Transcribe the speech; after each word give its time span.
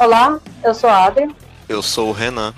Olá, 0.00 0.40
eu 0.64 0.74
sou 0.74 0.88
a 0.88 1.04
Adria. 1.04 1.28
Eu 1.68 1.82
sou 1.82 2.08
o 2.08 2.12
Renan. 2.12 2.54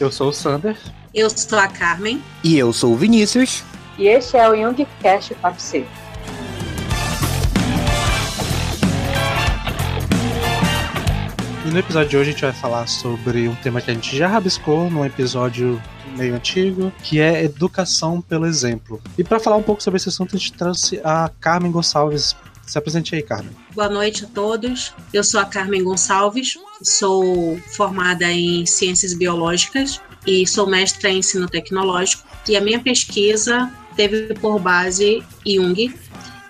Eu 0.00 0.10
sou 0.10 0.30
o 0.30 0.32
Sander. 0.32 0.76
Eu 1.14 1.30
sou 1.30 1.56
a 1.56 1.68
Carmen. 1.68 2.20
E 2.42 2.58
eu 2.58 2.72
sou 2.72 2.94
o 2.94 2.96
Vinícius. 2.96 3.62
E 3.96 4.08
este 4.08 4.36
é 4.36 4.48
o 4.48 4.54
Young 4.54 4.84
Cast 5.00 5.32
4C. 5.36 5.86
E 11.64 11.70
no 11.70 11.78
episódio 11.78 12.08
de 12.08 12.16
hoje 12.16 12.30
a 12.30 12.32
gente 12.32 12.42
vai 12.42 12.52
falar 12.52 12.88
sobre 12.88 13.46
um 13.46 13.54
tema 13.54 13.80
que 13.80 13.92
a 13.92 13.94
gente 13.94 14.16
já 14.16 14.26
rabiscou 14.26 14.90
num 14.90 15.04
episódio 15.04 15.80
meio 16.16 16.34
antigo, 16.34 16.92
que 17.04 17.20
é 17.20 17.44
educação 17.44 18.20
pelo 18.20 18.46
exemplo. 18.46 19.00
E 19.16 19.22
para 19.22 19.38
falar 19.38 19.54
um 19.54 19.62
pouco 19.62 19.80
sobre 19.80 19.98
esse 19.98 20.08
assunto, 20.08 20.34
a 20.34 20.38
gente 20.40 20.54
trouxe 20.54 21.00
a 21.04 21.30
Carmen 21.38 21.70
Gonçalves. 21.70 22.34
Se 22.66 22.76
apresente 22.76 23.14
aí, 23.14 23.22
Carmen. 23.22 23.54
Boa 23.74 23.88
noite 23.88 24.24
a 24.24 24.28
todos. 24.28 24.92
Eu 25.12 25.22
sou 25.22 25.40
a 25.40 25.44
Carmen 25.44 25.84
Gonçalves, 25.84 26.58
sou 26.82 27.56
formada 27.76 28.24
em 28.24 28.66
Ciências 28.66 29.14
Biológicas 29.14 30.00
e 30.26 30.44
sou 30.46 30.66
mestra 30.66 31.08
em 31.08 31.18
Ensino 31.18 31.48
Tecnológico. 31.48 32.26
E 32.48 32.56
a 32.56 32.60
minha 32.60 32.80
pesquisa 32.80 33.70
teve 33.94 34.34
por 34.34 34.58
base 34.58 35.22
Jung, 35.46 35.94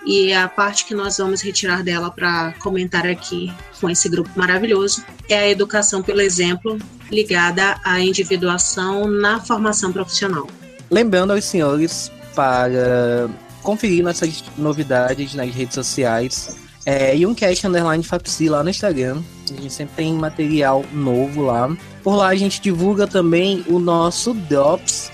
e 0.07 0.33
a 0.33 0.49
parte 0.49 0.87
que 0.87 0.95
nós 0.95 1.19
vamos 1.19 1.43
retirar 1.43 1.83
dela 1.83 2.11
para 2.11 2.55
comentar 2.59 3.07
aqui 3.07 3.53
com 3.79 3.91
esse 3.91 4.09
grupo 4.09 4.31
maravilhoso 4.35 5.05
é 5.29 5.41
a 5.41 5.49
educação 5.49 6.03
pelo 6.03 6.23
exemplo, 6.23 6.79
ligada 7.11 7.79
à 7.85 8.01
individuação 8.01 9.07
na 9.07 9.41
formação 9.41 9.93
profissional. 9.93 10.47
Lembrando 10.91 11.33
aos 11.33 11.45
senhores 11.45 12.11
para 12.35 13.29
conferir 13.63 14.03
nossas 14.03 14.43
novidades 14.57 15.35
nas 15.35 15.55
redes 15.55 15.75
sociais. 15.75 16.70
É, 16.85 17.17
e 17.17 17.25
um 17.27 17.35
cast 17.35 17.67
underline 17.67 18.03
Fapsi 18.03 18.49
lá 18.49 18.63
no 18.63 18.71
Instagram. 18.71 19.21
A 19.51 19.55
gente 19.61 19.73
sempre 19.73 19.97
tem 19.97 20.15
material 20.15 20.85
novo 20.93 21.43
lá. 21.43 21.77
Por 22.03 22.15
lá 22.15 22.29
a 22.29 22.35
gente 22.35 22.59
divulga 22.61 23.07
também 23.07 23.63
o 23.69 23.79
nosso 23.79 24.33
Drops 24.33 25.11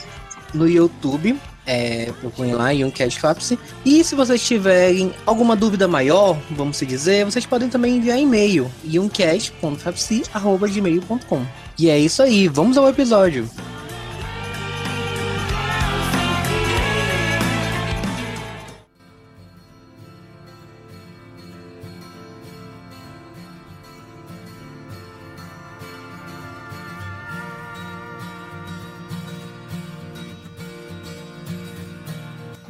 no 0.55 0.69
YouTube. 0.69 1.37
É, 1.69 2.13
procurem 2.21 2.55
lá 2.55 2.73
em 2.73 2.89
Fapsi. 3.11 3.59
E 3.85 4.05
se 4.05 4.15
vocês 4.15 4.47
tiverem 4.47 5.13
alguma 5.27 5.57
dúvida 5.57 5.89
maior, 5.89 6.39
vamos 6.53 6.79
dizer, 6.79 7.25
vocês 7.25 7.45
podem 7.45 7.69
também 7.69 7.97
enviar 7.97 8.21
e-mail 8.21 8.71
uncast.fapsi.gmail.com. 8.85 11.45
E 11.77 11.91
é 11.91 11.99
isso 11.99 12.23
aí, 12.23 12.47
vamos 12.47 12.79
ao 12.79 12.89
episódio. 12.89 13.51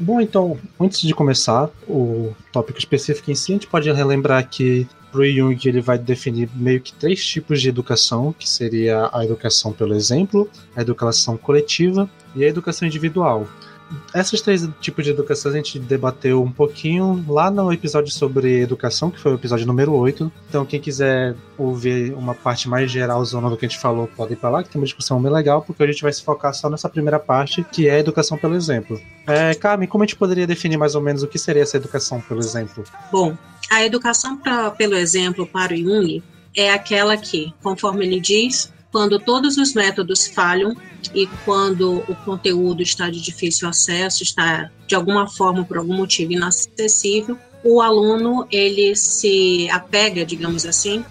Bom, 0.07 0.21
então, 0.21 0.57
antes 0.79 1.01
de 1.01 1.13
começar 1.13 1.69
o 1.89 2.33
tópico 2.53 2.79
específico 2.79 3.29
em 3.29 3.35
si, 3.35 3.51
a 3.51 3.55
gente 3.57 3.67
pode 3.67 3.91
relembrar 3.91 4.49
que 4.49 4.87
pro 5.11 5.29
Jung 5.29 5.59
ele 5.65 5.81
vai 5.81 5.99
definir 5.99 6.49
meio 6.55 6.81
que 6.81 6.93
três 6.93 7.27
tipos 7.27 7.61
de 7.61 7.69
educação, 7.69 8.33
que 8.33 8.49
seria 8.49 9.11
a 9.13 9.25
educação 9.25 9.73
pelo 9.73 9.95
exemplo, 9.95 10.49
a 10.77 10.81
educação 10.81 11.37
coletiva 11.37 12.09
e 12.37 12.45
a 12.45 12.47
educação 12.47 12.87
individual. 12.87 13.49
Essas 14.13 14.41
três 14.41 14.69
tipos 14.81 15.05
de 15.05 15.11
educação 15.11 15.53
a 15.53 15.55
gente 15.55 15.79
debateu 15.79 16.43
um 16.43 16.51
pouquinho 16.51 17.25
lá 17.29 17.51
no 17.51 17.73
episódio 17.73 18.13
sobre 18.13 18.61
educação, 18.61 19.11
que 19.11 19.21
foi 19.21 19.33
o 19.33 19.35
episódio 19.35 19.67
número 19.67 19.93
8. 19.93 20.33
Então, 20.49 20.65
quem 20.65 20.81
quiser 20.81 21.37
ouvir 21.57 22.13
uma 22.15 22.35
parte 22.35 22.69
mais 22.69 22.91
geral 22.91 23.23
do 23.23 23.57
que 23.57 23.67
a 23.67 23.69
gente 23.69 23.81
falou, 23.81 24.09
pode 24.17 24.33
ir 24.33 24.37
para 24.37 24.51
lá, 24.51 24.63
que 24.63 24.71
tem 24.71 24.81
uma 24.81 24.87
discussão 24.87 25.21
bem 25.21 25.33
legal, 25.33 25.63
porque 25.63 25.83
a 25.83 25.87
gente 25.87 26.03
vai 26.03 26.13
se 26.13 26.23
focar 26.23 26.53
só 26.55 26.69
nessa 26.69 26.89
primeira 26.89 27.19
parte, 27.19 27.65
que 27.65 27.89
é 27.89 27.99
educação 27.99 28.37
pelo 28.37 28.55
exemplo. 28.55 29.01
É, 29.27 29.55
Carmen, 29.55 29.89
como 29.89 30.03
a 30.03 30.07
gente 30.07 30.17
poderia 30.17 30.47
definir 30.47 30.77
mais 30.77 30.95
ou 30.95 31.03
menos 31.03 31.23
o 31.23 31.29
que 31.29 31.39
seria 31.39 31.63
essa 31.63 31.77
educação 31.77 32.21
pelo 32.21 32.41
exemplo? 32.41 32.85
Bom, 33.13 33.37
a 33.71 33.85
educação 33.85 34.37
pra, 34.37 34.71
pelo 34.71 34.95
exemplo 34.95 35.47
para 35.47 35.75
o 35.75 35.77
Jung 35.77 36.23
é 36.57 36.73
aquela 36.73 37.17
que, 37.17 37.53
conforme 37.63 38.07
ele 38.07 38.21
diz, 38.21 38.73
quando 38.91 39.19
todos 39.19 39.57
os 39.57 39.75
métodos 39.75 40.27
falham 40.27 40.75
e 41.15 41.27
quando 41.45 41.99
o 42.09 42.15
conteúdo 42.25 42.83
está 42.83 43.11
de 43.11 43.21
difícil 43.21 43.69
acesso, 43.69 44.23
está 44.23 44.71
de 44.87 44.95
alguma 44.95 45.29
forma 45.29 45.65
por 45.65 45.79
algum 45.79 45.95
motivo 45.95 46.33
inacessível, 46.33 47.39
o 47.65 47.81
aluno 47.81 48.47
ele 48.51 48.95
se 48.95 49.69
apega, 49.71 50.25
digamos 50.25 50.65
assim, 50.65 51.05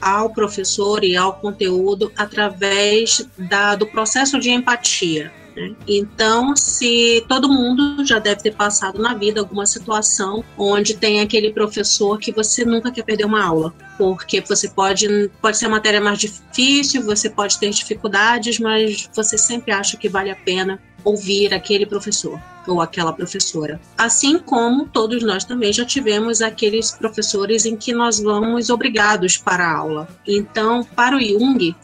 ao 0.00 0.30
professor 0.30 1.02
e 1.04 1.16
ao 1.16 1.34
conteúdo 1.34 2.12
através 2.16 3.26
da, 3.36 3.74
do 3.74 3.86
processo 3.86 4.38
de 4.38 4.50
empatia. 4.50 5.32
Né? 5.56 5.74
Então, 5.88 6.54
se 6.54 7.24
todo 7.26 7.48
mundo 7.48 8.04
já 8.04 8.18
deve 8.18 8.42
ter 8.42 8.54
passado 8.54 9.00
na 9.00 9.14
vida 9.14 9.40
alguma 9.40 9.64
situação 9.66 10.44
onde 10.58 10.94
tem 10.94 11.20
aquele 11.20 11.50
professor 11.50 12.18
que 12.18 12.30
você 12.30 12.64
nunca 12.64 12.92
quer 12.92 13.02
perder 13.02 13.24
uma 13.24 13.42
aula, 13.42 13.72
porque 13.96 14.42
você 14.42 14.68
pode 14.68 15.30
pode 15.40 15.56
ser 15.56 15.66
a 15.66 15.70
matéria 15.70 16.00
mais 16.00 16.18
difícil, 16.18 17.02
você 17.02 17.30
pode 17.30 17.58
ter 17.58 17.70
dificuldades, 17.70 18.58
mas 18.58 19.08
você 19.14 19.38
sempre 19.38 19.72
acha 19.72 19.96
que 19.96 20.08
vale 20.08 20.30
a 20.30 20.36
pena 20.36 20.78
ouvir 21.02 21.54
aquele 21.54 21.86
professor 21.86 22.38
ou 22.66 22.80
aquela 22.80 23.12
professora. 23.12 23.80
Assim 23.96 24.38
como 24.38 24.86
todos 24.86 25.22
nós 25.22 25.44
também 25.44 25.72
já 25.72 25.84
tivemos 25.84 26.42
aqueles 26.42 26.90
professores 26.90 27.64
em 27.64 27.76
que 27.76 27.92
nós 27.92 28.18
vamos 28.18 28.70
obrigados 28.70 29.36
para 29.36 29.64
a 29.64 29.76
aula. 29.76 30.08
Então, 30.26 30.82
para 30.82 31.16
o 31.16 31.20
Jung, 31.20 31.74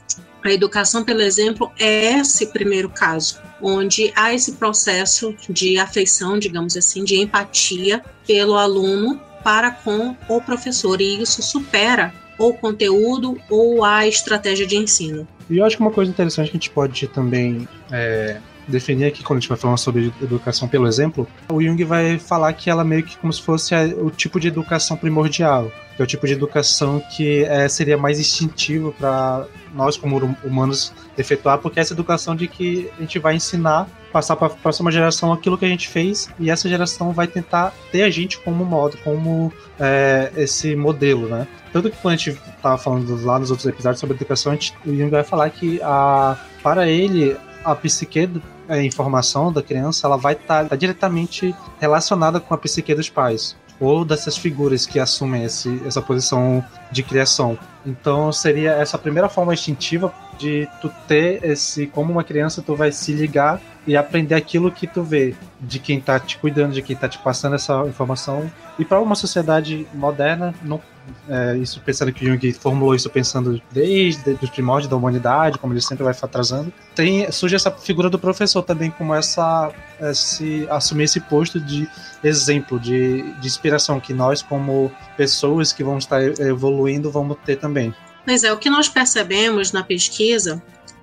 a 0.43 0.53
educação 0.53 1.05
pelo 1.05 1.21
exemplo 1.21 1.71
é 1.79 2.19
esse 2.19 2.47
primeiro 2.47 2.89
caso, 2.89 3.41
onde 3.61 4.13
há 4.17 4.35
esse 4.35 4.53
processo 4.53 5.35
de 5.49 5.79
afeição, 5.79 6.39
digamos 6.39 6.77
assim, 6.77 7.05
de 7.05 7.17
empatia 7.17 8.03
pelo 8.27 8.57
aluno 8.57 9.21
para 9.43 9.71
com 9.71 10.17
o 10.29 10.41
professor, 10.41 11.01
e 11.01 11.23
isso 11.23 11.43
supera 11.43 12.13
o 12.39 12.53
conteúdo 12.55 13.39
ou 13.51 13.85
a 13.85 14.07
estratégia 14.07 14.67
de 14.67 14.77
ensino. 14.77 15.27
E 15.51 15.59
eu 15.59 15.65
acho 15.65 15.77
que 15.77 15.83
uma 15.83 15.91
coisa 15.91 16.11
interessante 16.11 16.51
que 16.51 16.57
a 16.57 16.59
gente 16.59 16.71
pode 16.71 17.07
também 17.09 17.69
é, 17.91 18.41
definir 18.67 19.07
aqui 19.07 19.23
quando 19.23 19.39
a 19.39 19.41
gente 19.41 19.49
vai 19.49 19.59
falando 19.59 19.79
sobre 19.79 20.13
educação 20.21 20.69
pelo 20.69 20.87
exemplo, 20.87 21.27
o 21.51 21.63
Jung 21.63 21.83
vai 21.85 22.19
falar 22.19 22.53
que 22.53 22.71
ela 22.71 22.85
meio 22.85 23.03
que 23.03 23.17
como 23.19 23.33
se 23.33 23.43
fosse 23.43 23.75
o 23.75 24.11
tipo 24.11 24.39
de 24.41 24.49
educação 24.49 24.97
primordial, 24.97 25.71
que 25.95 26.03
é 26.03 26.05
o 26.05 26.07
tipo 26.07 26.27
de 26.27 26.33
educação 26.33 27.01
que 27.15 27.45
é, 27.45 27.69
seria 27.69 27.97
mais 27.97 28.19
instintivo 28.19 28.93
para 28.93 29.47
nós 29.75 29.97
como 29.97 30.37
humanos 30.45 30.93
efetuar, 31.17 31.59
porque 31.59 31.79
é 31.79 31.83
essa 31.83 31.93
educação 31.93 32.35
de 32.35 32.47
que 32.49 32.91
a 32.99 33.01
gente 33.01 33.19
vai 33.19 33.35
ensinar, 33.35 33.89
passar 34.13 34.37
para 34.37 34.49
a 34.49 34.51
próxima 34.51 34.91
geração 34.91 35.33
aquilo 35.33 35.57
que 35.57 35.65
a 35.65 35.69
gente 35.69 35.89
fez 35.89 36.31
e 36.39 36.51
essa 36.51 36.69
geração 36.69 37.13
vai 37.13 37.27
tentar 37.27 37.73
ter 37.91 38.03
a 38.03 38.11
gente 38.11 38.39
como 38.41 38.65
modo, 38.65 38.97
como 38.99 39.53
é, 39.79 40.33
esse 40.37 40.77
modelo, 40.77 41.29
né? 41.29 41.47
Tanto 41.73 41.91
que 41.91 41.97
quando 41.97 42.15
a 42.15 42.17
gente 42.17 42.31
estava 42.31 42.77
falando 42.77 43.25
lá 43.25 43.39
nos 43.39 43.51
outros 43.51 43.67
episódios 43.67 44.01
sobre 44.01 44.17
educação, 44.17 44.53
gente, 44.53 44.75
o 44.85 44.95
Jung 44.95 45.11
vai 45.11 45.25
falar 45.25 45.49
que 45.51 45.81
a, 45.83 46.37
para 46.63 46.89
ele 46.89 47.37
a 47.65 47.75
psique 47.75 48.29
a 48.69 48.79
informação 48.83 49.53
da 49.53 49.63
criança 49.63 50.07
ela 50.07 50.17
vai 50.17 50.35
estar 50.35 50.63
tá, 50.63 50.71
tá 50.71 50.77
diretamente 50.77 51.55
relacionada 51.81 52.41
com 52.41 52.55
a 52.55 52.59
psique 52.59 52.95
dos 52.95 53.09
pais 53.09 53.57
ou 53.81 54.05
dessas 54.05 54.37
figuras 54.37 54.87
que 54.87 54.99
assumem 54.99 55.45
esse, 55.45 55.83
essa 55.87 56.01
posição 56.01 56.65
de 56.91 57.03
criação. 57.03 57.59
Então 57.85 58.33
seria 58.33 58.73
essa 58.73 58.97
primeira 58.97 59.29
forma 59.29 59.55
instintiva 59.55 60.13
de 60.39 60.69
tu 60.81 60.91
ter 61.07 61.45
esse 61.45 61.87
como 61.87 62.13
uma 62.13 62.25
criança 62.25 62.63
tu 62.63 62.75
vai 62.77 62.93
se 62.93 63.13
ligar 63.13 63.61
e 63.87 63.97
aprender 63.97 64.35
aquilo 64.35 64.71
que 64.71 64.87
tu 64.87 65.03
vê 65.03 65.35
de 65.61 65.79
quem 65.79 66.01
tá 66.01 66.19
te 66.21 66.39
cuidando, 66.39 66.73
de 66.73 66.83
quem 66.83 66.95
tá 66.95 67.09
te 67.09 67.19
passando 67.19 67.57
essa 67.57 67.85
informação. 67.87 68.51
E 68.79 68.85
para 68.85 69.01
uma 69.01 69.15
sociedade 69.15 69.87
moderna, 69.93 70.55
não 70.63 70.81
é, 71.29 71.57
isso 71.59 71.81
pensando 71.81 72.13
que 72.13 72.25
Jung 72.25 72.53
formulou 72.53 72.95
isso 72.95 73.09
pensando 73.11 73.61
desde 73.71 74.39
os 74.43 74.51
primórdios 74.51 74.89
da 74.89 74.97
humanidade, 74.97 75.59
como 75.59 75.73
ele 75.73 75.81
sempre 75.81 76.05
vai 76.05 76.15
trazendo. 76.15 76.73
Tem, 76.95 77.31
surge 77.31 77.55
essa 77.55 77.71
figura 77.71 78.09
do 78.09 78.19
professor 78.19 78.63
também 78.63 78.91
como 78.91 79.15
essa 79.15 79.73
esse, 80.01 80.67
assumir 80.71 81.05
esse 81.05 81.21
posto 81.21 81.61
de 81.61 81.89
exemplo, 82.23 82.79
de, 82.79 83.23
de 83.41 83.47
inspiração 83.47 84.01
que 84.01 84.13
nós 84.13 84.43
como 84.43 84.91
pessoas 85.17 85.73
que 85.73 85.83
vamos 85.83 86.05
estar 86.05 86.23
evoluindo 86.41 87.11
vamos 87.11 87.37
ter 87.45 87.57
também. 87.57 87.95
Mas 88.27 88.45
é 88.45 88.53
o 88.53 88.59
que 88.59 88.71
nós 88.71 88.89
percebemos 88.89 89.73
na 89.73 89.83
pesquisa 89.83 90.63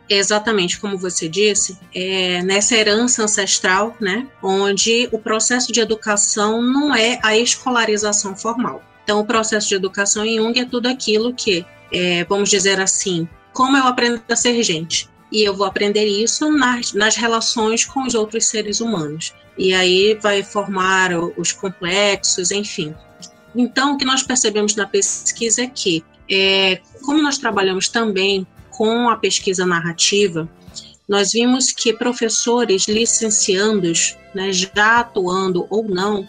é 0.09 0.17
exatamente 0.17 0.79
como 0.79 0.97
você 0.97 1.29
disse, 1.29 1.77
é 1.93 2.41
nessa 2.41 2.75
herança 2.75 3.23
ancestral, 3.23 3.95
né, 4.01 4.27
onde 4.41 5.07
o 5.11 5.19
processo 5.19 5.71
de 5.71 5.79
educação 5.79 6.61
não 6.61 6.95
é 6.95 7.19
a 7.21 7.37
escolarização 7.37 8.35
formal. 8.35 8.81
Então, 9.09 9.21
o 9.21 9.25
processo 9.25 9.67
de 9.67 9.73
educação 9.73 10.23
em 10.23 10.37
Jung 10.37 10.59
é 10.59 10.65
tudo 10.65 10.85
aquilo 10.85 11.33
que, 11.33 11.65
é, 11.91 12.23
vamos 12.25 12.47
dizer 12.47 12.79
assim, 12.79 13.27
como 13.51 13.75
eu 13.75 13.85
aprendo 13.85 14.21
a 14.29 14.35
ser 14.35 14.61
gente. 14.61 15.09
E 15.31 15.41
eu 15.41 15.55
vou 15.55 15.65
aprender 15.65 16.05
isso 16.05 16.51
nas, 16.51 16.93
nas 16.93 17.15
relações 17.15 17.83
com 17.83 18.03
os 18.03 18.13
outros 18.13 18.45
seres 18.45 18.79
humanos. 18.79 19.33
E 19.57 19.73
aí 19.73 20.13
vai 20.21 20.43
formar 20.43 21.09
os 21.35 21.51
complexos, 21.51 22.51
enfim. 22.51 22.93
Então, 23.55 23.95
o 23.95 23.97
que 23.97 24.05
nós 24.05 24.21
percebemos 24.21 24.75
na 24.75 24.85
pesquisa 24.85 25.63
é 25.63 25.67
que 25.67 26.05
é, 26.29 26.79
como 27.03 27.19
nós 27.19 27.39
trabalhamos 27.39 27.89
também 27.89 28.45
com 28.69 29.09
a 29.09 29.15
pesquisa 29.15 29.65
narrativa, 29.65 30.47
nós 31.07 31.31
vimos 31.31 31.71
que 31.71 31.93
professores 31.93 32.87
licenciandos, 32.87 34.15
né, 34.35 34.51
já 34.51 34.99
atuando 34.99 35.65
ou 35.67 35.83
não, 35.83 36.27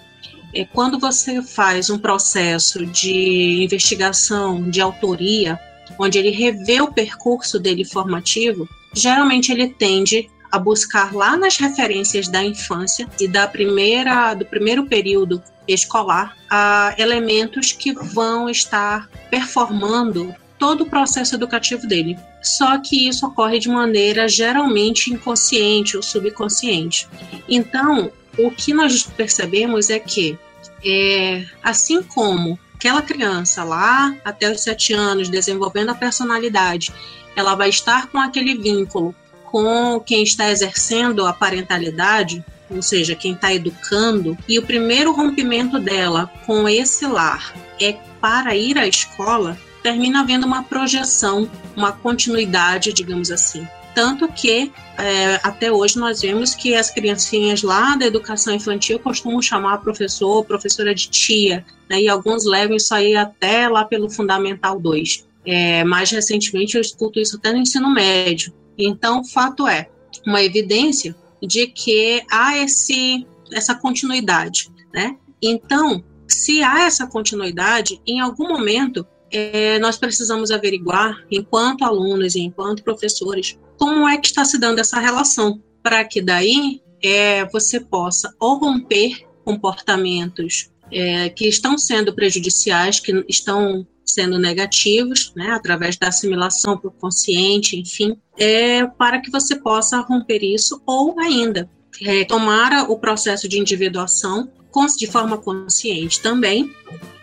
quando 0.73 0.99
você 0.99 1.43
faz 1.43 1.91
um 1.91 1.99
processo 1.99 2.85
de 2.87 3.63
investigação 3.63 4.69
de 4.69 4.81
autoria, 4.81 5.59
onde 5.99 6.19
ele 6.19 6.31
revê 6.31 6.81
o 6.81 6.93
percurso 6.93 7.59
dele 7.59 7.85
formativo, 7.85 8.69
geralmente 8.95 9.53
ele 9.53 9.69
tende 9.69 10.29
a 10.51 10.59
buscar 10.59 11.15
lá 11.15 11.37
nas 11.37 11.57
referências 11.57 12.27
da 12.29 12.45
infância 12.45 13.09
e 13.21 13.29
da 13.29 13.47
primeira 13.47 14.35
do 14.35 14.45
primeiro 14.45 14.87
período 14.87 15.41
escolar 15.69 16.37
a 16.51 16.95
elementos 16.99 17.71
que 17.71 17.93
vão 17.93 18.51
estar 18.51 19.09
performando 19.31 20.35
todo 20.59 20.83
o 20.83 20.91
processo 20.91 21.35
educativo 21.37 21.87
dele. 21.87 22.19
Só 22.43 22.79
que 22.79 23.09
isso 23.09 23.27
ocorre 23.27 23.59
de 23.59 23.69
maneira 23.69 24.29
geralmente 24.29 25.13
inconsciente 25.13 25.97
ou 25.97 26.03
subconsciente. 26.03 27.09
Então, 27.49 28.11
o 28.39 28.51
que 28.51 28.73
nós 28.73 29.03
percebemos 29.03 29.91
é 29.91 29.99
que, 29.99 30.39
é, 30.85 31.45
assim 31.63 32.03
como 32.03 32.59
aquela 32.75 33.03
criança 33.03 33.63
lá 33.63 34.15
até 34.25 34.51
os 34.51 34.63
sete 34.63 34.93
anos 34.93 35.29
desenvolvendo 35.29 35.91
a 35.91 35.95
personalidade, 35.95 36.93
ela 37.37 37.55
vai 37.55 37.69
estar 37.69 38.07
com 38.07 38.19
aquele 38.19 38.57
vínculo 38.57 39.15
com 39.45 40.01
quem 40.01 40.23
está 40.23 40.51
exercendo 40.51 41.27
a 41.27 41.33
parentalidade, 41.33 42.45
ou 42.71 42.81
seja, 42.81 43.17
quem 43.17 43.33
está 43.33 43.53
educando, 43.53 44.39
e 44.49 44.59
o 44.59 44.63
primeiro 44.63 45.13
rompimento 45.13 45.79
dela 45.79 46.31
com 46.47 46.69
esse 46.69 47.05
lar 47.07 47.53
é 47.81 47.97
para 48.21 48.55
ir 48.55 48.79
à 48.79 48.87
escola, 48.87 49.59
termina 49.83 50.21
havendo 50.21 50.47
uma 50.47 50.63
projeção, 50.63 51.51
uma 51.77 51.91
continuidade, 51.93 52.93
digamos 52.93 53.31
assim. 53.31 53.67
Tanto 53.95 54.29
que 54.29 54.73
é, 54.99 55.41
até 55.43 55.73
hoje 55.73 55.99
nós 55.99 56.21
vemos 56.21 56.55
que 56.55 56.75
as 56.75 56.91
criancinhas 56.91 57.63
lá 57.63 57.97
da 57.97 58.07
educação 58.07 58.55
infantil 58.55 58.99
costumam 58.99 59.43
chamar 59.43 59.79
professor, 59.79 60.45
professora 60.45 60.95
de 60.95 61.09
tia, 61.09 61.65
né, 61.89 62.03
e 62.03 62.09
alguns 62.09 62.45
levam 62.45 62.77
isso 62.77 62.95
aí 62.95 63.17
até 63.17 63.69
lá 63.69 63.85
pelo 63.85 64.11
Fundamental 64.11 64.79
2. 64.79 65.27
É, 65.45 65.83
mais 65.85 66.11
recentemente 66.11 66.77
eu 66.77 66.81
escuto 66.81 67.19
isso 67.19 67.37
até 67.37 67.53
no 67.53 67.59
ensino 67.59 67.91
médio. 67.93 68.53
Então, 68.79 69.21
o 69.21 69.25
fato 69.25 69.67
é 69.67 69.89
uma 70.27 70.43
evidência 70.43 71.17
de 71.43 71.67
que 71.67 72.23
há 72.31 72.59
esse, 72.59 73.27
essa 73.53 73.75
continuidade, 73.75 74.71
né? 74.93 75.17
Então, 75.43 76.05
se 76.29 76.63
há 76.63 76.83
essa 76.83 77.07
continuidade, 77.07 78.01
em 78.07 78.21
algum 78.21 78.49
momento 78.49 79.07
é, 79.31 79.79
nós 79.79 79.97
precisamos 79.97 80.51
averiguar, 80.51 81.25
enquanto 81.31 81.85
alunos 81.85 82.35
e 82.35 82.41
enquanto 82.41 82.83
professores, 82.83 83.59
como 83.79 84.09
é 84.09 84.19
que 84.19 84.27
está 84.27 84.45
se 84.45 84.59
dando 84.59 84.79
essa 84.79 84.99
relação, 84.99 85.63
para 85.83 86.05
que 86.05 86.21
daí 86.21 86.83
é, 87.03 87.45
você 87.47 87.81
possa 87.81 88.35
ou 88.39 88.59
romper 88.59 89.27
comportamentos 89.45 90.71
é, 90.93 91.29
que 91.31 91.49
estão 91.49 91.79
sendo 91.79 92.15
prejudiciais, 92.15 93.01
que 93.01 93.25
estão 93.29 93.87
sendo 94.05 94.39
negativos, 94.39 95.33
né, 95.37 95.51
através 95.53 95.97
da 95.97 96.09
assimilação 96.09 96.77
para 96.77 96.89
o 96.89 96.93
consciente, 96.93 97.79
enfim, 97.79 98.17
é, 98.37 98.85
para 98.85 99.21
que 99.21 99.31
você 99.31 99.57
possa 99.57 100.01
romper 100.01 100.43
isso, 100.43 100.83
ou 100.85 101.19
ainda 101.21 101.71
é, 102.03 102.25
tomar 102.25 102.91
o 102.91 102.99
processo 102.99 103.49
de 103.49 103.59
individuação 103.59 104.51
de 104.97 105.07
forma 105.07 105.37
consciente 105.37 106.21
também, 106.21 106.75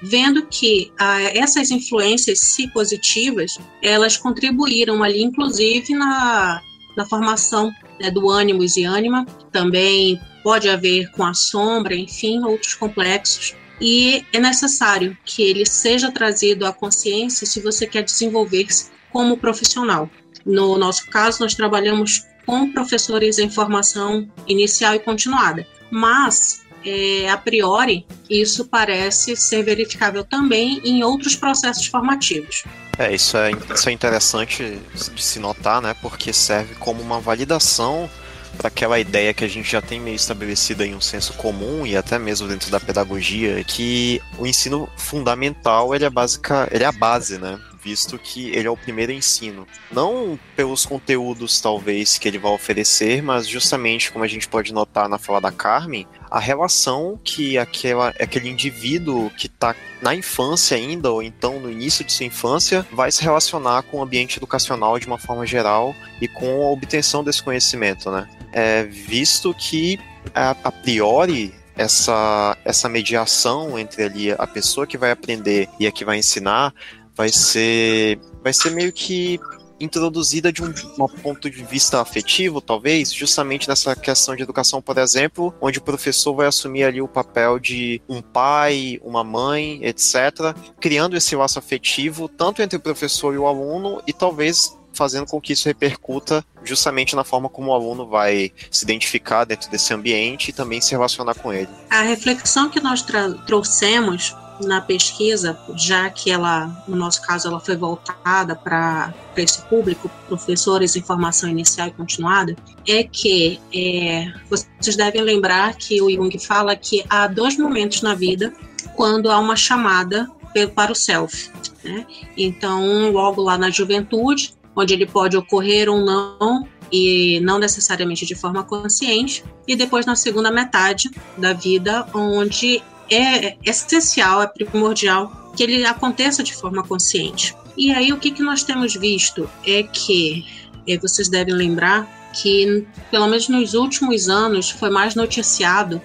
vendo 0.01 0.45
que 0.45 0.91
ah, 0.99 1.21
essas 1.21 1.71
influências 1.71 2.39
si 2.39 2.67
positivas, 2.71 3.57
elas 3.81 4.17
contribuíram 4.17 5.03
ali, 5.03 5.23
inclusive, 5.23 5.93
na, 5.93 6.61
na 6.95 7.05
formação 7.05 7.71
né, 7.99 8.11
do 8.11 8.29
ânimos 8.29 8.77
e 8.77 8.83
ânima, 8.83 9.25
também 9.51 10.19
pode 10.43 10.69
haver 10.69 11.09
com 11.11 11.23
a 11.23 11.33
sombra, 11.33 11.95
enfim, 11.95 12.43
outros 12.43 12.75
complexos. 12.75 13.55
E 13.79 14.25
é 14.33 14.39
necessário 14.39 15.17
que 15.23 15.43
ele 15.43 15.65
seja 15.65 16.11
trazido 16.11 16.65
à 16.65 16.73
consciência 16.73 17.45
se 17.45 17.61
você 17.61 17.85
quer 17.85 18.03
desenvolver-se 18.03 18.89
como 19.11 19.37
profissional. 19.37 20.09
No 20.45 20.77
nosso 20.77 21.07
caso, 21.07 21.41
nós 21.41 21.53
trabalhamos 21.53 22.25
com 22.45 22.71
professores 22.71 23.37
em 23.37 23.49
formação 23.49 24.27
inicial 24.47 24.95
e 24.95 24.99
continuada, 24.99 25.67
mas 25.91 26.65
é, 26.85 27.29
a 27.29 27.37
priori 27.37 28.05
isso 28.29 28.65
parece 28.65 29.35
ser 29.35 29.63
verificável 29.63 30.23
também 30.23 30.81
em 30.83 31.03
outros 31.03 31.35
processos 31.35 31.85
formativos. 31.87 32.63
É, 32.97 33.13
isso 33.13 33.37
é, 33.37 33.51
isso 33.73 33.89
é 33.89 33.91
interessante 33.91 34.79
de 35.13 35.23
se 35.23 35.39
notar, 35.39 35.81
né? 35.81 35.95
Porque 36.01 36.33
serve 36.33 36.75
como 36.75 37.01
uma 37.01 37.19
validação 37.19 38.09
para 38.57 38.69
aquela 38.69 38.99
ideia 38.99 39.33
que 39.33 39.43
a 39.43 39.47
gente 39.47 39.71
já 39.71 39.81
tem 39.81 39.99
meio 39.99 40.15
estabelecida 40.15 40.85
em 40.85 40.95
um 40.95 41.01
senso 41.01 41.33
comum 41.33 41.85
e 41.85 41.95
até 41.95 42.17
mesmo 42.17 42.47
dentro 42.47 42.71
da 42.71 42.79
pedagogia, 42.79 43.63
que 43.63 44.19
o 44.39 44.47
ensino 44.47 44.89
fundamental 44.97 45.93
ele 45.93 46.05
é, 46.05 46.09
básica, 46.09 46.67
ele 46.71 46.83
é 46.83 46.87
a 46.87 46.91
base, 46.91 47.37
né? 47.37 47.59
Visto 47.87 48.19
que 48.19 48.49
ele 48.49 48.67
é 48.67 48.69
o 48.69 48.75
primeiro 48.75 49.13
ensino. 49.13 49.65
Não 49.89 50.37
pelos 50.57 50.85
conteúdos, 50.85 51.61
talvez, 51.61 52.17
que 52.17 52.27
ele 52.27 52.37
vai 52.37 52.51
oferecer, 52.51 53.23
mas 53.23 53.47
justamente, 53.47 54.11
como 54.11 54.25
a 54.25 54.27
gente 54.27 54.45
pode 54.45 54.73
notar 54.73 55.07
na 55.07 55.17
fala 55.17 55.39
da 55.39 55.53
Carmen, 55.53 56.05
a 56.29 56.37
relação 56.37 57.17
que 57.23 57.57
aquela, 57.57 58.09
aquele 58.19 58.49
indivíduo 58.49 59.29
que 59.37 59.47
está 59.47 59.73
na 60.01 60.13
infância 60.13 60.75
ainda, 60.75 61.09
ou 61.09 61.23
então 61.23 61.61
no 61.61 61.71
início 61.71 62.03
de 62.03 62.11
sua 62.11 62.25
infância, 62.25 62.85
vai 62.91 63.09
se 63.09 63.23
relacionar 63.23 63.83
com 63.83 63.99
o 63.99 64.03
ambiente 64.03 64.35
educacional 64.35 64.99
de 64.99 65.07
uma 65.07 65.17
forma 65.17 65.45
geral 65.45 65.95
e 66.19 66.27
com 66.27 66.63
a 66.63 66.69
obtenção 66.69 67.23
desse 67.23 67.41
conhecimento, 67.41 68.11
né? 68.11 68.27
É, 68.51 68.83
visto 68.83 69.53
que, 69.53 69.97
a, 70.35 70.51
a 70.61 70.71
priori, 70.73 71.53
essa, 71.77 72.57
essa 72.65 72.89
mediação 72.89 73.77
entre 73.77 74.03
ali 74.03 74.31
a 74.31 74.47
pessoa 74.47 74.87
que 74.87 74.97
vai 74.97 75.11
aprender 75.11 75.69
e 75.79 75.85
a 75.85 75.91
que 75.91 76.03
vai 76.03 76.17
ensinar 76.17 76.73
vai 77.17 77.29
ser 77.29 78.19
vai 78.43 78.53
ser 78.53 78.69
meio 78.69 78.93
que 78.93 79.39
introduzida 79.79 80.51
de 80.51 80.63
um, 80.63 80.73
um, 80.99 81.07
ponto 81.07 81.49
de 81.49 81.63
vista 81.63 82.01
afetivo, 82.01 82.59
talvez, 82.59 83.13
justamente 83.13 83.67
nessa 83.67 83.95
questão 83.95 84.35
de 84.35 84.41
educação, 84.41 84.81
por 84.81 84.97
exemplo, 84.97 85.53
onde 85.61 85.77
o 85.77 85.81
professor 85.81 86.33
vai 86.33 86.47
assumir 86.47 86.83
ali 86.83 87.01
o 87.01 87.07
papel 87.07 87.59
de 87.59 88.01
um 88.09 88.21
pai, 88.21 88.99
uma 89.03 89.23
mãe, 89.23 89.79
etc., 89.83 90.55
criando 90.79 91.15
esse 91.15 91.35
laço 91.35 91.59
afetivo 91.59 92.27
tanto 92.27 92.61
entre 92.61 92.77
o 92.77 92.81
professor 92.81 93.33
e 93.33 93.37
o 93.37 93.45
aluno 93.45 94.01
e 94.07 94.13
talvez 94.13 94.75
fazendo 94.93 95.27
com 95.27 95.39
que 95.39 95.53
isso 95.53 95.67
repercuta 95.67 96.43
justamente 96.63 97.15
na 97.15 97.23
forma 97.23 97.47
como 97.47 97.69
o 97.69 97.73
aluno 97.73 98.07
vai 98.07 98.51
se 98.71 98.83
identificar 98.83 99.45
dentro 99.45 99.69
desse 99.69 99.93
ambiente 99.93 100.49
e 100.49 100.53
também 100.53 100.81
se 100.81 100.91
relacionar 100.91 101.35
com 101.35 101.53
ele. 101.53 101.69
A 101.87 102.01
reflexão 102.01 102.67
que 102.67 102.81
nós 102.81 103.05
trouxemos 103.45 104.35
na 104.61 104.81
pesquisa, 104.81 105.57
já 105.75 106.09
que 106.09 106.31
ela, 106.31 106.83
no 106.87 106.95
nosso 106.95 107.21
caso, 107.21 107.47
ela 107.47 107.59
foi 107.59 107.75
voltada 107.75 108.55
para 108.55 109.13
esse 109.35 109.61
público, 109.63 110.09
professores 110.27 110.95
em 110.95 111.01
formação 111.01 111.49
inicial 111.49 111.87
e 111.87 111.91
continuada, 111.91 112.55
é 112.87 113.03
que 113.03 113.59
é, 113.73 114.31
vocês 114.49 114.95
devem 114.95 115.21
lembrar 115.21 115.75
que 115.75 116.01
o 116.01 116.09
Jung 116.09 116.37
fala 116.39 116.75
que 116.75 117.03
há 117.09 117.27
dois 117.27 117.57
momentos 117.57 118.01
na 118.01 118.13
vida 118.13 118.53
quando 118.95 119.29
há 119.29 119.39
uma 119.39 119.55
chamada 119.55 120.29
para 120.75 120.91
o 120.91 120.95
self. 120.95 121.51
Né? 121.83 122.05
Então, 122.35 123.11
logo 123.11 123.41
lá 123.41 123.57
na 123.57 123.69
juventude, 123.69 124.55
onde 124.75 124.93
ele 124.93 125.05
pode 125.05 125.37
ocorrer 125.37 125.89
ou 125.89 126.03
não, 126.03 126.67
e 126.91 127.39
não 127.41 127.59
necessariamente 127.59 128.25
de 128.25 128.35
forma 128.35 128.63
consciente, 128.63 129.43
e 129.67 129.75
depois 129.75 130.05
na 130.05 130.15
segunda 130.15 130.51
metade 130.51 131.09
da 131.37 131.53
vida, 131.53 132.07
onde 132.13 132.81
é 133.09 133.57
essencial, 133.63 134.41
é 134.41 134.47
primordial 134.47 135.51
que 135.55 135.63
ele 135.63 135.85
aconteça 135.85 136.43
de 136.43 136.53
forma 136.53 136.83
consciente. 136.83 137.55
E 137.75 137.91
aí 137.91 138.11
o 138.11 138.17
que, 138.17 138.31
que 138.31 138.41
nós 138.41 138.63
temos 138.63 138.95
visto 138.95 139.49
é 139.65 139.83
que 139.83 140.45
é, 140.87 140.97
vocês 140.97 141.27
devem 141.27 141.53
lembrar 141.53 142.07
que, 142.33 142.85
pelo 143.09 143.27
menos 143.27 143.47
nos 143.47 143.73
últimos 143.73 144.29
anos, 144.29 144.69
foi 144.69 144.89
mais 144.89 145.15
noticiado 145.15 146.01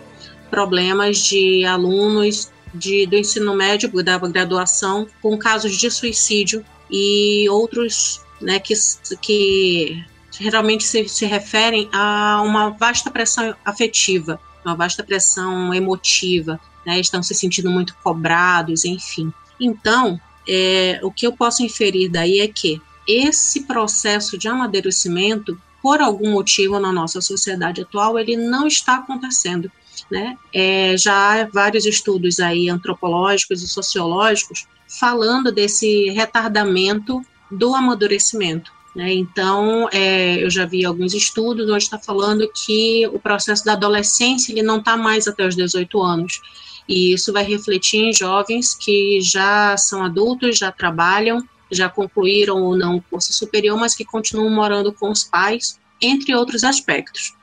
problemas 0.50 1.18
de 1.18 1.64
alunos 1.64 2.50
de, 2.74 3.06
do 3.06 3.16
ensino 3.16 3.54
médio, 3.54 3.90
da 4.02 4.18
graduação, 4.18 5.06
com 5.20 5.36
casos 5.38 5.76
de 5.76 5.90
suicídio 5.90 6.64
e 6.90 7.48
outros 7.48 8.20
né, 8.40 8.58
que, 8.58 8.74
que 9.20 10.04
geralmente 10.30 10.84
se, 10.84 11.08
se 11.08 11.26
referem 11.26 11.88
a 11.92 12.42
uma 12.42 12.70
vasta 12.70 13.10
pressão 13.10 13.54
afetiva, 13.64 14.40
uma 14.64 14.74
vasta 14.74 15.02
pressão 15.02 15.72
emotiva, 15.74 16.60
né, 16.84 16.98
estão 16.98 17.22
se 17.22 17.34
sentindo 17.34 17.70
muito 17.70 17.94
cobrados, 18.02 18.84
enfim. 18.84 19.32
Então, 19.60 20.20
é, 20.48 21.00
o 21.02 21.10
que 21.10 21.26
eu 21.26 21.32
posso 21.32 21.62
inferir 21.62 22.10
daí 22.10 22.40
é 22.40 22.48
que 22.48 22.80
esse 23.06 23.62
processo 23.64 24.38
de 24.38 24.48
amadurecimento 24.48 25.60
por 25.82 26.00
algum 26.00 26.30
motivo 26.30 26.78
na 26.78 26.92
nossa 26.92 27.20
sociedade 27.20 27.82
atual, 27.82 28.18
ele 28.18 28.36
não 28.36 28.68
está 28.68 28.96
acontecendo. 28.96 29.70
Né? 30.10 30.36
É, 30.52 30.96
já 30.96 31.42
há 31.42 31.46
vários 31.46 31.84
estudos 31.84 32.38
aí 32.38 32.68
antropológicos 32.68 33.62
e 33.62 33.68
sociológicos 33.68 34.66
falando 34.86 35.50
desse 35.50 36.10
retardamento 36.10 37.24
do 37.50 37.74
amadurecimento. 37.74 38.72
Né? 38.94 39.14
Então, 39.14 39.88
é, 39.90 40.42
eu 40.42 40.50
já 40.50 40.66
vi 40.66 40.84
alguns 40.84 41.14
estudos 41.14 41.68
onde 41.68 41.84
está 41.84 41.98
falando 41.98 42.48
que 42.52 43.06
o 43.08 43.18
processo 43.18 43.64
da 43.64 43.72
adolescência 43.72 44.52
ele 44.52 44.62
não 44.62 44.78
está 44.78 44.96
mais 44.96 45.26
até 45.26 45.46
os 45.46 45.56
18 45.56 46.02
anos. 46.02 46.40
E 46.88 47.12
isso 47.14 47.32
vai 47.32 47.44
refletir 47.44 48.00
em 48.00 48.12
jovens 48.12 48.74
que 48.74 49.20
já 49.20 49.76
são 49.76 50.02
adultos, 50.02 50.58
já 50.58 50.70
trabalham, 50.70 51.42
já 51.70 51.88
concluíram 51.88 52.62
ou 52.62 52.76
não 52.76 52.96
o 52.96 53.02
curso 53.02 53.32
superior, 53.32 53.78
mas 53.78 53.94
que 53.94 54.04
continuam 54.04 54.50
morando 54.50 54.92
com 54.92 55.10
os 55.10 55.24
pais, 55.24 55.80
entre 56.00 56.34
outros 56.34 56.64
aspectos. 56.64 57.34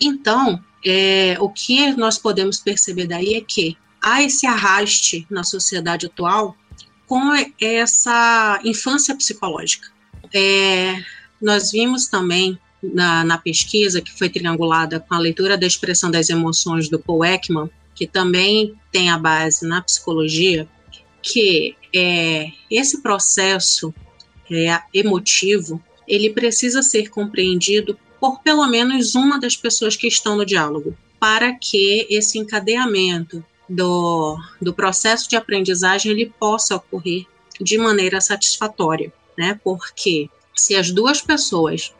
Então, 0.00 0.62
é, 0.84 1.36
o 1.40 1.48
que 1.48 1.92
nós 1.96 2.18
podemos 2.18 2.58
perceber 2.58 3.06
daí 3.06 3.34
é 3.34 3.40
que 3.40 3.76
há 4.00 4.22
esse 4.22 4.46
arraste 4.46 5.26
na 5.30 5.42
sociedade 5.42 6.06
atual 6.06 6.56
com 7.06 7.32
essa 7.60 8.60
infância 8.64 9.16
psicológica. 9.16 9.88
É, 10.34 11.02
nós 11.40 11.70
vimos 11.70 12.06
também 12.06 12.58
na, 12.82 13.24
na, 13.24 13.38
pesquisa 13.38 14.00
que 14.00 14.12
foi 14.12 14.28
triangulada 14.28 14.98
com 15.00 15.14
a 15.14 15.18
leitura 15.18 15.56
da 15.56 15.66
expressão 15.66 16.10
das 16.10 16.30
emoções 16.30 16.88
do 16.88 16.98
Paul 16.98 17.24
Ekman, 17.24 17.70
que 17.94 18.06
também 18.06 18.74
tem 18.90 19.10
a 19.10 19.18
base 19.18 19.66
na 19.66 19.82
psicologia, 19.82 20.68
que 21.22 21.76
é, 21.94 22.50
esse 22.70 23.02
processo 23.02 23.94
é, 24.50 24.80
emotivo 24.92 25.82
ele 26.08 26.30
precisa 26.30 26.82
ser 26.82 27.08
compreendido 27.08 27.98
por 28.20 28.40
pelo 28.40 28.66
menos 28.66 29.14
uma 29.14 29.38
das 29.38 29.56
pessoas 29.56 29.96
que 29.96 30.06
estão 30.06 30.36
no 30.36 30.46
diálogo, 30.46 30.96
para 31.18 31.54
que 31.54 32.06
esse 32.10 32.38
encadeamento 32.38 33.44
do, 33.68 34.36
do 34.60 34.74
processo 34.74 35.28
de 35.28 35.36
aprendizagem 35.36 36.12
ele 36.12 36.32
possa 36.38 36.76
ocorrer 36.76 37.24
de 37.60 37.78
maneira 37.78 38.20
satisfatória, 38.20 39.12
né? 39.36 39.58
Porque 39.62 40.28
se 40.54 40.74
as 40.74 40.90
duas 40.90 41.20
pessoas 41.20 41.92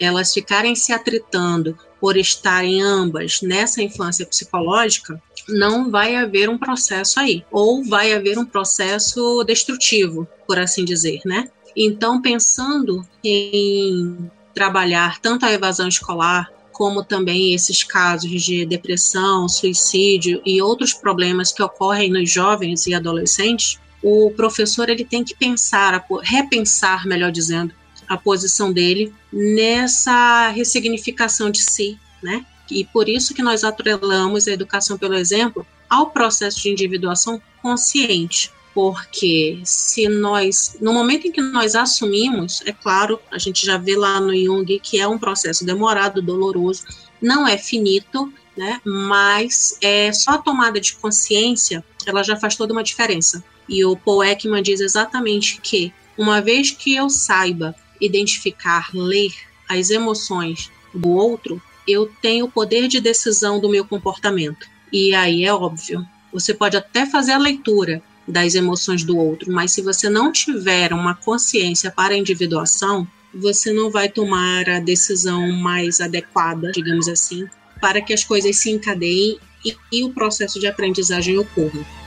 elas 0.00 0.32
ficarem 0.32 0.74
se 0.74 0.92
atritando 0.92 1.78
por 2.00 2.16
estarem 2.16 2.82
ambas 2.82 3.40
nessa 3.40 3.80
infância 3.80 4.26
psicológica, 4.26 5.22
não 5.48 5.90
vai 5.90 6.16
haver 6.16 6.48
um 6.48 6.58
processo 6.58 7.20
aí, 7.20 7.44
ou 7.50 7.84
vai 7.84 8.12
haver 8.12 8.38
um 8.38 8.44
processo 8.44 9.44
destrutivo, 9.44 10.26
por 10.46 10.58
assim 10.58 10.84
dizer, 10.84 11.20
né? 11.24 11.48
Então, 11.76 12.20
pensando 12.20 13.06
em 13.22 14.30
trabalhar 14.52 15.20
tanto 15.20 15.46
a 15.46 15.52
evasão 15.52 15.88
escolar 15.88 16.50
como 16.72 17.04
também 17.04 17.54
esses 17.54 17.84
casos 17.84 18.42
de 18.42 18.66
depressão, 18.66 19.48
suicídio 19.48 20.42
e 20.44 20.60
outros 20.60 20.92
problemas 20.92 21.52
que 21.52 21.62
ocorrem 21.62 22.10
nos 22.10 22.30
jovens 22.30 22.86
e 22.86 22.94
adolescentes, 22.94 23.78
o 24.02 24.30
professor 24.32 24.88
ele 24.88 25.04
tem 25.04 25.22
que 25.22 25.34
pensar, 25.34 26.04
repensar, 26.22 27.06
melhor 27.06 27.30
dizendo, 27.30 27.74
a 28.08 28.16
posição 28.16 28.72
dele 28.72 29.14
nessa 29.32 30.48
ressignificação 30.48 31.50
de 31.50 31.62
si, 31.62 31.98
né? 32.22 32.44
E 32.70 32.84
por 32.84 33.08
isso 33.08 33.34
que 33.34 33.42
nós 33.42 33.64
atrelamos 33.64 34.48
a 34.48 34.52
educação 34.52 34.98
pelo 34.98 35.14
exemplo 35.14 35.66
ao 35.88 36.10
processo 36.10 36.60
de 36.62 36.70
individuação 36.70 37.40
consciente, 37.60 38.50
porque 38.74 39.60
se 39.64 40.08
nós, 40.08 40.76
no 40.80 40.92
momento 40.92 41.26
em 41.26 41.32
que 41.32 41.40
nós 41.40 41.74
assumimos, 41.74 42.62
é 42.64 42.72
claro, 42.72 43.20
a 43.30 43.38
gente 43.38 43.64
já 43.64 43.76
vê 43.76 43.94
lá 43.94 44.18
no 44.20 44.34
Jung 44.34 44.80
que 44.80 44.98
é 44.98 45.06
um 45.06 45.18
processo 45.18 45.64
demorado, 45.64 46.22
doloroso, 46.22 46.84
não 47.20 47.46
é 47.46 47.58
finito, 47.58 48.32
né? 48.56 48.80
Mas 48.84 49.76
é 49.80 50.12
só 50.12 50.32
a 50.32 50.38
tomada 50.38 50.80
de 50.80 50.94
consciência, 50.94 51.84
ela 52.06 52.22
já 52.22 52.36
faz 52.36 52.56
toda 52.56 52.72
uma 52.72 52.82
diferença. 52.82 53.44
E 53.68 53.84
o 53.84 53.96
Paul 53.96 54.24
Ekman 54.24 54.62
diz 54.62 54.80
exatamente 54.80 55.60
que 55.60 55.92
uma 56.16 56.40
vez 56.40 56.70
que 56.70 56.94
eu 56.94 57.08
saiba 57.08 57.74
identificar, 58.00 58.90
ler 58.92 59.32
as 59.68 59.90
emoções 59.90 60.70
do 60.94 61.10
outro, 61.10 61.60
eu 61.86 62.10
tenho 62.20 62.46
o 62.46 62.50
poder 62.50 62.88
de 62.88 63.00
decisão 63.00 63.60
do 63.60 63.68
meu 63.68 63.84
comportamento. 63.84 64.66
E 64.92 65.14
aí 65.14 65.44
é 65.44 65.52
óbvio, 65.52 66.06
você 66.32 66.52
pode 66.52 66.76
até 66.76 67.06
fazer 67.06 67.32
a 67.32 67.38
leitura 67.38 68.02
das 68.26 68.54
emoções 68.54 69.04
do 69.04 69.16
outro, 69.16 69.52
mas 69.52 69.72
se 69.72 69.82
você 69.82 70.08
não 70.08 70.30
tiver 70.30 70.92
uma 70.92 71.14
consciência 71.14 71.90
para 71.90 72.14
a 72.14 72.16
individuação, 72.16 73.06
você 73.34 73.72
não 73.72 73.90
vai 73.90 74.08
tomar 74.08 74.68
a 74.68 74.78
decisão 74.78 75.50
mais 75.52 76.00
adequada, 76.00 76.70
digamos 76.72 77.08
assim, 77.08 77.46
para 77.80 78.00
que 78.00 78.12
as 78.12 78.22
coisas 78.22 78.56
se 78.56 78.70
encadeiem 78.70 79.38
e, 79.64 79.76
e 79.90 80.04
o 80.04 80.12
processo 80.12 80.60
de 80.60 80.66
aprendizagem 80.66 81.38
ocorra. 81.38 82.01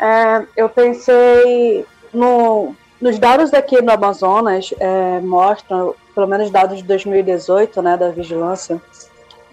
É, 0.00 0.46
eu 0.56 0.68
pensei 0.68 1.86
no, 2.12 2.74
nos 3.00 3.18
dados 3.18 3.52
aqui 3.52 3.80
no 3.80 3.92
Amazonas, 3.92 4.72
é, 4.78 5.20
mostram, 5.20 5.94
pelo 6.14 6.26
menos 6.26 6.50
dados 6.50 6.78
de 6.78 6.84
2018, 6.84 7.82
né, 7.82 7.96
da 7.96 8.10
vigilância, 8.10 8.80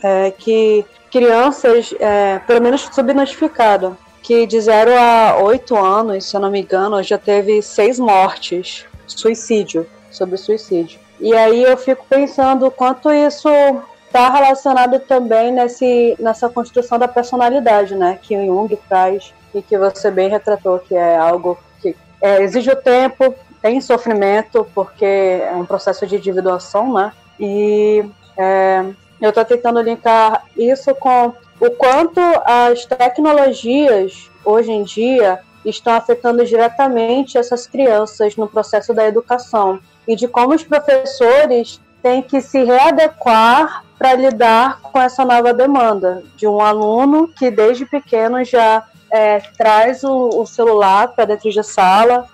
é, 0.02 0.32
que 0.32 0.86
crianças, 1.12 1.94
é, 2.00 2.40
pelo 2.40 2.62
menos 2.62 2.90
subnotificado, 2.92 3.98
que 4.22 4.46
de 4.48 4.60
0 4.60 4.92
a 4.98 5.38
8 5.42 5.76
anos, 5.78 6.26
se 6.26 6.36
eu 6.36 6.40
não 6.40 6.50
me 6.50 6.62
engano, 6.62 7.04
já 7.04 7.18
teve 7.18 7.62
seis 7.62 8.00
mortes, 8.00 8.86
suicídio, 9.06 9.86
sobre 10.10 10.38
suicídio. 10.38 11.00
E 11.20 11.34
aí 11.34 11.64
eu 11.64 11.78
fico 11.78 12.06
pensando 12.10 12.72
quanto 12.72 13.12
isso 13.12 13.50
está 14.08 14.30
relacionado 14.30 15.00
também 15.00 15.52
nesse, 15.52 16.16
nessa 16.20 16.48
construção 16.48 16.98
da 16.98 17.08
personalidade, 17.08 17.96
né, 17.96 18.18
que 18.22 18.36
o 18.36 18.46
Jung 18.46 18.76
traz 18.88 19.34
e 19.54 19.62
que 19.62 19.78
você 19.78 20.10
bem 20.10 20.30
retratou, 20.30 20.80
que 20.80 20.96
é 20.96 21.18
algo 21.18 21.58
que 21.82 21.96
é, 22.22 22.42
exige 22.42 22.72
o 22.72 22.76
tempo, 22.76 23.36
tem 23.62 23.80
sofrimento, 23.80 24.68
porque 24.74 25.06
é 25.06 25.54
um 25.56 25.66
processo 25.66 26.06
de 26.06 26.16
individuação, 26.16 26.94
né? 26.94 27.12
E 27.40 28.04
é, 28.38 28.84
eu 29.22 29.30
estou 29.30 29.46
tentando 29.46 29.82
linkar 29.82 30.44
isso 30.58 30.94
com 30.96 31.34
o 31.60 31.70
quanto 31.72 32.20
as 32.46 32.86
tecnologias 32.86 34.30
hoje 34.44 34.72
em 34.72 34.84
dia 34.84 35.40
estão 35.64 35.94
afetando 35.94 36.46
diretamente 36.46 37.38
essas 37.38 37.66
crianças 37.66 38.36
no 38.36 38.48
processo 38.48 38.94
da 38.94 39.08
educação 39.08 39.80
e 40.06 40.16
de 40.16 40.28
como 40.28 40.54
os 40.54 40.64
professores 40.64 41.80
têm 42.02 42.22
que 42.22 42.42
se 42.42 42.64
readequar 42.64 43.86
para 43.98 44.14
lidar 44.14 44.82
com 44.82 45.00
essa 45.00 45.24
nova 45.24 45.54
demanda 45.54 46.22
de 46.36 46.46
um 46.46 46.60
aluno 46.60 47.30
que 47.30 47.50
desde 47.50 47.86
pequeno 47.86 48.44
já 48.44 48.84
é, 49.14 49.40
traz 49.56 50.04
o, 50.04 50.42
o 50.42 50.46
celular 50.48 51.10
para 51.10 51.26
dentro 51.26 51.54
da 51.54 51.62
sala 51.62 52.28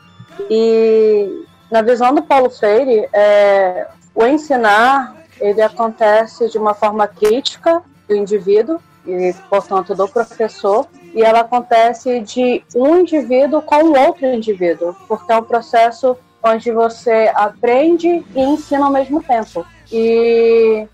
e 0.50 1.46
na 1.70 1.82
visão 1.82 2.16
do 2.16 2.24
Paulo 2.24 2.50
Freire, 2.50 3.10
é, 3.12 3.86
o 4.16 4.26
ensinar 4.26 5.14
ele 5.42 5.62
acontece 5.62 6.50
de 6.50 6.58
uma 6.58 6.74
forma 6.74 7.06
crítica 7.06 7.84
do 8.08 8.16
indivíduo 8.16 8.80
e, 9.06 9.34
portanto, 9.50 9.94
do 9.94 10.08
professor, 10.08 10.88
e 11.14 11.22
ela 11.22 11.42
acontece 11.42 12.22
de 12.22 12.64
um 12.74 13.00
indivíduo 13.00 13.62
com 13.62 13.84
o 13.84 14.00
outro 14.00 14.26
indivíduo, 14.26 14.96
porque 15.08 15.32
é 15.32 15.38
um 15.38 15.44
processo 15.44 16.18
onde 16.42 16.72
você 16.72 17.32
aprende 17.36 18.26
e 18.36 18.40
ensina 18.40 18.86
ao 18.86 18.92
mesmo 18.92 19.22
tempo. 19.22 19.66
E 19.92 20.88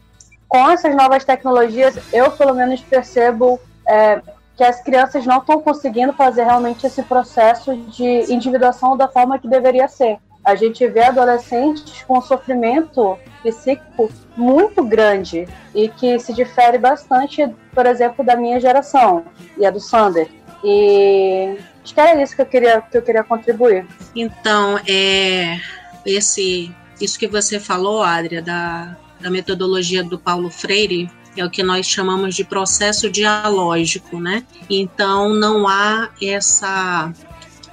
com 0.47 0.69
essas 0.69 0.95
novas 0.95 1.23
tecnologias, 1.23 1.97
eu 2.11 2.31
pelo 2.31 2.53
menos 2.53 2.81
percebo 2.81 3.59
é, 3.87 4.21
que 4.55 4.63
as 4.63 4.81
crianças 4.81 5.25
não 5.25 5.39
estão 5.39 5.61
conseguindo 5.61 6.13
fazer 6.13 6.43
realmente 6.43 6.85
esse 6.85 7.03
processo 7.03 7.75
de 7.75 8.31
individuação 8.33 8.95
da 8.95 9.07
forma 9.07 9.37
que 9.37 9.47
deveria 9.47 9.87
ser. 9.87 10.17
A 10.43 10.55
gente 10.55 10.87
vê 10.87 11.03
adolescentes 11.03 12.03
com 12.03 12.21
sofrimento 12.21 13.17
psíquico 13.43 14.09
muito 14.37 14.83
grande 14.83 15.47
e 15.73 15.89
que 15.89 16.19
se 16.19 16.33
difere 16.33 16.77
bastante, 16.77 17.47
por 17.73 17.85
exemplo, 17.85 18.23
da 18.23 18.35
minha 18.35 18.59
geração 18.59 19.25
e 19.57 19.65
a 19.65 19.71
do 19.71 19.79
Sander. 19.79 20.29
E 20.63 21.57
acho 21.83 21.93
que 21.93 21.99
era 21.99 22.21
isso 22.21 22.35
que 22.35 22.41
eu 22.41 22.45
queria, 22.45 22.81
que 22.81 22.97
eu 22.97 23.01
queria 23.01 23.23
contribuir. 23.23 23.87
Então, 24.15 24.79
é, 24.87 25.59
esse, 26.05 26.73
isso 27.01 27.17
que 27.17 27.27
você 27.27 27.59
falou, 27.59 28.03
Adria, 28.03 28.41
da, 28.41 28.95
da 29.19 29.29
metodologia 29.29 30.03
do 30.03 30.19
Paulo 30.19 30.49
Freire, 30.49 31.09
é 31.35 31.45
o 31.45 31.49
que 31.49 31.63
nós 31.63 31.85
chamamos 31.85 32.35
de 32.35 32.43
processo 32.43 33.09
dialógico, 33.09 34.19
né? 34.19 34.43
Então 34.69 35.33
não 35.33 35.67
há 35.67 36.09
essa 36.21 37.11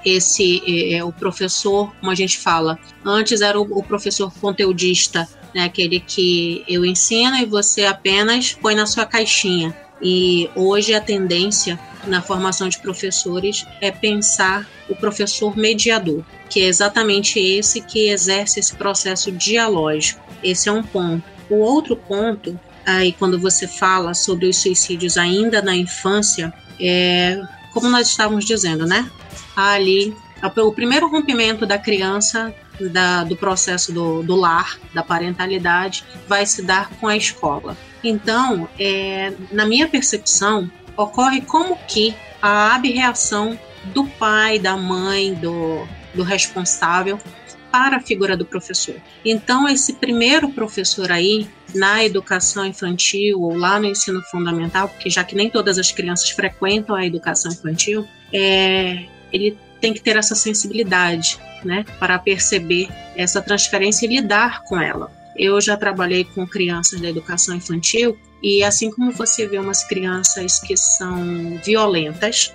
esse 0.04 0.62
é, 0.66 0.96
é, 0.96 1.04
o 1.04 1.12
professor, 1.12 1.94
como 2.00 2.10
a 2.10 2.14
gente 2.14 2.38
fala, 2.38 2.78
antes 3.04 3.40
era 3.40 3.60
o, 3.60 3.62
o 3.62 3.82
professor 3.82 4.32
conteudista, 4.40 5.28
né, 5.54 5.64
aquele 5.64 6.00
que 6.00 6.64
eu 6.66 6.84
ensino 6.84 7.36
e 7.36 7.44
você 7.44 7.84
apenas 7.84 8.52
põe 8.52 8.74
na 8.74 8.86
sua 8.86 9.06
caixinha. 9.06 9.76
E 10.02 10.50
hoje 10.56 10.94
a 10.94 11.00
tendência 11.00 11.78
na 12.06 12.20
formação 12.20 12.68
de 12.68 12.78
professores 12.80 13.64
é 13.80 13.92
pensar 13.92 14.68
o 14.88 14.96
professor 14.96 15.56
mediador, 15.56 16.24
que 16.50 16.60
é 16.60 16.64
exatamente 16.64 17.38
esse 17.38 17.80
que 17.80 18.08
exerce 18.08 18.58
esse 18.58 18.74
processo 18.74 19.30
dialógico. 19.30 20.20
Esse 20.42 20.68
é 20.68 20.72
um 20.72 20.82
ponto. 20.82 21.22
O 21.48 21.56
outro 21.58 21.96
ponto, 21.96 22.58
aí 22.86 23.12
quando 23.12 23.38
você 23.38 23.66
fala 23.66 24.14
sobre 24.14 24.46
os 24.46 24.56
suicídios 24.56 25.16
ainda 25.16 25.62
na 25.62 25.74
infância, 25.76 26.52
é 26.80 27.40
como 27.72 27.88
nós 27.88 28.08
estávamos 28.08 28.44
dizendo, 28.44 28.86
né? 28.86 29.10
Ali, 29.56 30.14
o 30.56 30.72
primeiro 30.72 31.08
rompimento 31.08 31.64
da 31.64 31.78
criança 31.78 32.54
da, 32.80 33.24
do 33.24 33.36
processo 33.36 33.92
do, 33.92 34.22
do, 34.22 34.34
lar, 34.34 34.78
da 34.92 35.02
parentalidade, 35.02 36.04
vai 36.26 36.44
se 36.46 36.62
dar 36.62 36.90
com 37.00 37.06
a 37.06 37.16
escola. 37.16 37.76
Então, 38.02 38.68
é, 38.78 39.32
na 39.50 39.64
minha 39.64 39.88
percepção, 39.88 40.70
ocorre 40.96 41.40
como 41.40 41.76
que 41.86 42.14
a 42.40 42.74
abreação 42.74 43.58
do 43.86 44.04
pai, 44.04 44.58
da 44.58 44.76
mãe, 44.76 45.34
do, 45.34 45.86
do 46.14 46.22
responsável 46.22 47.20
para 47.72 47.96
a 47.96 48.00
figura 48.00 48.36
do 48.36 48.44
professor. 48.44 48.94
Então, 49.24 49.66
esse 49.66 49.94
primeiro 49.94 50.50
professor 50.50 51.10
aí, 51.10 51.48
na 51.74 52.04
educação 52.04 52.66
infantil 52.66 53.40
ou 53.40 53.56
lá 53.56 53.80
no 53.80 53.86
ensino 53.86 54.20
fundamental, 54.30 54.90
porque 54.90 55.08
já 55.08 55.24
que 55.24 55.34
nem 55.34 55.48
todas 55.48 55.78
as 55.78 55.90
crianças 55.90 56.28
frequentam 56.30 56.94
a 56.94 57.06
educação 57.06 57.50
infantil, 57.50 58.06
é, 58.30 59.06
ele 59.32 59.56
tem 59.80 59.94
que 59.94 60.02
ter 60.02 60.16
essa 60.16 60.34
sensibilidade, 60.34 61.40
né, 61.64 61.84
para 61.98 62.18
perceber 62.18 62.88
essa 63.16 63.40
transferência 63.40 64.04
e 64.04 64.08
lidar 64.08 64.62
com 64.64 64.78
ela. 64.78 65.10
Eu 65.34 65.60
já 65.60 65.76
trabalhei 65.76 66.24
com 66.24 66.46
crianças 66.46 67.00
da 67.00 67.08
educação 67.08 67.56
infantil 67.56 68.18
e 68.42 68.62
assim 68.62 68.90
como 68.90 69.12
você 69.12 69.46
vê 69.46 69.58
umas 69.58 69.82
crianças 69.84 70.60
que 70.60 70.76
são 70.76 71.58
violentas, 71.64 72.52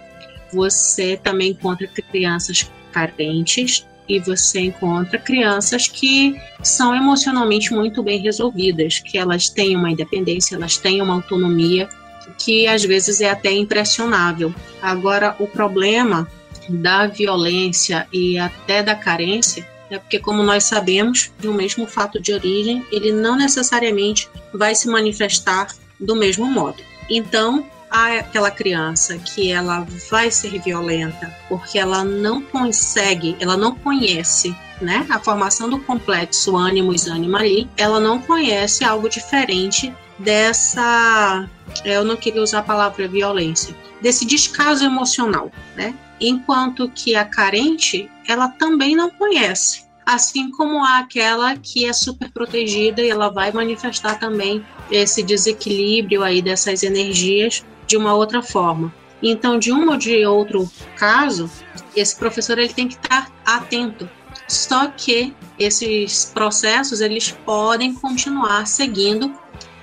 você 0.53 1.17
também 1.17 1.51
encontra 1.51 1.87
crianças 1.87 2.69
carentes 2.91 3.85
e 4.07 4.19
você 4.19 4.59
encontra 4.61 5.17
crianças 5.17 5.87
que 5.87 6.39
são 6.63 6.95
emocionalmente 6.95 7.73
muito 7.73 8.01
bem 8.01 8.19
resolvidas, 8.19 8.99
que 8.99 9.17
elas 9.17 9.49
têm 9.49 9.75
uma 9.75 9.91
independência, 9.91 10.55
elas 10.55 10.77
têm 10.77 11.01
uma 11.01 11.13
autonomia 11.13 11.89
que 12.37 12.67
às 12.67 12.83
vezes 12.83 13.21
é 13.21 13.29
até 13.29 13.51
impressionável. 13.51 14.53
Agora, 14.81 15.35
o 15.39 15.47
problema 15.47 16.27
da 16.69 17.07
violência 17.07 18.07
e 18.11 18.37
até 18.37 18.83
da 18.83 18.95
carência 18.95 19.65
é 19.89 19.97
porque, 19.97 20.19
como 20.19 20.43
nós 20.43 20.65
sabemos, 20.65 21.31
o 21.43 21.53
mesmo 21.53 21.87
fato 21.87 22.19
de 22.19 22.33
origem, 22.33 22.85
ele 22.91 23.11
não 23.11 23.37
necessariamente 23.37 24.29
vai 24.53 24.75
se 24.75 24.87
manifestar 24.89 25.67
do 25.99 26.15
mesmo 26.15 26.45
modo. 26.45 26.83
Então, 27.09 27.65
aquela 27.89 28.51
criança 28.51 29.17
que 29.17 29.51
ela 29.51 29.85
vai 30.09 30.29
ser 30.29 30.59
violenta 30.61 31.33
porque 31.47 31.79
ela 31.79 32.03
não 32.03 32.41
consegue, 32.41 33.35
ela 33.39 33.55
não 33.55 33.75
conhece 33.75 34.55
né, 34.81 35.05
a 35.09 35.19
formação 35.19 35.69
do 35.69 35.79
complexo 35.79 36.55
ânimos 36.55 37.07
ânima 37.07 37.39
ali, 37.39 37.69
ela 37.77 37.99
não 37.99 38.19
conhece 38.19 38.83
algo 38.83 39.09
diferente 39.09 39.93
dessa, 40.19 41.47
eu 41.83 42.03
não 42.03 42.15
queria 42.15 42.41
usar 42.41 42.59
a 42.59 42.63
palavra 42.63 43.07
violência, 43.07 43.75
desse 44.01 44.25
descaso 44.25 44.83
emocional, 44.83 45.51
né? 45.75 45.93
Enquanto 46.19 46.89
que 46.89 47.15
a 47.15 47.23
carente, 47.23 48.09
ela 48.27 48.49
também 48.49 48.95
não 48.95 49.09
conhece. 49.09 49.85
Assim 50.05 50.49
como 50.51 50.83
há 50.83 50.99
aquela 50.99 51.55
que 51.57 51.85
é 51.85 51.93
super 51.93 52.31
protegida 52.31 53.01
e 53.01 53.09
ela 53.09 53.29
vai 53.29 53.51
manifestar 53.51 54.17
também 54.17 54.65
esse 54.89 55.21
desequilíbrio 55.21 56.23
aí 56.23 56.41
dessas 56.41 56.81
energias 56.81 57.63
de 57.87 57.97
uma 57.97 58.13
outra 58.13 58.43
forma. 58.43 58.93
Então, 59.23 59.57
de 59.57 59.71
um 59.71 59.89
ou 59.89 59.97
de 59.97 60.25
outro 60.25 60.69
caso, 60.95 61.49
esse 61.95 62.15
professor 62.15 62.59
ele 62.59 62.73
tem 62.73 62.87
que 62.87 62.95
estar 62.95 63.31
atento. 63.45 64.07
Só 64.47 64.87
que 64.87 65.33
esses 65.57 66.25
processos 66.25 67.01
eles 67.01 67.31
podem 67.31 67.93
continuar 67.93 68.67
seguindo 68.67 69.33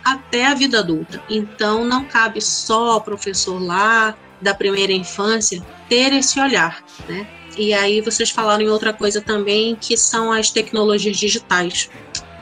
até 0.04 0.46
a 0.46 0.54
vida 0.54 0.78
adulta. 0.78 1.22
Então, 1.28 1.84
não 1.84 2.04
cabe 2.04 2.40
só 2.40 2.92
ao 2.92 3.00
professor 3.00 3.60
lá 3.60 4.16
da 4.40 4.54
primeira 4.54 4.92
infância 4.92 5.64
ter 5.88 6.12
esse 6.12 6.38
olhar, 6.38 6.84
né? 7.08 7.26
E 7.56 7.72
aí 7.72 8.00
vocês 8.00 8.30
falaram 8.30 8.62
em 8.62 8.68
outra 8.68 8.92
coisa 8.92 9.20
também 9.20 9.76
que 9.76 9.96
são 9.96 10.32
as 10.32 10.50
tecnologias 10.50 11.16
digitais 11.16 11.88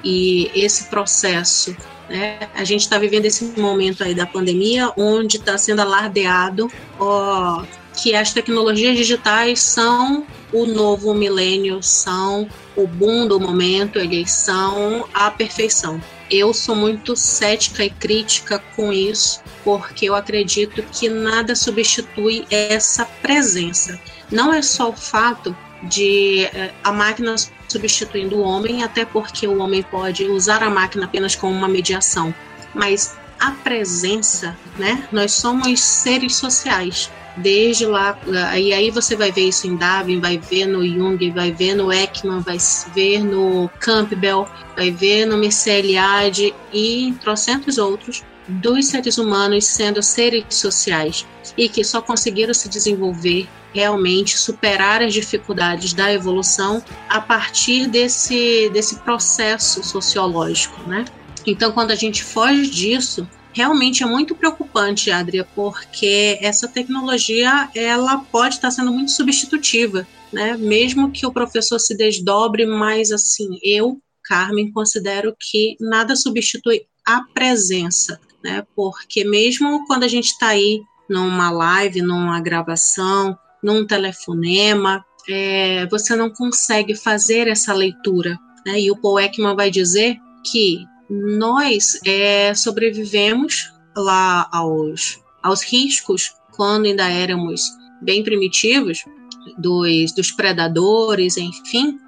e 0.03 0.51
esse 0.55 0.85
processo. 0.85 1.77
Né? 2.13 2.41
A 2.55 2.63
gente 2.63 2.83
está 2.83 2.99
vivendo 2.99 3.25
esse 3.25 3.43
momento 3.59 4.05
aí 4.05 4.15
da 4.15 4.27
pandemia 4.27 4.93
onde 4.99 5.39
está 5.39 5.57
sendo 5.57 5.81
alardeado 5.81 6.71
ó, 7.01 7.65
que 7.97 8.15
as 8.15 8.35
tecnologias 8.35 8.95
digitais 8.99 9.61
são 9.63 10.27
o 10.53 10.67
novo 10.67 11.15
milênio, 11.15 11.83
são 11.83 12.47
o 12.77 12.87
boom 12.87 13.27
do 13.27 13.41
momento, 13.41 13.99
eles 13.99 14.31
são 14.31 15.09
a 15.15 15.31
perfeição. 15.31 15.99
Eu 16.31 16.53
sou 16.53 16.77
muito 16.77 17.17
cética 17.17 17.83
e 17.83 17.89
crítica 17.89 18.63
com 18.77 18.93
isso, 18.93 19.41
porque 19.65 20.05
eu 20.05 20.15
acredito 20.15 20.83
que 20.93 21.09
nada 21.09 21.55
substitui 21.55 22.45
essa 22.51 23.07
presença. 23.23 23.99
Não 24.31 24.53
é 24.53 24.61
só 24.61 24.91
o 24.91 24.97
fato 24.97 25.57
de 25.83 26.45
eh, 26.45 26.73
a 26.83 26.93
máquina 26.93 27.35
substituindo 27.69 28.37
o 28.37 28.43
homem, 28.43 28.83
até 28.83 29.05
porque 29.05 29.47
o 29.47 29.59
homem 29.59 29.83
pode 29.83 30.25
usar 30.25 30.63
a 30.63 30.71
máquina 30.71 31.07
apenas 31.07 31.35
como 31.35 31.57
uma 31.57 31.69
mediação, 31.69 32.35
mas 32.75 33.17
a 33.41 33.51
presença, 33.51 34.57
né? 34.79 35.09
Nós 35.11 35.33
somos 35.33 35.81
seres 35.81 36.37
sociais 36.37 37.11
desde 37.37 37.87
lá, 37.87 38.17
e 38.59 38.73
aí 38.73 38.91
você 38.91 39.17
vai 39.17 39.33
ver 39.33 39.49
isso 39.49 39.67
em 39.67 39.75
Darwin, 39.75 40.21
vai 40.21 40.39
ver 40.39 40.67
no 40.67 40.87
Jung, 40.87 41.31
vai 41.31 41.51
ver 41.51 41.75
no 41.75 41.93
Ekman, 41.93 42.41
vai 42.41 42.59
ver 42.95 43.25
no 43.25 43.71
Campbell, 43.81 44.47
vai 44.77 44.91
ver 44.91 45.25
no 45.25 45.39
Mircea 45.39 45.79
Eliade 45.79 46.55
e 46.73 47.09
em 47.09 47.15
trocentos 47.15 47.79
outros 47.79 48.23
dos 48.47 48.87
seres 48.87 49.19
humanos 49.19 49.65
sendo 49.65 50.03
seres 50.03 50.45
sociais 50.51 51.27
e 51.57 51.69
que 51.69 51.83
só 51.83 52.03
conseguiram 52.03 52.53
se 52.53 52.69
desenvolver 52.69 53.49
realmente 53.73 54.39
superar 54.39 55.03
as 55.03 55.13
dificuldades 55.13 55.93
da 55.93 56.13
evolução 56.13 56.83
a 57.09 57.21
partir 57.21 57.87
desse, 57.89 58.69
desse 58.71 58.99
processo 59.01 59.83
sociológico, 59.83 60.89
né? 60.89 61.05
Então, 61.47 61.73
quando 61.73 61.91
a 61.91 61.97
gente 61.97 62.23
foge 62.23 62.71
disso, 62.71 63.29
realmente 63.53 64.03
é 64.03 64.07
muito 64.07 64.35
preocupante, 64.35 65.11
Adria, 65.11 65.47
porque 65.55 66.39
essa 66.41 66.69
tecnologia 66.69 67.69
ela 67.75 68.19
pode 68.19 68.57
estar 68.57 68.71
sendo 68.71 68.93
muito 68.93 69.11
substitutiva, 69.11 70.07
né? 70.33 70.57
Mesmo 70.57 71.11
que 71.11 71.27
o 71.27 71.33
professor 71.33 71.79
se 71.79 71.97
desdobre, 71.97 72.67
mas 72.67 73.11
assim, 73.11 73.59
eu, 73.63 74.01
Carmen, 74.25 74.73
considero 74.73 75.35
que 75.39 75.77
nada 75.81 76.17
substitui 76.17 76.87
a 77.05 77.23
presença, 77.35 78.21
né? 78.43 78.65
Porque 78.75 79.25
mesmo 79.25 79.85
quando 79.87 80.05
a 80.05 80.09
gente 80.09 80.27
está 80.27 80.49
aí 80.49 80.81
numa 81.09 81.51
live, 81.51 82.01
numa 82.01 82.41
gravação, 82.41 83.37
num 83.63 83.87
telefonema, 83.87 85.05
é, 85.29 85.87
você 85.87 86.17
não 86.17 86.31
consegue 86.31 86.95
fazer 86.95 87.49
essa 87.49 87.73
leitura, 87.73 88.39
né? 88.67 88.81
E 88.81 88.91
o 88.91 88.97
Paul 88.97 89.21
Ekman 89.21 89.55
vai 89.55 89.71
dizer 89.71 90.17
que 90.51 90.85
nós 91.09 91.99
é, 92.07 92.55
sobrevivemos 92.55 93.73
lá 93.97 94.49
aos, 94.53 95.21
aos 95.43 95.63
riscos 95.63 96.35
quando 96.53 96.87
ainda 96.87 97.09
éramos 97.09 97.63
bem 98.01 98.23
primitivos 98.23 99.05
dos, 99.59 100.13
dos 100.13 100.31
predadores, 100.33 101.37
enfim, 101.37 101.99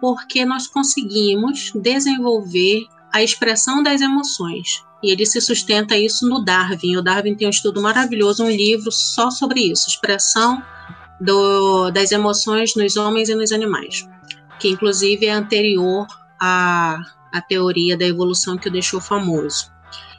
porque 0.00 0.44
nós 0.44 0.66
conseguimos 0.66 1.72
desenvolver 1.74 2.84
a 3.12 3.22
expressão 3.22 3.82
das 3.82 4.00
emoções. 4.00 4.82
E 5.02 5.10
ele 5.10 5.26
se 5.26 5.40
sustenta 5.40 5.96
isso 5.96 6.28
no 6.28 6.44
Darwin. 6.44 6.96
O 6.96 7.02
Darwin 7.02 7.34
tem 7.34 7.46
um 7.46 7.50
estudo 7.50 7.80
maravilhoso, 7.80 8.44
um 8.44 8.50
livro 8.50 8.90
só 8.90 9.30
sobre 9.30 9.60
isso, 9.60 9.88
expressão 9.88 10.62
do, 11.20 11.90
das 11.90 12.12
emoções 12.12 12.74
nos 12.76 12.96
homens 12.96 13.28
e 13.28 13.34
nos 13.34 13.52
animais, 13.52 14.08
que 14.58 14.68
inclusive 14.68 15.26
é 15.26 15.32
anterior 15.32 16.06
a 16.40 17.00
a 17.36 17.40
teoria 17.42 17.96
da 17.96 18.06
evolução 18.06 18.56
que 18.56 18.68
o 18.68 18.72
deixou 18.72 19.00
famoso. 19.00 19.70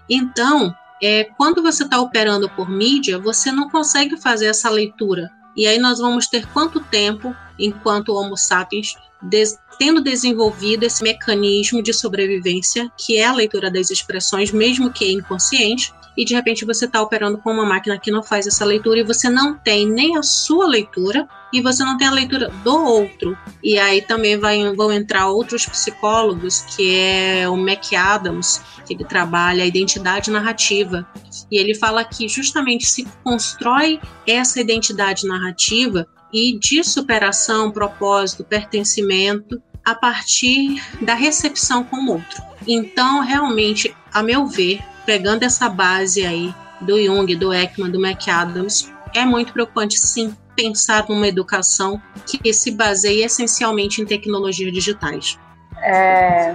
Então, 0.07 0.73
é, 1.01 1.23
quando 1.23 1.61
você 1.61 1.83
está 1.83 1.99
operando 1.99 2.49
por 2.49 2.69
mídia, 2.69 3.17
você 3.17 3.51
não 3.51 3.69
consegue 3.69 4.17
fazer 4.17 4.45
essa 4.47 4.69
leitura. 4.69 5.29
E 5.55 5.65
aí 5.65 5.79
nós 5.79 5.99
vamos 5.99 6.27
ter 6.27 6.45
quanto 6.47 6.79
tempo, 6.79 7.35
enquanto 7.57 8.13
Homo 8.13 8.37
sapiens, 8.37 8.95
des 9.21 9.59
tendo 9.79 10.01
desenvolvido 10.01 10.83
esse 10.83 11.03
mecanismo 11.03 11.81
de 11.81 11.93
sobrevivência, 11.93 12.91
que 12.97 13.17
é 13.17 13.25
a 13.25 13.33
leitura 13.33 13.69
das 13.69 13.91
expressões, 13.91 14.51
mesmo 14.51 14.91
que 14.91 15.11
inconsciente, 15.11 15.93
e 16.17 16.25
de 16.25 16.33
repente 16.33 16.65
você 16.65 16.85
está 16.85 16.99
operando 16.99 17.37
com 17.37 17.51
uma 17.51 17.65
máquina 17.65 17.99
que 17.99 18.09
não 18.09 18.23
faz 18.23 18.47
essa 18.47 18.65
leitura 18.65 18.99
e 18.99 19.03
você 19.03 19.29
não 19.29 19.53
tem 19.53 19.87
nem 19.87 20.17
a 20.17 20.23
sua 20.23 20.65
leitura 20.65 21.27
e 21.53 21.61
você 21.61 21.83
não 21.83 21.95
tem 21.95 22.07
a 22.07 22.11
leitura 22.11 22.49
do 22.63 22.75
outro. 22.75 23.37
E 23.63 23.77
aí 23.77 24.01
também 24.01 24.37
vai, 24.37 24.75
vão 24.75 24.91
entrar 24.91 25.29
outros 25.29 25.65
psicólogos, 25.65 26.61
que 26.75 26.95
é 26.95 27.47
o 27.47 27.55
McAdams, 27.55 28.61
que 28.85 28.95
ele 28.95 29.05
trabalha 29.05 29.63
a 29.63 29.67
identidade 29.67 30.31
narrativa. 30.31 31.07
E 31.51 31.57
ele 31.59 31.75
fala 31.75 32.03
que 32.03 32.27
justamente 32.27 32.87
se 32.87 33.07
constrói 33.23 33.99
essa 34.25 34.59
identidade 34.59 35.27
narrativa 35.27 36.07
e 36.33 36.57
de 36.57 36.83
superação, 36.83 37.71
propósito, 37.71 38.43
pertencimento 38.43 39.61
a 39.85 39.95
partir 39.95 40.83
da 41.01 41.13
recepção 41.13 41.83
com 41.83 41.97
o 41.97 42.11
outro. 42.13 42.41
Então, 42.67 43.21
realmente, 43.21 43.95
a 44.13 44.21
meu 44.21 44.45
ver, 44.45 44.81
pegando 45.07 45.43
essa 45.43 45.69
base 45.69 46.25
aí 46.25 46.53
do 46.81 47.01
Jung, 47.01 47.33
do 47.37 47.53
Ekman, 47.53 47.89
do 47.89 48.05
McAdams, 48.05 48.93
é 49.15 49.23
muito 49.23 49.53
preocupante 49.53 49.97
sim 49.97 50.35
pensar 50.53 51.05
numa 51.07 51.27
educação 51.27 52.01
que 52.25 52.53
se 52.53 52.71
baseie 52.71 53.23
essencialmente 53.23 54.01
em 54.01 54.05
tecnologias 54.05 54.73
digitais. 54.73 55.39
É, 55.81 56.53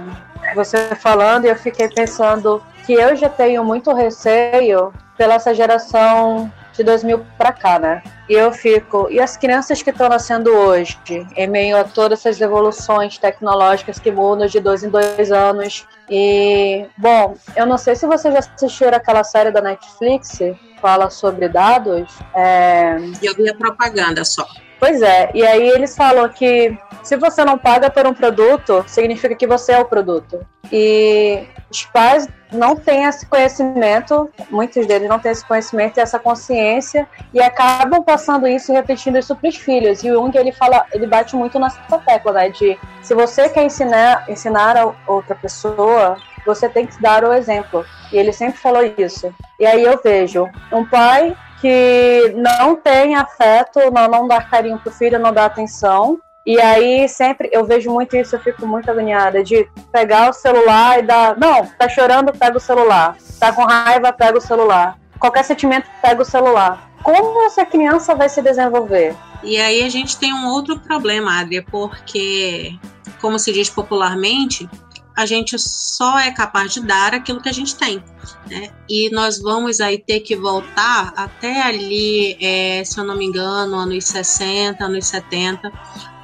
você 0.53 0.93
falando, 0.95 1.45
eu 1.45 1.55
fiquei 1.55 1.89
pensando 1.89 2.61
que 2.85 2.93
eu 2.93 3.15
já 3.15 3.27
tenho 3.27 3.63
muito 3.63 3.91
receio 3.91 4.93
pela 5.17 5.35
essa 5.35 5.53
geração 5.53 6.51
de 6.73 6.83
2000 6.83 7.25
para 7.37 7.51
cá, 7.51 7.79
né? 7.79 8.03
E 8.27 8.33
eu 8.33 8.51
fico, 8.51 9.07
e 9.09 9.19
as 9.19 9.37
crianças 9.37 9.81
que 9.81 9.89
estão 9.89 10.09
nascendo 10.09 10.49
hoje, 10.49 10.97
em 11.35 11.47
meio 11.47 11.77
a 11.77 11.83
todas 11.83 12.19
essas 12.19 12.41
evoluções 12.41 13.17
tecnológicas 13.17 13.99
que 13.99 14.11
mudam 14.11 14.47
de 14.47 14.59
dois 14.59 14.83
em 14.83 14.89
dois 14.89 15.31
anos. 15.31 15.85
E, 16.09 16.85
bom, 16.97 17.35
eu 17.55 17.65
não 17.65 17.77
sei 17.77 17.95
se 17.95 18.07
vocês 18.07 18.33
já 18.33 18.39
assistiram 18.39 18.97
aquela 18.97 19.23
série 19.23 19.51
da 19.51 19.61
Netflix, 19.61 20.39
fala 20.81 21.09
sobre 21.09 21.47
dados. 21.47 22.11
É... 22.35 22.97
Eu 23.21 23.35
vi 23.35 23.49
a 23.49 23.55
propaganda 23.55 24.25
só. 24.25 24.47
Pois 24.83 25.01
é, 25.01 25.31
e 25.33 25.47
aí 25.47 25.65
eles 25.69 25.95
falam 25.95 26.27
que 26.27 26.77
se 27.03 27.15
você 27.15 27.45
não 27.45 27.57
paga 27.57 27.89
por 27.89 28.05
um 28.05 28.13
produto, 28.13 28.83
significa 28.85 29.33
que 29.33 29.47
você 29.47 29.71
é 29.71 29.79
o 29.79 29.85
produto. 29.85 30.45
E 30.69 31.47
os 31.71 31.85
pais 31.85 32.27
não 32.51 32.75
têm 32.75 33.05
esse 33.05 33.25
conhecimento, 33.25 34.29
muitos 34.51 34.85
deles 34.85 35.07
não 35.07 35.19
têm 35.19 35.31
esse 35.31 35.47
conhecimento 35.47 35.95
e 35.95 36.01
essa 36.01 36.19
consciência 36.19 37.07
e 37.33 37.41
acabam 37.41 38.03
passando 38.03 38.45
isso 38.45 38.73
e 38.73 38.75
repetindo 38.75 39.17
isso 39.17 39.33
para 39.37 39.47
os 39.47 39.55
filhos. 39.55 40.03
E 40.03 40.11
o 40.11 40.15
Jung 40.15 40.37
ele 40.37 40.51
fala, 40.51 40.85
ele 40.91 41.07
bate 41.07 41.33
muito 41.33 41.57
nessa 41.57 41.79
tecla, 42.05 42.33
né, 42.33 42.49
de 42.49 42.77
se 43.01 43.15
você 43.15 43.47
quer 43.47 43.63
ensinar 43.63 44.29
ensinar 44.29 44.75
a 44.75 44.93
outra 45.07 45.33
pessoa, 45.33 46.17
você 46.45 46.67
tem 46.67 46.85
que 46.85 47.01
dar 47.01 47.23
o 47.23 47.31
exemplo. 47.31 47.85
E 48.11 48.17
ele 48.17 48.33
sempre 48.33 48.59
falou 48.59 48.83
isso. 48.97 49.33
E 49.57 49.65
aí 49.65 49.81
eu 49.81 49.97
vejo 50.03 50.49
um 50.73 50.83
pai 50.83 51.33
que 51.63 52.35
não 52.35 52.75
tem 52.75 53.15
afeto, 53.15 53.79
não, 53.89 54.09
não 54.09 54.27
dá 54.27 54.41
carinho 54.41 54.77
pro 54.79 54.91
filho, 54.91 55.17
não 55.17 55.31
dá 55.31 55.45
atenção. 55.45 56.19
E 56.45 56.59
aí 56.59 57.07
sempre 57.07 57.49
eu 57.53 57.63
vejo 57.63 57.89
muito 57.89 58.17
isso, 58.17 58.35
eu 58.35 58.39
fico 58.41 58.67
muito 58.67 58.91
agoniada 58.91 59.41
de 59.41 59.65
pegar 59.89 60.29
o 60.29 60.33
celular 60.33 60.99
e 60.99 61.03
dar. 61.03 61.39
Não, 61.39 61.65
tá 61.65 61.87
chorando, 61.87 62.33
pega 62.33 62.57
o 62.57 62.59
celular. 62.59 63.15
Tá 63.39 63.53
com 63.53 63.63
raiva, 63.63 64.11
pega 64.11 64.37
o 64.37 64.41
celular. 64.41 64.99
Qualquer 65.17 65.45
sentimento, 65.45 65.87
pega 66.01 66.21
o 66.21 66.25
celular. 66.25 66.91
Como 67.01 67.45
essa 67.45 67.65
criança 67.65 68.13
vai 68.13 68.27
se 68.27 68.41
desenvolver? 68.41 69.15
E 69.41 69.55
aí 69.55 69.83
a 69.83 69.89
gente 69.89 70.17
tem 70.17 70.33
um 70.33 70.47
outro 70.47 70.77
problema, 70.79 71.39
Adria, 71.39 71.63
porque, 71.71 72.77
como 73.21 73.39
se 73.39 73.53
diz 73.53 73.69
popularmente, 73.69 74.69
a 75.15 75.25
gente 75.25 75.57
só 75.59 76.19
é 76.19 76.31
capaz 76.31 76.73
de 76.73 76.81
dar 76.81 77.13
aquilo 77.13 77.41
que 77.41 77.49
a 77.49 77.53
gente 77.53 77.75
tem. 77.75 78.03
Né? 78.49 78.71
E 78.89 79.09
nós 79.11 79.39
vamos 79.39 79.79
aí 79.79 79.97
ter 79.97 80.21
que 80.21 80.35
voltar 80.35 81.13
até 81.15 81.61
ali, 81.61 82.37
é, 82.41 82.83
se 82.83 82.99
eu 82.99 83.03
não 83.03 83.17
me 83.17 83.25
engano, 83.25 83.75
anos 83.75 84.05
60, 84.05 84.83
anos 84.83 85.05
70, 85.05 85.71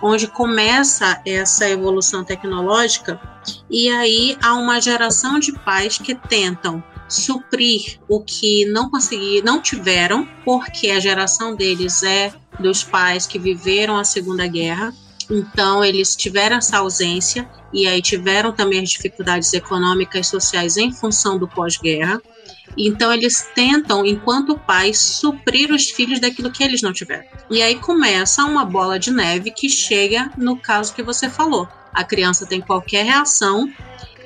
onde 0.02 0.28
começa 0.28 1.22
essa 1.26 1.70
evolução 1.70 2.24
tecnológica, 2.24 3.20
e 3.70 3.90
aí 3.90 4.38
há 4.42 4.54
uma 4.54 4.80
geração 4.80 5.40
de 5.40 5.52
pais 5.52 5.98
que 5.98 6.16
tentam 6.16 6.84
suprir 7.08 8.00
o 8.08 8.22
que 8.22 8.66
não 8.66 8.90
conseguiram, 8.90 9.54
não 9.54 9.62
tiveram, 9.62 10.28
porque 10.46 10.92
a 10.92 11.00
geração 11.00 11.56
deles 11.56 12.04
é 12.04 12.32
dos 12.60 12.84
pais 12.84 13.26
que 13.26 13.40
viveram 13.40 13.98
a 13.98 14.04
Segunda 14.04 14.46
Guerra, 14.48 14.94
então 15.30 15.84
eles 15.84 16.16
tiveram 16.16 16.58
essa 16.58 16.80
ausência 16.80 17.48
e 17.72 17.88
aí 17.88 18.02
tiveram 18.02 18.52
também 18.52 18.82
as 18.82 18.90
dificuldades 18.90 19.54
econômicas 19.54 20.28
e 20.28 20.30
sociais 20.30 20.76
em 20.78 20.92
função 20.92 21.38
do 21.38 21.48
pós-guerra. 21.48 22.22
Então 22.78 23.14
eles 23.14 23.48
tentam, 23.54 24.06
enquanto 24.06 24.58
pais, 24.58 25.00
suprir 25.00 25.72
os 25.72 25.90
filhos 25.90 26.20
daquilo 26.20 26.52
que 26.52 26.64
eles 26.64 26.82
não 26.82 26.94
tiveram. 26.94 27.26
E 27.50 27.62
aí 27.62 27.76
começa 27.76 28.44
uma 28.44 28.66
bola 28.66 28.98
de 28.98 29.12
neve 29.12 29.52
que 29.52 29.70
chega 29.70 30.32
no 30.38 30.58
caso 30.58 30.94
que 30.94 31.04
você 31.04 31.30
falou. 31.30 31.68
A 31.94 32.04
criança 32.04 32.46
tem 32.46 32.62
qualquer 32.62 33.06
reação 33.06 33.72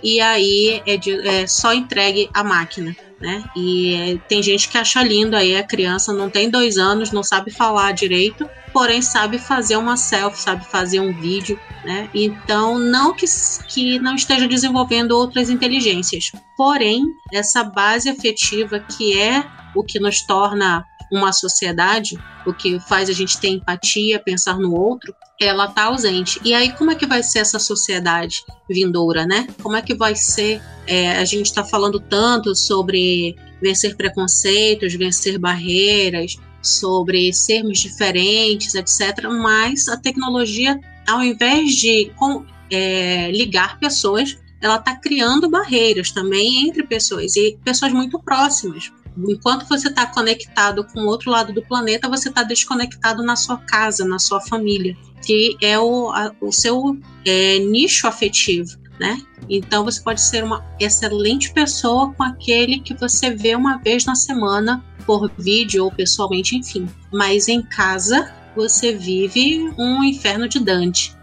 e 0.02 0.22
aí 0.22 0.82
é, 0.86 0.98
de, 0.98 1.28
é 1.28 1.48
só 1.48 1.74
entregue 1.74 2.30
a 2.34 2.44
máquina 2.44 2.96
né? 3.24 3.42
E 3.56 4.20
tem 4.28 4.44
gente 4.44 4.68
que 4.68 4.78
acha 4.78 5.02
lindo 5.02 5.38
aí 5.38 5.56
a 5.56 5.64
criança 5.64 6.12
não 6.12 6.30
tem 6.30 6.50
dois 6.50 6.78
anos, 6.78 7.14
não 7.14 7.24
sabe 7.24 7.52
falar 7.52 7.94
direito, 7.94 8.50
porém 8.74 9.02
sabe 9.02 9.38
fazer 9.38 9.78
uma 9.78 9.96
selfie, 9.96 10.42
sabe 10.42 10.66
fazer 10.66 11.00
um 11.00 11.14
vídeo, 11.14 11.58
né? 11.86 12.10
Então 12.14 12.78
não 12.78 13.14
que, 13.14 13.26
que 13.70 13.98
não 13.98 14.16
esteja 14.16 14.46
desenvolvendo 14.46 15.14
outras 15.14 15.50
inteligências, 15.50 16.34
porém 16.58 17.06
essa 17.32 17.64
base 17.64 18.10
afetiva 18.10 18.78
que 18.78 19.18
é 19.18 19.42
o 19.74 19.86
que 19.86 20.02
nos 20.02 20.22
torna 20.22 20.86
uma 21.10 21.32
sociedade, 21.32 22.20
o 22.46 22.54
que 22.54 22.78
faz 22.82 23.10
a 23.10 23.14
gente 23.14 23.40
ter 23.40 23.48
empatia, 23.48 24.20
pensar 24.20 24.60
no 24.60 24.76
outro, 24.76 25.16
ela 25.44 25.66
está 25.66 25.86
ausente. 25.86 26.40
E 26.44 26.54
aí, 26.54 26.72
como 26.74 26.92
é 26.92 26.96
que 26.96 27.06
vai 27.06 27.24
ser 27.24 27.40
essa 27.40 27.60
sociedade 27.60 28.44
vindoura, 28.70 29.26
né? 29.26 29.48
Como 29.62 29.76
é 29.76 29.82
que 29.82 29.94
vai 29.94 30.16
ser? 30.16 30.62
É, 30.86 31.18
a 31.18 31.26
gente 31.26 31.48
está 31.48 31.64
falando 31.64 32.00
tanto 32.00 32.56
sobre 32.56 33.36
vencer 33.62 33.96
preconceitos, 33.96 34.94
vencer 34.94 35.38
barreiras, 35.38 36.38
sobre 36.62 37.32
sermos 37.34 37.80
diferentes, 37.80 38.76
etc. 38.76 39.28
Mas 39.30 39.88
a 39.88 39.98
tecnologia, 39.98 40.80
ao 41.08 41.24
invés 41.24 41.76
de 41.76 42.12
com, 42.16 42.46
é, 42.70 43.32
ligar 43.32 43.80
pessoas, 43.80 44.38
ela 44.62 44.76
está 44.76 44.96
criando 44.96 45.50
barreiras 45.50 46.12
também 46.12 46.68
entre 46.68 46.84
pessoas 46.84 47.36
e 47.36 47.58
pessoas 47.64 47.92
muito 47.92 48.20
próximas 48.20 48.92
enquanto 49.18 49.68
você 49.68 49.90
está 49.90 50.06
conectado 50.06 50.84
com 50.86 51.02
o 51.02 51.06
outro 51.06 51.30
lado 51.30 51.54
do 51.54 51.62
planeta, 51.62 52.10
você 52.10 52.30
está 52.30 52.44
desconectado 52.44 53.24
na 53.24 53.36
sua 53.36 53.58
casa, 53.58 54.06
na 54.06 54.20
sua 54.20 54.42
família, 54.42 54.98
que 55.26 55.56
é 55.62 55.78
o, 55.80 56.10
a, 56.12 56.32
o 56.42 56.52
seu 56.52 56.98
é, 57.26 57.60
nicho 57.60 58.08
afetivo. 58.08 58.78
Né? 59.00 59.22
Então 59.50 59.84
você 59.84 60.02
pode 60.02 60.22
ser 60.22 60.44
uma 60.44 60.64
excelente 60.80 61.52
pessoa 61.52 62.14
com 62.14 62.24
aquele 62.24 62.80
que 62.80 62.94
você 62.94 63.32
vê 63.32 63.56
uma 63.56 63.78
vez 63.78 64.06
na 64.06 64.16
semana 64.16 64.84
por 65.06 65.32
vídeo 65.38 65.86
ou 65.86 65.92
pessoalmente, 65.92 66.56
enfim. 66.56 66.88
Mas 67.12 67.48
em 67.48 67.62
casa 67.62 68.32
você 68.56 68.94
vive 68.94 69.74
um 69.78 70.04
inferno 70.04 70.48
de 70.48 70.60
Dante. 70.60 71.16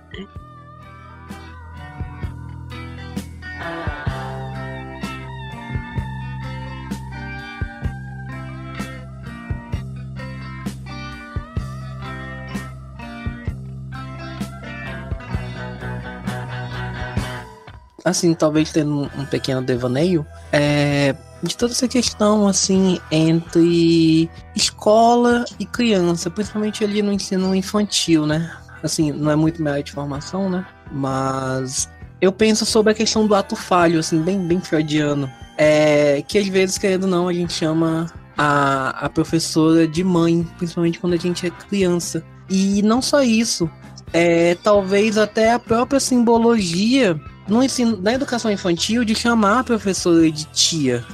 Assim, 18.05 18.35
talvez 18.35 18.73
tendo 18.73 19.11
um, 19.17 19.27
pequeno 19.27 19.63
devaneio, 19.63 20.27
é, 20.53 21.15
de 21.43 21.57
toda 21.57 21.73
essa 21.73 21.89
questão, 21.89 22.47
assim, 22.47 22.99
entre 23.11 24.29
escola 24.55 25.45
e 25.59 25.67
criança, 25.67 26.31
principalmente 26.31 26.85
ali 26.85 27.03
no 27.03 27.13
ensino 27.13 27.55
infantil, 27.55 28.27
né? 28.27 28.51
Assim, 28.83 29.13
não 29.13 29.31
é 29.31 29.37
muito 29.37 29.61
minha 29.61 29.73
área 29.73 29.85
de 29.85 29.93
formação, 29.93 30.49
né? 30.49 30.67
Mas 30.91 31.89
eu 32.21 32.33
penso 32.33 32.67
sobre 32.67 32.93
a 32.93 32.95
questão 32.95 33.27
do 33.27 33.35
ato 33.35 33.57
falho, 33.57 33.99
assim, 33.99 34.21
bem, 34.23 34.39
bem 34.47 34.61
freudiano. 34.61 35.31
É, 35.57 36.23
que 36.27 36.39
às 36.39 36.49
vezes, 36.49 36.79
querendo 36.79 37.05
ou 37.05 37.11
não, 37.11 37.29
a 37.29 37.33
gente 37.33 37.53
chama 37.53 38.07
a, 38.37 39.07
a 39.07 39.09
professora 39.09 39.87
de 39.87 40.03
mãe, 40.03 40.47
principalmente 40.57 40.99
quando 40.99 41.15
a 41.15 41.19
gente 41.19 41.47
é 41.47 41.51
criança. 41.51 42.25
E 42.49 42.83
não 42.83 43.01
só 43.01 43.23
isso, 43.23 43.71
é, 44.13 44.55
talvez 44.57 45.17
até 45.17 45.53
a 45.53 45.59
própria 45.59 46.01
simbologia 46.01 47.21
no 47.51 47.63
ensino, 47.63 47.99
na 48.01 48.15
educação 48.15 48.51
infantil 48.51 49.05
de 49.05 49.15
chamar 49.15 49.61
a 49.61 49.65
professora 49.65 50.31
de 50.31 50.45
tia. 50.47 51.05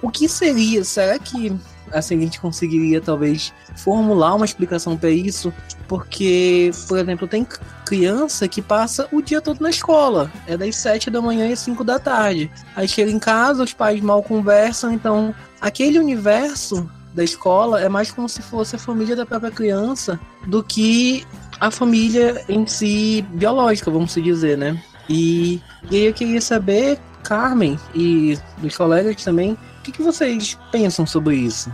O 0.00 0.08
que 0.08 0.28
seria? 0.28 0.84
Será 0.84 1.18
que 1.18 1.54
assim, 1.92 2.16
a 2.16 2.20
gente 2.20 2.40
conseguiria 2.40 3.00
talvez 3.00 3.52
formular 3.76 4.34
uma 4.34 4.44
explicação 4.44 4.96
para 4.96 5.10
isso, 5.10 5.52
porque, 5.86 6.70
por 6.88 6.98
exemplo, 6.98 7.28
tem 7.28 7.46
criança 7.84 8.48
que 8.48 8.60
passa 8.60 9.08
o 9.12 9.22
dia 9.22 9.40
todo 9.40 9.60
na 9.60 9.70
escola, 9.70 10.30
é 10.46 10.56
das 10.56 10.76
7 10.76 11.10
da 11.10 11.20
manhã 11.20 11.52
às 11.52 11.60
5 11.60 11.84
da 11.84 11.98
tarde. 11.98 12.50
Aí 12.74 12.88
chega 12.88 13.10
em 13.10 13.18
casa, 13.18 13.62
os 13.62 13.72
pais 13.72 14.00
mal 14.00 14.22
conversam, 14.22 14.92
então 14.92 15.34
aquele 15.60 15.98
universo 15.98 16.88
da 17.12 17.22
escola 17.22 17.80
é 17.80 17.88
mais 17.88 18.10
como 18.10 18.28
se 18.28 18.42
fosse 18.42 18.74
a 18.74 18.78
família 18.78 19.14
da 19.14 19.24
própria 19.24 19.50
criança 19.50 20.18
do 20.48 20.64
que 20.64 21.24
a 21.60 21.70
família 21.70 22.44
em 22.48 22.66
si 22.66 23.24
biológica, 23.30 23.90
vamos 23.90 24.14
dizer, 24.14 24.58
né? 24.58 24.82
E, 25.08 25.60
e 25.90 25.96
aí 25.96 26.04
eu 26.06 26.14
queria 26.14 26.40
saber, 26.40 26.98
Carmen 27.22 27.78
e 27.94 28.38
os 28.62 28.76
colegas 28.76 29.22
também, 29.22 29.52
o 29.52 29.82
que, 29.82 29.92
que 29.92 30.02
vocês 30.02 30.58
pensam 30.70 31.06
sobre 31.06 31.36
isso? 31.36 31.72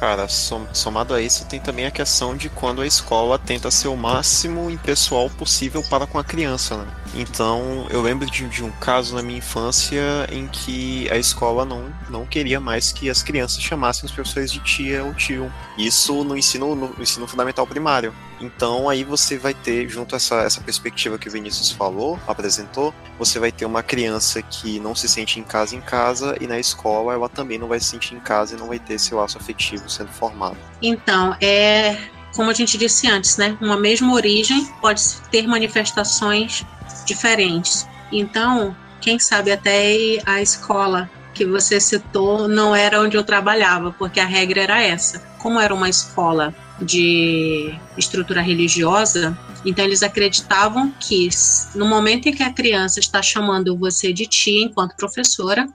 Cara, 0.00 0.28
som, 0.28 0.66
somado 0.72 1.12
a 1.12 1.20
isso, 1.20 1.44
tem 1.44 1.60
também 1.60 1.84
a 1.84 1.90
questão 1.90 2.34
de 2.34 2.48
quando 2.48 2.80
a 2.80 2.86
escola 2.86 3.38
tenta 3.38 3.70
ser 3.70 3.88
o 3.88 3.96
máximo 3.96 4.70
impessoal 4.70 5.28
possível 5.28 5.82
para 5.90 6.06
com 6.06 6.18
a 6.18 6.24
criança, 6.24 6.76
né? 6.78 6.86
Então, 7.14 7.86
eu 7.90 8.00
lembro 8.00 8.24
de, 8.24 8.48
de, 8.48 8.64
um 8.64 8.70
caso 8.70 9.14
na 9.14 9.22
minha 9.22 9.38
infância 9.38 10.00
em 10.30 10.46
que 10.46 11.06
a 11.10 11.18
escola 11.18 11.66
não, 11.66 11.92
não 12.08 12.24
queria 12.24 12.58
mais 12.58 12.92
que 12.92 13.10
as 13.10 13.22
crianças 13.22 13.60
chamassem 13.60 14.06
os 14.06 14.12
professores 14.12 14.50
de 14.50 14.60
tia 14.60 15.04
ou 15.04 15.12
tio. 15.12 15.52
Isso 15.76 16.24
no 16.24 16.34
ensino, 16.34 16.74
no 16.74 16.94
ensino 16.98 17.26
fundamental 17.26 17.66
primário. 17.66 18.14
Então 18.40 18.88
aí 18.88 19.04
você 19.04 19.36
vai 19.36 19.52
ter, 19.52 19.88
junto 19.88 20.14
a 20.14 20.16
essa, 20.16 20.36
essa 20.42 20.60
perspectiva 20.60 21.18
que 21.18 21.28
o 21.28 21.30
Vinícius 21.30 21.70
falou, 21.70 22.18
apresentou, 22.26 22.94
você 23.18 23.38
vai 23.38 23.52
ter 23.52 23.66
uma 23.66 23.82
criança 23.82 24.40
que 24.40 24.80
não 24.80 24.94
se 24.94 25.08
sente 25.08 25.38
em 25.38 25.42
casa 25.42 25.76
em 25.76 25.80
casa 25.80 26.36
e 26.40 26.46
na 26.46 26.58
escola 26.58 27.12
ela 27.12 27.28
também 27.28 27.58
não 27.58 27.68
vai 27.68 27.78
se 27.78 27.86
sentir 27.86 28.14
em 28.14 28.20
casa 28.20 28.56
e 28.56 28.58
não 28.58 28.68
vai 28.68 28.78
ter 28.78 28.94
esse 28.94 29.14
laço 29.14 29.36
afetivo 29.36 29.88
sendo 29.90 30.10
formado. 30.10 30.56
Então, 30.80 31.36
é 31.40 31.96
como 32.34 32.50
a 32.50 32.54
gente 32.54 32.78
disse 32.78 33.08
antes, 33.08 33.36
né? 33.36 33.56
Uma 33.60 33.76
mesma 33.76 34.12
origem 34.12 34.64
pode 34.80 35.02
ter 35.30 35.46
manifestações 35.46 36.64
diferentes. 37.04 37.86
Então, 38.12 38.74
quem 39.00 39.18
sabe 39.18 39.50
até 39.50 40.18
a 40.24 40.40
escola 40.40 41.10
que 41.34 41.44
você 41.44 41.80
citou 41.80 42.46
não 42.48 42.74
era 42.74 43.00
onde 43.00 43.16
eu 43.16 43.24
trabalhava, 43.24 43.92
porque 43.92 44.20
a 44.20 44.26
regra 44.26 44.62
era 44.62 44.82
essa. 44.82 45.18
Como 45.38 45.58
era 45.58 45.74
uma 45.74 45.88
escola 45.88 46.54
de 46.80 47.74
estrutura 47.96 48.40
religiosa, 48.40 49.36
então 49.64 49.84
eles 49.84 50.02
acreditavam 50.02 50.90
que 50.92 51.28
no 51.74 51.86
momento 51.86 52.28
em 52.28 52.34
que 52.34 52.42
a 52.42 52.52
criança 52.52 53.00
está 53.00 53.22
chamando 53.22 53.76
você 53.76 54.12
de 54.12 54.26
tia 54.26 54.62
enquanto 54.62 54.96
professora, 54.96 55.66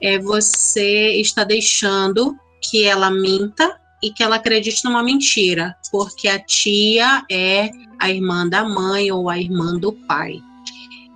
é, 0.00 0.18
você 0.18 1.20
está 1.20 1.44
deixando 1.44 2.36
que 2.62 2.84
ela 2.84 3.10
minta 3.10 3.78
e 4.02 4.10
que 4.10 4.22
ela 4.22 4.36
acredite 4.36 4.84
numa 4.84 5.02
mentira, 5.02 5.76
porque 5.90 6.28
a 6.28 6.38
tia 6.38 7.24
é 7.30 7.70
a 7.98 8.10
irmã 8.10 8.48
da 8.48 8.64
mãe 8.64 9.10
ou 9.10 9.28
a 9.28 9.38
irmã 9.38 9.76
do 9.76 9.92
pai. 9.92 10.40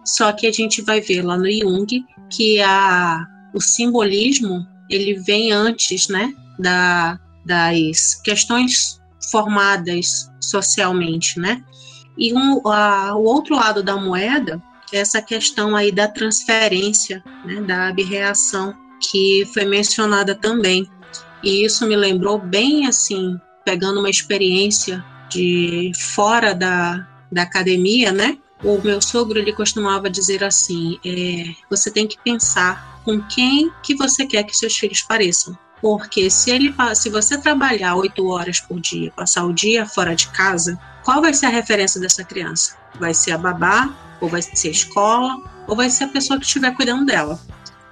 Só 0.05 0.33
que 0.33 0.47
a 0.47 0.53
gente 0.53 0.83
vai 0.83 1.01
ver 1.01 1.23
lá 1.23 1.39
no 1.39 1.51
Jung 1.51 2.05
que 2.29 2.61
a, 2.61 3.25
o 3.55 3.61
simbolismo 3.61 4.67
ele 4.91 5.15
vem 5.15 5.53
antes, 5.53 6.09
né, 6.09 6.35
da, 6.59 7.19
das 7.47 8.17
questões 8.23 9.01
formadas 9.31 10.31
socialmente, 10.41 11.39
né? 11.39 11.63
E 12.17 12.33
um, 12.35 12.67
a, 12.69 13.15
o 13.17 13.25
outro 13.25 13.55
lado 13.55 13.83
da 13.83 13.97
moeda 13.97 14.63
é 14.93 14.99
essa 14.99 15.23
questão 15.23 15.75
aí 15.75 15.91
da 15.91 16.07
transferência, 16.07 17.23
né, 17.45 17.61
da 17.63 17.89
abreação, 17.89 18.75
que 19.01 19.49
foi 19.53 19.65
mencionada 19.65 20.35
também. 20.35 20.89
E 21.43 21.65
isso 21.65 21.87
me 21.87 21.97
lembrou 21.97 22.39
bem 22.39 22.87
assim, 22.87 23.37
pegando 23.65 24.01
uma 24.01 24.11
experiência 24.11 25.05
de 25.31 25.93
fora 26.15 26.55
da, 26.55 27.07
da 27.31 27.43
academia, 27.43 28.13
né? 28.13 28.39
O 28.63 28.81
meu 28.81 29.03
sogro 29.03 29.39
ele 29.39 29.53
costumava 29.53 30.09
dizer 30.09 30.45
assim: 30.45 30.99
é, 31.05 31.55
você 31.69 31.91
tem 31.91 32.07
que 32.07 32.19
pensar 32.23 33.03
com 33.05 33.21
quem 33.23 33.73
que 33.83 33.97
você 33.97 34.25
quer 34.25 34.45
que 34.45 34.57
seus 34.57 34.77
filhos 34.77 35.03
pareçam. 35.03 35.59
Porque 35.83 36.31
se 36.31 36.51
ele 36.51 36.73
se 36.95 37.11
você 37.11 37.37
trabalhar 37.37 37.97
oito 37.97 38.27
horas 38.29 38.61
por 38.61 38.81
dia, 38.81 39.13
passar 39.15 39.45
o 39.45 39.53
dia 39.53 39.85
fora 39.85 40.15
de 40.15 40.29
casa, 40.29 40.79
qual 41.05 41.21
vai 41.21 41.35
ser 41.35 41.47
a 41.47 41.51
referência 41.51 42.01
dessa 42.01 42.23
criança? 42.23 42.77
Vai 43.01 43.13
ser 43.13 43.33
a 43.33 43.39
babá, 43.39 43.93
ou 44.21 44.29
vai 44.29 44.41
ser 44.41 44.69
a 44.69 44.71
escola, 44.71 45.37
ou 45.67 45.75
vai 45.75 45.91
ser 45.91 46.05
a 46.05 46.09
pessoa 46.09 46.39
que 46.39 46.47
estiver 46.47 46.75
cuidando 46.77 47.05
dela. 47.05 47.39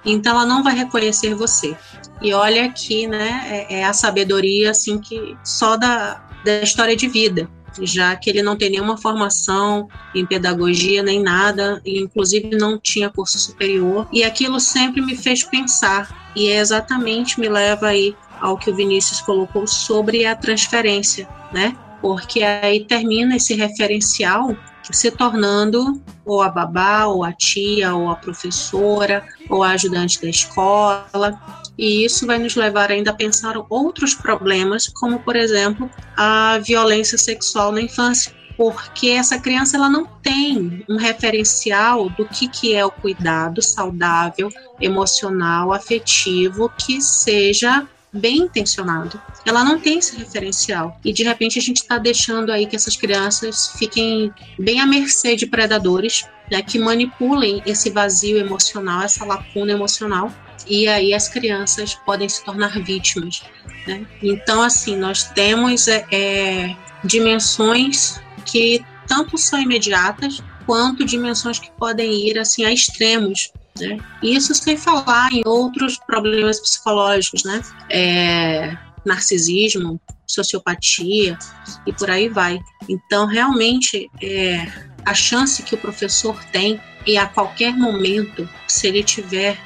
Então 0.05 0.33
ela 0.33 0.45
não 0.45 0.63
vai 0.63 0.73
reconhecer 0.73 1.35
você. 1.35 1.77
E 2.21 2.33
olha 2.33 2.65
aqui, 2.65 3.05
né, 3.07 3.67
é, 3.69 3.79
é 3.79 3.83
a 3.83 3.93
sabedoria 3.93 4.71
assim 4.71 4.97
que 4.97 5.37
só 5.43 5.75
da, 5.75 6.23
da 6.45 6.61
história 6.61 6.95
de 6.95 7.07
vida 7.09 7.49
já 7.81 8.15
que 8.15 8.29
ele 8.29 8.41
não 8.41 8.55
tem 8.55 8.69
nenhuma 8.69 8.97
formação 8.97 9.87
em 10.13 10.25
pedagogia 10.25 11.01
nem 11.01 11.21
nada, 11.21 11.81
inclusive 11.85 12.55
não 12.57 12.77
tinha 12.77 13.09
curso 13.09 13.39
superior, 13.39 14.07
e 14.11 14.23
aquilo 14.23 14.59
sempre 14.59 15.01
me 15.01 15.15
fez 15.15 15.43
pensar, 15.43 16.20
e 16.35 16.47
é 16.47 16.57
exatamente 16.57 17.39
me 17.39 17.49
leva 17.49 17.87
aí 17.87 18.15
ao 18.39 18.57
que 18.57 18.69
o 18.69 18.75
Vinícius 18.75 19.21
colocou 19.21 19.67
sobre 19.67 20.25
a 20.25 20.35
transferência, 20.35 21.27
né? 21.51 21.75
Porque 22.01 22.43
aí 22.43 22.85
termina 22.85 23.35
esse 23.35 23.53
referencial 23.53 24.55
se 24.91 25.11
tornando 25.11 26.01
ou 26.25 26.41
a 26.41 26.49
babá, 26.49 27.05
ou 27.05 27.23
a 27.23 27.31
tia, 27.31 27.93
ou 27.93 28.09
a 28.09 28.15
professora, 28.15 29.23
ou 29.49 29.63
a 29.63 29.71
ajudante 29.71 30.21
da 30.21 30.29
escola, 30.29 31.39
e 31.77 32.03
isso 32.05 32.27
vai 32.27 32.37
nos 32.37 32.55
levar 32.55 32.91
ainda 32.91 33.11
a 33.11 33.13
pensar 33.13 33.55
outros 33.69 34.13
problemas, 34.13 34.87
como 34.87 35.19
por 35.19 35.35
exemplo 35.35 35.89
a 36.17 36.59
violência 36.59 37.17
sexual 37.17 37.71
na 37.71 37.81
infância, 37.81 38.33
porque 38.61 39.07
essa 39.07 39.39
criança 39.39 39.75
ela 39.75 39.89
não 39.89 40.05
tem 40.05 40.85
um 40.87 40.95
referencial 40.95 42.11
do 42.11 42.27
que, 42.27 42.47
que 42.47 42.75
é 42.75 42.85
o 42.85 42.91
cuidado 42.91 43.59
saudável, 43.59 44.51
emocional, 44.79 45.73
afetivo, 45.73 46.69
que 46.77 47.01
seja 47.01 47.87
bem 48.13 48.37
intencionado. 48.37 49.19
Ela 49.47 49.63
não 49.63 49.79
tem 49.79 49.97
esse 49.97 50.15
referencial. 50.15 50.95
E 51.03 51.11
de 51.11 51.23
repente 51.23 51.57
a 51.57 51.61
gente 51.61 51.77
está 51.77 51.97
deixando 51.97 52.51
aí 52.51 52.67
que 52.67 52.75
essas 52.75 52.95
crianças 52.95 53.73
fiquem 53.79 54.31
bem 54.59 54.79
à 54.79 54.85
mercê 54.85 55.35
de 55.35 55.47
predadores 55.47 56.23
né, 56.51 56.61
que 56.61 56.77
manipulem 56.77 57.63
esse 57.65 57.89
vazio 57.89 58.37
emocional, 58.37 59.01
essa 59.01 59.25
lacuna 59.25 59.71
emocional 59.71 60.31
e 60.67 60.87
aí 60.87 61.15
as 61.15 61.27
crianças 61.27 61.95
podem 61.95 62.29
se 62.29 62.45
tornar 62.45 62.79
vítimas. 62.83 63.41
Né? 63.87 64.05
Então, 64.21 64.61
assim, 64.61 64.95
nós 64.95 65.23
temos 65.23 65.87
é, 65.87 66.05
é, 66.11 66.75
dimensões 67.03 68.21
que 68.41 68.83
tanto 69.07 69.37
são 69.37 69.59
imediatas 69.59 70.41
quanto 70.65 71.05
dimensões 71.05 71.59
que 71.59 71.71
podem 71.71 72.27
ir 72.27 72.39
assim 72.39 72.65
a 72.65 72.71
extremos. 72.71 73.51
Né? 73.79 73.97
Isso 74.21 74.53
sem 74.53 74.77
falar 74.77 75.31
em 75.33 75.41
outros 75.45 75.97
problemas 75.97 76.59
psicológicos, 76.59 77.43
né? 77.43 77.61
É, 77.89 78.77
narcisismo, 79.05 79.99
sociopatia 80.27 81.37
e 81.85 81.93
por 81.93 82.09
aí 82.09 82.29
vai. 82.29 82.59
Então, 82.87 83.25
realmente, 83.25 84.09
é, 84.21 84.67
a 85.05 85.13
chance 85.13 85.63
que 85.63 85.75
o 85.75 85.77
professor 85.77 86.41
tem 86.51 86.79
e 87.05 87.17
a 87.17 87.25
qualquer 87.25 87.75
momento, 87.75 88.47
se 88.67 88.87
ele 88.87 89.03
tiver 89.03 89.57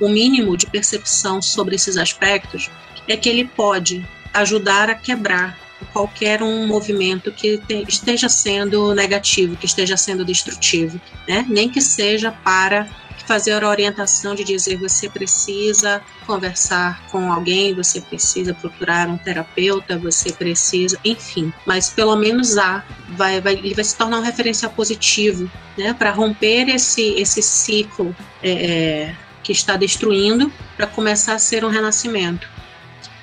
o 0.00 0.08
mínimo 0.08 0.56
de 0.56 0.66
percepção 0.66 1.40
sobre 1.40 1.76
esses 1.76 1.96
aspectos, 1.96 2.70
é 3.06 3.16
que 3.16 3.28
ele 3.28 3.44
pode 3.44 4.06
ajudar 4.34 4.90
a 4.90 4.94
quebrar 4.94 5.58
qualquer 5.92 6.42
um 6.42 6.66
movimento 6.66 7.32
que 7.32 7.58
te, 7.58 7.84
esteja 7.88 8.28
sendo 8.28 8.94
negativo, 8.94 9.56
que 9.56 9.66
esteja 9.66 9.96
sendo 9.96 10.24
destrutivo, 10.24 11.00
né? 11.28 11.44
nem 11.48 11.68
que 11.68 11.80
seja 11.80 12.32
para 12.32 12.88
fazer 13.26 13.62
a 13.62 13.68
orientação 13.68 14.34
de 14.34 14.42
dizer 14.42 14.76
você 14.76 15.08
precisa 15.08 16.02
conversar 16.26 17.00
com 17.12 17.32
alguém, 17.32 17.72
você 17.72 18.00
precisa 18.00 18.52
procurar 18.52 19.08
um 19.08 19.16
terapeuta, 19.16 19.96
você 19.96 20.32
precisa, 20.32 20.98
enfim, 21.04 21.52
mas 21.64 21.90
pelo 21.90 22.16
menos 22.16 22.58
há, 22.58 22.84
vai, 23.10 23.40
vai, 23.40 23.52
ele 23.52 23.72
vai 23.72 23.84
se 23.84 23.94
tornar 23.96 24.18
um 24.18 24.22
referencial 24.22 24.72
positivo, 24.72 25.48
né, 25.78 25.94
para 25.94 26.10
romper 26.10 26.68
esse, 26.68 27.14
esse 27.14 27.40
ciclo 27.40 28.14
é, 28.42 28.50
é 28.50 29.16
que 29.42 29.52
está 29.52 29.76
destruindo 29.76 30.52
para 30.76 30.86
começar 30.86 31.34
a 31.34 31.38
ser 31.38 31.64
um 31.64 31.68
renascimento. 31.68 32.48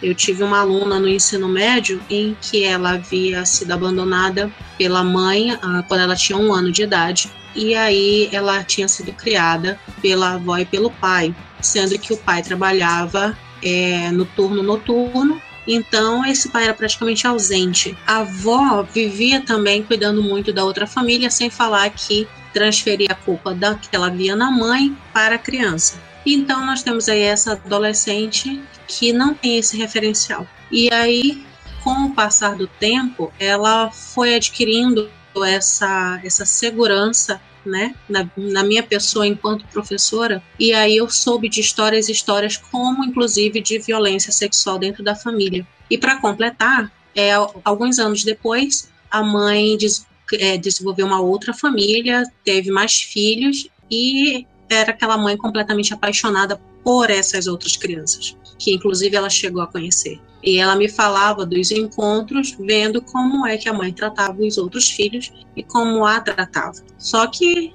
Eu 0.02 0.14
tive 0.14 0.44
uma 0.44 0.60
aluna 0.60 1.00
no 1.00 1.08
ensino 1.08 1.48
médio 1.48 2.02
em 2.10 2.38
que 2.40 2.64
ela 2.64 2.92
havia 2.92 3.46
sido 3.46 3.72
abandonada 3.72 4.52
pela 4.78 5.04
mãe 5.04 5.52
ah, 5.62 5.84
quando 5.88 6.02
ela 6.02 6.16
tinha 6.16 6.38
um 6.38 6.54
ano 6.54 6.72
de 6.72 6.84
idade, 6.84 7.32
e 7.56 7.74
aí 7.74 8.30
ela 8.32 8.64
tinha 8.64 8.88
sido 8.88 9.12
criada 9.12 9.80
pela 10.02 10.34
avó 10.34 10.58
e 10.58 10.66
pelo 10.66 10.92
pai, 10.92 11.36
sendo 11.60 11.98
que 11.98 12.14
o 12.14 12.18
pai 12.18 12.44
trabalhava 12.44 13.36
é, 13.64 14.12
no 14.12 14.26
turno 14.26 14.62
noturno 14.62 15.42
então, 15.68 16.26
esse 16.26 16.48
pai 16.48 16.64
era 16.64 16.74
praticamente 16.74 17.28
ausente. 17.28 17.96
A 18.08 18.20
avó 18.20 18.84
vivia 18.84 19.42
também 19.42 19.84
cuidando 19.84 20.24
muito 20.24 20.54
da 20.54 20.64
outra 20.64 20.88
família, 20.88 21.30
sem 21.30 21.50
falar 21.50 21.90
que 21.90 22.26
transferia 22.54 23.10
a 23.12 23.16
culpa 23.16 23.54
da 23.54 23.76
que 23.76 23.94
ela 23.94 24.10
via 24.10 24.36
na 24.36 24.50
mãe 24.50 24.96
para 25.14 25.36
a 25.36 25.40
criança. 25.40 26.02
Então 26.30 26.66
nós 26.66 26.84
temos 26.84 27.08
aí 27.08 27.22
essa 27.22 27.54
adolescente 27.54 28.62
que 28.86 29.13
não 29.13 29.34
tem 29.34 29.58
esse 29.58 29.78
referencial. 29.78 30.46
E 30.70 30.92
aí, 30.92 31.46
com 31.82 32.08
o 32.08 32.13
passar 32.13 32.58
do 32.58 32.68
tempo, 32.68 33.32
ela 33.40 33.90
foi 33.92 34.36
adquirindo 34.36 35.10
essa, 35.46 36.20
essa 36.26 36.46
segurança 36.46 37.40
né, 37.66 37.96
na, 38.10 38.30
na, 38.36 38.63
minha 38.63 38.84
pessoa 38.84 39.26
enquanto 39.26 39.66
professora, 39.68 40.42
e 40.60 40.74
aí 40.74 40.98
eu 40.98 41.10
soube 41.10 41.48
de 41.48 41.62
histórias 41.62 42.10
histórias, 42.10 42.58
como 42.58 43.06
inclusive 43.06 43.62
de 43.62 43.80
violência 43.80 44.32
sexual 44.32 44.78
dentro 44.78 45.04
da 45.04 45.16
família. 45.16 45.66
E 45.90 45.98
para 45.98 46.20
completar, 46.20 46.92
é, 47.16 47.32
alguns 47.63 48.00
anos 48.00 48.24
depois, 48.24 48.90
a 49.10 49.24
mãe 49.24 49.78
des, 49.78 50.06
é, 50.34 50.58
desenvolveu 50.58 51.06
uma 51.06 51.22
outra 51.22 51.54
família, 51.54 52.24
teve 52.44 52.70
mais 52.70 52.96
filhos 52.96 53.70
e 53.90 54.46
era 54.70 54.92
aquela 54.92 55.18
mãe 55.18 55.38
completamente 55.38 55.94
apaixonada 55.94 56.60
por 56.84 57.10
essas 57.10 57.48
outras 57.48 57.76
crianças, 57.76 58.38
que 58.58 58.74
inclusive 58.74 59.16
ela 59.16 59.30
chegou 59.30 59.62
a 59.62 59.68
conhecer. 59.68 60.20
E 60.44 60.58
ela 60.58 60.76
me 60.76 60.88
falava 60.88 61.46
dos 61.46 61.72
encontros, 61.72 62.56
vendo 62.60 63.02
como 63.02 63.46
é 63.46 63.58
que 63.58 63.68
a 63.68 63.74
mãe 63.74 63.92
tratava 63.92 64.42
os 64.42 64.58
outros 64.58 64.90
filhos 64.90 65.32
e 65.56 65.64
como 65.64 66.06
a 66.06 66.22
tratava. 66.22 66.82
Só 66.98 67.28
que 67.28 67.74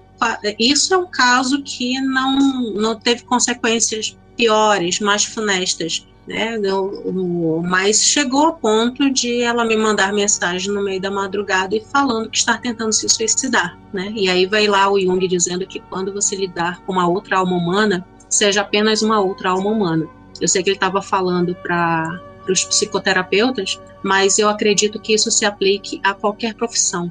isso 0.59 0.95
é 0.95 0.97
um 0.97 1.11
caso 1.11 1.63
que 1.63 2.01
não, 2.01 2.73
não 2.75 2.99
teve 2.99 3.25
consequências 3.25 4.17
piores, 4.37 5.01
mais 5.01 5.25
funestas. 5.25 6.07
Né? 6.25 6.57
mas 7.65 8.05
chegou 8.05 8.47
ao 8.47 8.53
ponto 8.55 9.11
de 9.11 9.43
ela 9.43 9.65
me 9.65 9.77
mandar 9.77 10.13
mensagem 10.13 10.73
no 10.73 10.81
meio 10.81 11.01
da 11.01 11.11
madrugada 11.11 11.75
e 11.75 11.81
falando 11.81 12.31
que 12.31 12.39
está 12.39 12.57
tentando 12.57 12.93
se 12.93 13.09
suicidar. 13.09 13.77
Né? 13.93 14.13
E 14.15 14.29
aí 14.29 14.47
vai 14.47 14.69
lá 14.69 14.89
o 14.89 15.01
Jung 15.01 15.27
dizendo 15.27 15.67
que 15.67 15.81
quando 15.81 16.13
você 16.13 16.37
lidar 16.37 16.81
com 16.83 16.93
uma 16.93 17.09
outra 17.09 17.39
alma 17.39 17.57
humana, 17.57 18.07
seja 18.29 18.61
apenas 18.61 19.03
uma 19.03 19.21
outra 19.21 19.51
alma 19.51 19.69
humana. 19.69 20.07
Eu 20.41 20.47
sei 20.47 20.63
que 20.63 20.71
ele 20.71 20.77
estava 20.77 21.03
falando 21.03 21.57
para 21.57 22.21
para 22.43 22.53
os 22.53 22.65
psicoterapeutas, 22.65 23.81
mas 24.03 24.39
eu 24.39 24.49
acredito 24.49 25.01
que 25.01 25.15
isso 25.15 25.31
se 25.31 25.45
aplique 25.45 26.01
a 26.03 26.13
qualquer 26.13 26.55
profissão, 26.55 27.11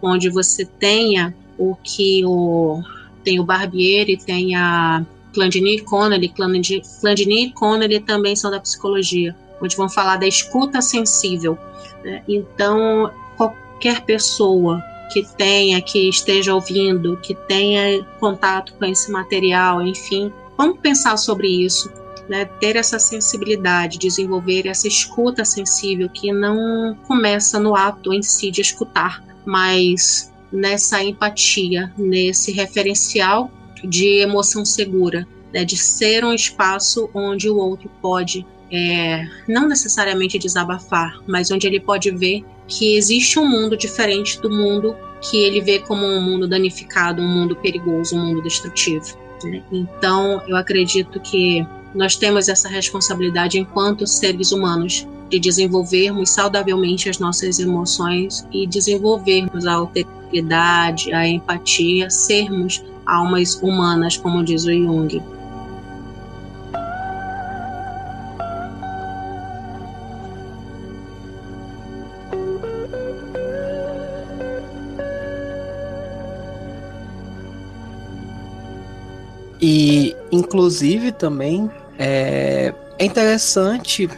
onde 0.00 0.28
você 0.28 0.64
tenha 0.64 1.34
o 1.56 1.76
que 1.76 2.24
o 2.24 2.82
tem 3.24 3.38
o 3.38 3.44
Barbieri, 3.44 4.16
tem 4.16 4.56
a 4.56 5.06
Clandini 5.32 5.80
Connelly, 5.80 6.28
Clandini 6.28 7.46
e 7.46 7.50
Connelly 7.52 8.00
também 8.00 8.36
são 8.36 8.50
da 8.50 8.60
psicologia, 8.60 9.34
onde 9.60 9.76
vão 9.76 9.88
falar 9.88 10.16
da 10.16 10.26
escuta 10.26 10.80
sensível. 10.80 11.58
Né? 12.04 12.22
Então, 12.28 13.10
qualquer 13.36 14.02
pessoa 14.02 14.82
que 15.12 15.26
tenha, 15.36 15.80
que 15.80 16.08
esteja 16.08 16.54
ouvindo, 16.54 17.18
que 17.18 17.34
tenha 17.34 18.02
contato 18.18 18.74
com 18.74 18.84
esse 18.84 19.10
material, 19.10 19.82
enfim, 19.82 20.32
vamos 20.56 20.78
pensar 20.80 21.16
sobre 21.16 21.48
isso 21.48 21.90
né, 22.28 22.44
ter 22.44 22.76
essa 22.76 22.98
sensibilidade, 22.98 23.98
desenvolver 23.98 24.66
essa 24.66 24.86
escuta 24.86 25.44
sensível 25.44 26.08
que 26.08 26.32
não 26.32 26.96
começa 27.06 27.58
no 27.58 27.74
ato 27.74 28.12
em 28.12 28.22
si 28.22 28.50
de 28.50 28.60
escutar, 28.60 29.22
mas 29.44 30.32
nessa 30.50 31.02
empatia, 31.02 31.92
nesse 31.96 32.52
referencial 32.52 33.50
de 33.84 34.20
emoção 34.20 34.64
segura, 34.64 35.26
né, 35.52 35.64
de 35.64 35.76
ser 35.76 36.24
um 36.24 36.32
espaço 36.32 37.10
onde 37.14 37.48
o 37.48 37.56
outro 37.56 37.90
pode 38.00 38.46
é, 38.72 39.26
não 39.46 39.68
necessariamente 39.68 40.38
desabafar, 40.38 41.20
mas 41.26 41.50
onde 41.50 41.66
ele 41.66 41.78
pode 41.78 42.10
ver 42.10 42.42
que 42.66 42.96
existe 42.96 43.38
um 43.38 43.46
mundo 43.46 43.76
diferente 43.76 44.40
do 44.40 44.48
mundo 44.48 44.96
que 45.20 45.36
ele 45.36 45.60
vê 45.60 45.78
como 45.80 46.04
um 46.04 46.20
mundo 46.22 46.48
danificado, 46.48 47.20
um 47.20 47.28
mundo 47.28 47.54
perigoso, 47.54 48.16
um 48.16 48.26
mundo 48.26 48.42
destrutivo. 48.42 49.16
Né? 49.44 49.62
Então, 49.70 50.42
eu 50.48 50.56
acredito 50.56 51.20
que 51.20 51.66
nós 51.94 52.16
temos 52.16 52.48
essa 52.48 52.68
responsabilidade 52.68 53.58
enquanto 53.58 54.06
seres 54.06 54.52
humanos 54.52 55.06
de 55.28 55.38
desenvolvermos 55.38 56.30
saudavelmente 56.30 57.08
as 57.08 57.18
nossas 57.18 57.58
emoções 57.58 58.46
e 58.52 58.66
desenvolvermos 58.66 59.66
a 59.66 59.74
alteridade, 59.74 61.12
a 61.12 61.26
empatia, 61.26 62.10
sermos 62.10 62.82
almas 63.06 63.54
humanas, 63.62 64.16
como 64.16 64.44
diz 64.44 64.64
o 64.64 64.72
Jung. 64.72 65.22
E, 79.60 80.16
inclusive, 80.32 81.12
também 81.12 81.70
é, 81.96 82.74
é 82.98 83.04
interessante 83.04 84.10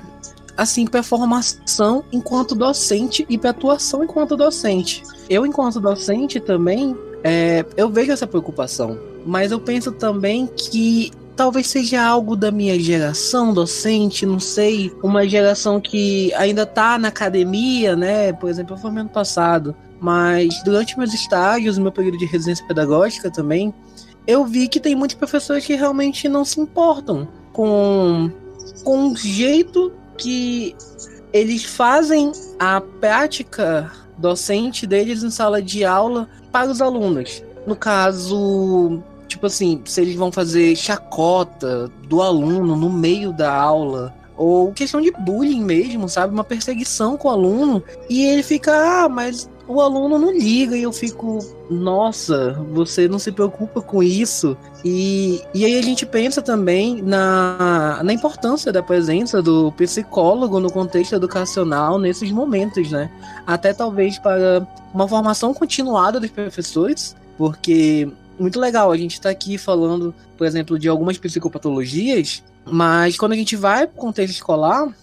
assim 0.57 0.87
para 0.87 1.03
formação 1.03 2.05
enquanto 2.13 2.55
docente 2.55 3.27
e 3.29 3.39
atuação 3.47 4.03
enquanto 4.03 4.37
docente. 4.37 5.03
Eu 5.29 5.45
enquanto 5.45 5.81
docente 5.81 6.41
também 6.41 6.97
é, 7.25 7.65
eu 7.75 7.89
vejo 7.89 8.13
essa 8.13 8.27
preocupação, 8.27 8.99
mas 9.25 9.51
eu 9.51 9.59
penso 9.59 9.91
também 9.91 10.47
que 10.47 11.11
talvez 11.35 11.67
seja 11.67 12.05
algo 12.05 12.37
da 12.37 12.51
minha 12.51 12.79
geração 12.79 13.55
docente, 13.55 14.27
não 14.27 14.39
sei, 14.39 14.93
uma 15.03 15.27
geração 15.27 15.81
que 15.81 16.33
ainda 16.35 16.67
tá 16.67 16.99
na 16.99 17.09
academia, 17.09 17.97
né? 17.97 18.33
Por 18.35 18.51
exemplo, 18.51 18.75
eu 18.75 18.79
formei 18.79 19.01
ano 19.01 19.09
passado, 19.09 19.75
mas 19.99 20.63
durante 20.65 20.99
meus 20.99 21.15
estágios, 21.15 21.79
meu 21.79 21.91
período 21.91 22.19
de 22.19 22.27
residência 22.27 22.67
pedagógica 22.67 23.31
também, 23.31 23.73
eu 24.27 24.45
vi 24.45 24.69
que 24.69 24.79
tem 24.79 24.95
muitos 24.95 25.17
professores 25.17 25.65
que 25.65 25.75
realmente 25.75 26.29
não 26.29 26.45
se 26.45 26.61
importam 26.61 27.27
com, 27.55 28.31
com 28.85 29.13
o 29.13 29.17
jeito 29.17 29.91
que 30.19 30.77
eles 31.33 31.65
fazem 31.65 32.33
a 32.59 32.81
prática 32.81 33.91
docente 34.17 34.87
deles 34.87 35.23
em 35.23 35.31
sala 35.31 35.61
de 35.61 35.85
aula 35.85 36.29
para 36.53 36.71
os 36.71 36.81
alunos. 36.81 37.43
No 37.67 37.75
caso, 37.75 39.03
tipo 39.27 39.47
assim, 39.47 39.81
se 39.85 40.01
eles 40.01 40.15
vão 40.15 40.31
fazer 40.31 40.77
chacota 40.77 41.91
do 42.09 42.23
aluno 42.23 42.77
no 42.77 42.91
meio 42.91 43.33
da 43.33 43.53
aula, 43.55 44.15
ou 44.37 44.73
questão 44.73 45.01
de 45.01 45.11
bullying 45.11 45.63
mesmo, 45.63 46.09
sabe? 46.09 46.33
Uma 46.33 46.45
perseguição 46.45 47.17
com 47.17 47.29
o 47.29 47.31
aluno, 47.31 47.83
e 48.09 48.25
ele 48.25 48.43
fica, 48.43 48.73
ah, 49.05 49.09
mas 49.09 49.49
o 49.67 49.81
aluno 49.81 50.19
não 50.19 50.31
liga 50.31 50.77
e 50.77 50.83
eu 50.83 50.93
fico, 50.93 51.39
nossa, 51.71 52.53
você 52.71 53.09
não 53.09 53.19
se 53.19 53.33
preocupa 53.33 53.81
com 53.81 54.03
isso. 54.03 54.57
E, 54.85 55.41
e 55.55 55.65
aí 55.65 55.79
a 55.79 55.83
gente 55.83 56.05
pensa 56.05 56.43
também 56.43 57.03
na, 57.03 58.01
na 58.03 58.13
importância 58.13 58.71
da 58.71 58.83
presença 58.83 59.41
do 59.41 59.73
psicólogo 59.73 60.61
no 60.61 60.71
contexto 60.71 61.15
educacional 61.15 61.99
nesses 61.99 62.31
momentos, 62.31 62.91
né? 62.91 63.11
Até 63.47 63.73
talvez 63.73 64.19
para 64.19 64.67
uma 64.93 65.09
formação 65.09 65.55
continuada 65.55 66.21
dos 66.21 66.31
professores, 66.31 67.17
porque 67.39 68.09
muito 68.39 68.61
legal 68.61 68.93
a 68.93 68.97
gente 68.97 69.15
está 69.15 69.31
aqui 69.31 69.57
falando, 69.57 70.15
por 70.37 70.47
exemplo, 70.47 70.79
de 70.79 70.89
algumas 70.89 71.17
psicopatologias, 71.17 72.43
mas 72.65 73.17
quando 73.17 73.33
a 73.33 73.37
gente 73.37 73.57
vai 73.57 73.87
para 73.87 73.97
o 73.97 74.01
contexto 74.01 74.35
escolar, 74.35 74.95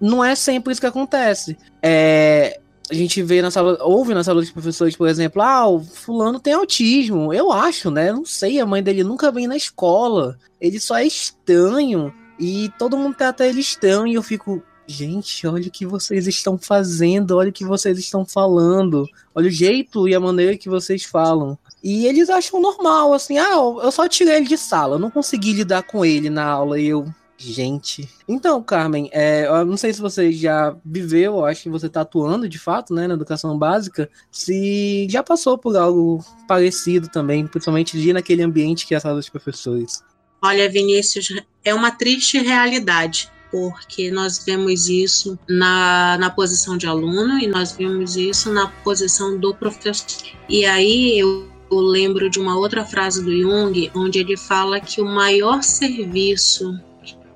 não 0.00 0.24
é 0.24 0.34
sempre 0.34 0.72
isso 0.72 0.80
que 0.80 0.86
acontece. 0.86 1.56
É, 1.82 2.60
a 2.90 2.94
gente 2.94 3.22
vê 3.22 3.40
na 3.40 3.50
sala, 3.50 3.78
ouve 3.82 4.12
na 4.12 4.22
sala 4.22 4.40
dos 4.40 4.50
professores, 4.50 4.94
por 4.94 5.08
exemplo, 5.08 5.40
ah, 5.40 5.66
o 5.66 5.80
fulano 5.80 6.38
tem 6.38 6.52
autismo. 6.52 7.32
Eu 7.32 7.50
acho, 7.50 7.90
né? 7.90 8.12
Não 8.12 8.24
sei, 8.24 8.60
a 8.60 8.66
mãe 8.66 8.82
dele 8.82 9.02
nunca 9.02 9.32
vem 9.32 9.46
na 9.46 9.56
escola. 9.56 10.38
Ele 10.60 10.78
só 10.78 10.96
é 10.96 11.06
estranho. 11.06 12.12
E 12.38 12.70
todo 12.78 12.96
mundo 12.96 13.16
trata 13.16 13.46
ele 13.46 13.60
estranho. 13.60 14.06
E 14.06 14.14
eu 14.14 14.22
fico, 14.22 14.62
gente, 14.86 15.46
olha 15.46 15.66
o 15.66 15.70
que 15.70 15.86
vocês 15.86 16.26
estão 16.26 16.58
fazendo, 16.58 17.36
olha 17.36 17.50
o 17.50 17.52
que 17.52 17.64
vocês 17.64 17.98
estão 17.98 18.24
falando, 18.24 19.08
olha 19.34 19.48
o 19.48 19.50
jeito 19.50 20.06
e 20.06 20.14
a 20.14 20.20
maneira 20.20 20.56
que 20.56 20.68
vocês 20.68 21.04
falam. 21.04 21.58
E 21.82 22.06
eles 22.06 22.30
acham 22.30 22.60
normal, 22.60 23.12
assim, 23.12 23.38
ah, 23.38 23.52
eu 23.82 23.90
só 23.92 24.08
tirei 24.08 24.36
ele 24.36 24.46
de 24.46 24.56
sala, 24.56 24.96
eu 24.96 24.98
não 24.98 25.10
consegui 25.10 25.52
lidar 25.52 25.82
com 25.82 26.04
ele 26.04 26.30
na 26.30 26.44
aula. 26.44 26.78
E 26.80 26.86
eu, 26.86 27.06
Gente. 27.36 28.08
Então, 28.28 28.62
Carmen, 28.62 29.10
é, 29.12 29.46
eu 29.46 29.66
não 29.66 29.76
sei 29.76 29.92
se 29.92 30.00
você 30.00 30.32
já 30.32 30.74
viveu, 30.84 31.44
acho 31.44 31.64
que 31.64 31.68
você 31.68 31.86
está 31.86 32.02
atuando 32.02 32.48
de 32.48 32.58
fato, 32.58 32.94
né, 32.94 33.06
na 33.06 33.14
educação 33.14 33.58
básica, 33.58 34.08
se 34.30 35.06
já 35.10 35.22
passou 35.22 35.58
por 35.58 35.76
algo 35.76 36.24
parecido 36.46 37.08
também, 37.08 37.46
principalmente 37.46 38.00
de 38.00 38.12
naquele 38.12 38.42
ambiente 38.42 38.86
que 38.86 38.94
é 38.94 38.96
a 38.96 39.00
sala 39.00 39.16
dos 39.16 39.28
professores. 39.28 40.02
Olha, 40.40 40.70
Vinícius, 40.70 41.28
é 41.64 41.74
uma 41.74 41.90
triste 41.90 42.38
realidade, 42.38 43.30
porque 43.50 44.10
nós 44.10 44.44
vemos 44.44 44.88
isso 44.88 45.38
na, 45.48 46.16
na 46.18 46.30
posição 46.30 46.76
de 46.76 46.86
aluno 46.86 47.38
e 47.38 47.46
nós 47.46 47.72
vemos 47.72 48.16
isso 48.16 48.52
na 48.52 48.68
posição 48.68 49.38
do 49.38 49.54
professor. 49.54 50.06
E 50.48 50.64
aí 50.64 51.18
eu 51.18 51.52
eu 51.70 51.80
lembro 51.80 52.30
de 52.30 52.38
uma 52.38 52.56
outra 52.56 52.84
frase 52.84 53.22
do 53.24 53.36
Jung, 53.36 53.90
onde 53.94 54.18
ele 54.18 54.36
fala 54.36 54.80
que 54.80 55.00
o 55.00 55.04
maior 55.04 55.62
serviço 55.62 56.78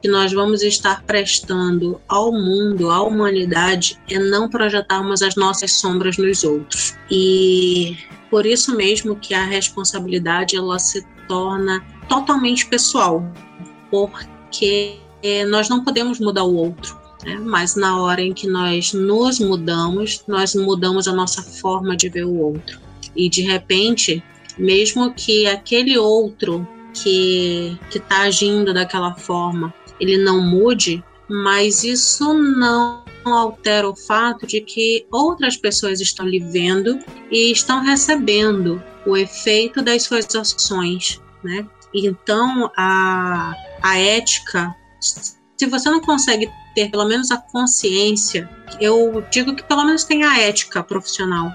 que 0.09 0.13
nós 0.13 0.33
vamos 0.33 0.63
estar 0.63 1.03
prestando 1.05 2.01
ao 2.09 2.33
mundo, 2.33 2.91
à 2.91 3.03
humanidade, 3.03 4.01
é 4.11 4.19
não 4.19 4.49
projetarmos 4.49 5.21
as 5.21 5.37
nossas 5.37 5.73
sombras 5.73 6.17
nos 6.17 6.43
outros. 6.45 6.95
E 7.11 7.95
por 8.31 8.47
isso 8.47 8.75
mesmo 8.75 9.17
que 9.17 9.35
a 9.35 9.45
responsabilidade 9.45 10.57
ela 10.57 10.79
se 10.79 11.07
torna 11.29 11.85
totalmente 12.09 12.67
pessoal, 12.67 13.23
porque 13.91 14.97
nós 15.51 15.69
não 15.69 15.85
podemos 15.85 16.19
mudar 16.19 16.45
o 16.45 16.55
outro. 16.55 16.99
Né? 17.23 17.39
Mas 17.39 17.77
na 17.77 18.01
hora 18.01 18.23
em 18.23 18.33
que 18.33 18.47
nós 18.47 18.95
nos 18.95 19.39
mudamos, 19.39 20.25
nós 20.27 20.55
mudamos 20.55 21.07
a 21.07 21.13
nossa 21.13 21.43
forma 21.43 21.95
de 21.95 22.09
ver 22.09 22.25
o 22.25 22.35
outro. 22.35 22.81
E 23.15 23.29
de 23.29 23.43
repente, 23.43 24.25
mesmo 24.57 25.13
que 25.13 25.47
aquele 25.47 25.99
outro 25.99 26.67
que 26.95 27.79
está 27.95 28.23
agindo 28.23 28.73
daquela 28.73 29.15
forma, 29.15 29.73
ele 30.01 30.19
não 30.19 30.41
mude, 30.41 31.03
mas 31.29 31.85
isso 31.85 32.33
não 32.35 33.05
altera 33.25 33.89
o 33.89 33.95
fato 33.95 34.47
de 34.47 34.61
que 34.61 35.07
outras 35.11 35.57
pessoas 35.57 36.01
estão 36.01 36.27
lhe 36.27 36.39
vendo 36.39 36.99
e 37.31 37.53
estão 37.53 37.83
recebendo 37.83 38.83
o 39.07 39.17
efeito 39.17 39.83
das 39.83 40.05
suas 40.05 40.35
ações, 40.35 41.21
né? 41.43 41.67
Então, 41.93 42.71
a, 42.77 43.55
a 43.83 43.99
ética, 43.99 44.75
se 45.01 45.67
você 45.67 45.91
não 45.91 46.01
consegue 46.01 46.51
ter 46.75 46.91
pelo 46.91 47.07
menos 47.07 47.31
a 47.31 47.39
consciência, 47.39 48.49
eu 48.81 49.25
digo 49.31 49.55
que 49.55 49.63
pelo 49.63 49.85
menos 49.85 50.05
tem 50.05 50.23
a 50.23 50.39
ética 50.41 50.83
profissional. 50.83 51.51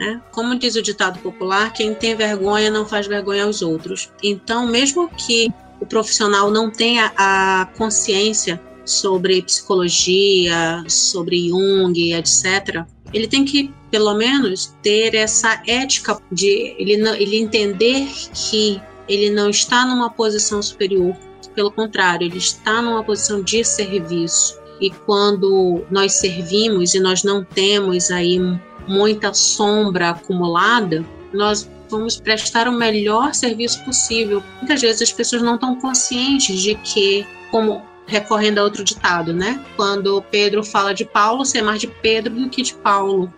Né? 0.00 0.20
Como 0.32 0.58
diz 0.58 0.74
o 0.74 0.82
ditado 0.82 1.18
popular, 1.20 1.72
quem 1.72 1.94
tem 1.94 2.16
vergonha 2.16 2.70
não 2.70 2.86
faz 2.86 3.06
vergonha 3.06 3.44
aos 3.44 3.62
outros. 3.62 4.10
Então, 4.22 4.66
mesmo 4.66 5.08
que 5.08 5.52
o 5.84 5.86
profissional 5.86 6.50
não 6.50 6.70
tenha 6.70 7.12
a 7.14 7.68
consciência 7.76 8.60
sobre 8.86 9.42
psicologia, 9.42 10.82
sobre 10.88 11.48
Jung, 11.48 12.14
etc., 12.14 12.84
ele 13.12 13.28
tem 13.28 13.44
que, 13.44 13.72
pelo 13.90 14.14
menos, 14.14 14.74
ter 14.82 15.14
essa 15.14 15.62
ética 15.66 16.18
de 16.32 16.74
ele, 16.78 16.94
ele 16.94 17.36
entender 17.36 18.08
que 18.32 18.80
ele 19.06 19.30
não 19.30 19.50
está 19.50 19.86
numa 19.86 20.10
posição 20.10 20.60
superior, 20.60 21.14
pelo 21.54 21.70
contrário, 21.70 22.26
ele 22.26 22.38
está 22.38 22.82
numa 22.82 23.04
posição 23.04 23.42
de 23.42 23.62
serviço. 23.62 24.58
E 24.80 24.90
quando 24.90 25.84
nós 25.90 26.14
servimos 26.14 26.94
e 26.94 27.00
nós 27.00 27.22
não 27.22 27.44
temos 27.44 28.10
aí 28.10 28.40
muita 28.88 29.32
sombra 29.32 30.10
acumulada, 30.10 31.04
nós 31.32 31.70
vamos 31.94 32.16
prestar 32.16 32.68
o 32.68 32.72
melhor 32.72 33.34
serviço 33.34 33.84
possível. 33.84 34.42
Muitas 34.58 34.80
vezes 34.80 35.02
as 35.02 35.12
pessoas 35.12 35.42
não 35.42 35.54
estão 35.54 35.76
conscientes 35.76 36.60
de 36.60 36.74
que, 36.76 37.26
como 37.50 37.82
recorrendo 38.06 38.58
a 38.58 38.64
outro 38.64 38.84
ditado, 38.84 39.32
né? 39.32 39.64
Quando 39.76 40.22
Pedro 40.30 40.62
fala 40.62 40.92
de 40.92 41.04
Paulo, 41.04 41.44
ser 41.44 41.62
mais 41.62 41.80
de 41.80 41.86
Pedro 41.86 42.34
do 42.34 42.50
que 42.50 42.62
de 42.62 42.74
Paulo. 42.74 43.32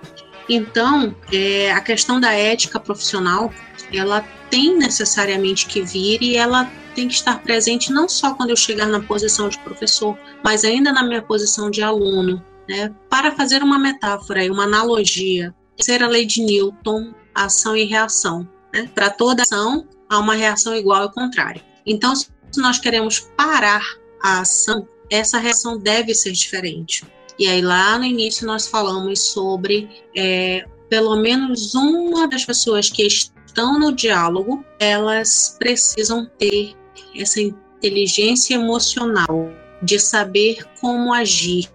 Então, 0.49 1.15
é, 1.33 1.73
a 1.73 1.81
questão 1.81 2.21
da 2.21 2.33
ética 2.33 2.79
profissional, 2.79 3.53
ela 3.93 4.25
tem 4.51 4.77
necessariamente 4.77 5.67
que 5.67 5.83
vir 5.83 6.23
e 6.23 6.37
ela 6.37 6.71
tem 6.95 7.09
que 7.09 7.15
estar 7.15 7.43
presente 7.43 7.93
não 7.93 8.09
só 8.09 8.35
quando 8.35 8.51
eu 8.51 8.57
chegar 8.57 8.87
na 8.87 9.01
posição 9.01 9.49
de 9.49 9.59
professor, 9.59 10.17
mas 10.43 10.65
ainda 10.65 10.93
na 10.93 11.03
minha 11.03 11.21
posição 11.21 11.71
de 11.71 11.83
aluno. 11.83 12.43
Né? 12.69 12.93
Para 13.09 13.33
fazer 13.33 13.63
uma 13.63 13.79
metáfora 13.79 14.45
e 14.45 14.51
uma 14.51 14.65
analogia, 14.65 15.55
ser 15.79 16.03
a 16.03 16.09
lei 16.09 16.25
de 16.25 16.43
Newton, 16.43 17.13
ação 17.45 17.77
e 17.77 17.85
reação. 17.85 18.49
Né? 18.73 18.91
Para 18.95 19.11
toda 19.11 19.43
ação, 19.43 19.87
há 20.09 20.19
uma 20.19 20.35
reação 20.35 20.75
igual 20.75 21.07
e 21.07 21.13
contrária. 21.13 21.63
Então, 21.85 22.15
se 22.15 22.29
nós 22.57 22.79
queremos 22.79 23.21
parar 23.37 23.85
a 24.23 24.41
ação, 24.41 24.89
essa 25.11 25.39
reação 25.39 25.79
deve 25.79 26.15
ser 26.15 26.33
diferente. 26.33 27.05
E 27.39 27.47
aí, 27.47 27.61
lá 27.61 27.99
no 27.99 28.05
início, 28.05 28.47
nós 28.47 28.67
falamos 28.67 29.21
sobre 29.21 29.89
é, 30.17 30.65
pelo 30.89 31.17
menos 31.17 31.75
uma 31.75 32.27
das 32.27 32.45
pessoas 32.45 32.89
que 32.89 33.07
estão 33.07 33.79
no 33.79 33.93
diálogo, 33.93 34.65
elas 34.79 35.57
precisam 35.59 36.27
ter 36.39 36.75
essa 37.15 37.41
inteligência 37.41 38.55
emocional 38.55 39.51
de 39.83 39.99
saber 39.99 40.65
como 40.81 41.13
agir 41.13 41.69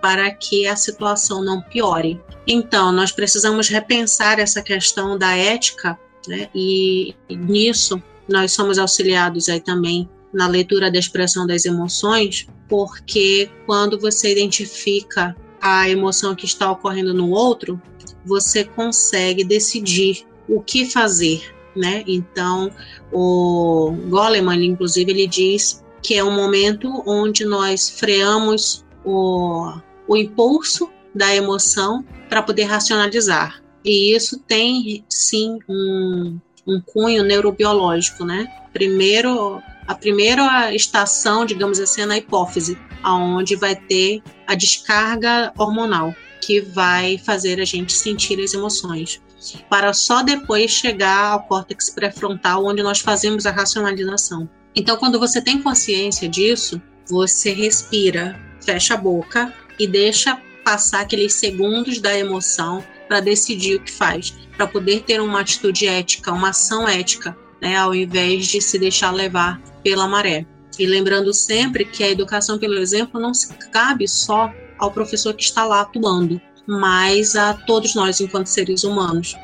para 0.00 0.30
que 0.32 0.66
a 0.66 0.76
situação 0.76 1.42
não 1.42 1.62
piore. 1.62 2.20
Então, 2.46 2.92
nós 2.92 3.10
precisamos 3.10 3.68
repensar 3.68 4.38
essa 4.38 4.62
questão 4.62 5.16
da 5.16 5.36
ética, 5.36 5.98
né? 6.28 6.48
e, 6.54 7.14
nisso 7.30 8.02
nós 8.28 8.52
somos 8.52 8.78
auxiliados 8.78 9.48
aí 9.48 9.60
também 9.60 10.08
na 10.32 10.46
leitura 10.46 10.90
da 10.90 10.98
expressão 10.98 11.46
das 11.46 11.64
emoções, 11.64 12.46
porque 12.68 13.50
quando 13.66 13.98
você 13.98 14.32
identifica 14.32 15.36
a 15.60 15.88
emoção 15.88 16.34
que 16.34 16.44
está 16.44 16.70
ocorrendo 16.70 17.14
no 17.14 17.30
outro, 17.30 17.80
você 18.24 18.64
consegue 18.64 19.44
decidir 19.44 20.26
o 20.48 20.60
que 20.60 20.86
fazer, 20.86 21.54
né? 21.76 22.02
Então, 22.06 22.70
o 23.12 23.92
Goleman, 24.08 24.64
inclusive, 24.64 25.10
ele 25.10 25.26
diz 25.26 25.84
que 26.02 26.14
é 26.14 26.24
um 26.24 26.34
momento 26.34 27.02
onde 27.06 27.44
nós 27.44 27.88
freamos 27.88 28.84
o, 29.04 29.72
o 30.08 30.16
impulso 30.16 30.90
da 31.14 31.34
emoção 31.34 32.04
para 32.28 32.42
poder 32.42 32.64
racionalizar. 32.64 33.62
E 33.84 34.14
isso 34.14 34.38
tem, 34.38 35.04
sim, 35.08 35.58
um, 35.68 36.38
um 36.66 36.80
cunho 36.80 37.22
neurobiológico, 37.22 38.24
né? 38.24 38.48
Primeiro, 38.72 39.62
a 39.86 39.94
primeira 39.94 40.74
estação, 40.74 41.44
digamos 41.44 41.78
assim, 41.78 42.02
é 42.02 42.06
na 42.06 42.16
hipófise, 42.16 42.78
aonde 43.02 43.54
vai 43.54 43.76
ter 43.76 44.22
a 44.46 44.54
descarga 44.54 45.52
hormonal, 45.58 46.14
que 46.40 46.60
vai 46.60 47.18
fazer 47.18 47.60
a 47.60 47.64
gente 47.64 47.92
sentir 47.92 48.40
as 48.42 48.54
emoções, 48.54 49.20
para 49.68 49.92
só 49.92 50.22
depois 50.22 50.70
chegar 50.70 51.32
ao 51.32 51.42
córtex 51.42 51.90
pré-frontal, 51.90 52.64
onde 52.64 52.82
nós 52.82 53.00
fazemos 53.00 53.44
a 53.44 53.50
racionalização. 53.50 54.48
Então, 54.74 54.96
quando 54.96 55.18
você 55.18 55.40
tem 55.40 55.62
consciência 55.62 56.28
disso, 56.28 56.80
você 57.06 57.52
respira, 57.52 58.40
fecha 58.60 58.94
a 58.94 58.96
boca 58.96 59.52
e 59.78 59.86
deixa 59.86 60.40
passar 60.64 61.00
aqueles 61.02 61.34
segundos 61.34 62.00
da 62.00 62.16
emoção 62.16 62.82
para 63.08 63.20
decidir 63.20 63.76
o 63.76 63.80
que 63.80 63.92
faz, 63.92 64.34
para 64.56 64.66
poder 64.66 65.02
ter 65.02 65.20
uma 65.20 65.40
atitude 65.40 65.86
ética, 65.86 66.32
uma 66.32 66.50
ação 66.50 66.88
ética, 66.88 67.36
né, 67.60 67.76
ao 67.76 67.94
invés 67.94 68.46
de 68.46 68.60
se 68.60 68.78
deixar 68.78 69.10
levar 69.10 69.60
pela 69.82 70.08
maré. 70.08 70.46
E 70.78 70.86
lembrando 70.86 71.32
sempre 71.32 71.84
que 71.84 72.02
a 72.02 72.10
educação 72.10 72.58
pelo 72.58 72.78
exemplo 72.78 73.20
não 73.20 73.32
se 73.32 73.52
cabe 73.70 74.08
só 74.08 74.52
ao 74.78 74.90
professor 74.90 75.34
que 75.34 75.44
está 75.44 75.64
lá 75.64 75.82
atuando, 75.82 76.40
mas 76.66 77.36
a 77.36 77.54
todos 77.54 77.94
nós 77.94 78.20
enquanto 78.20 78.46
seres 78.46 78.82
humanos. 78.82 79.36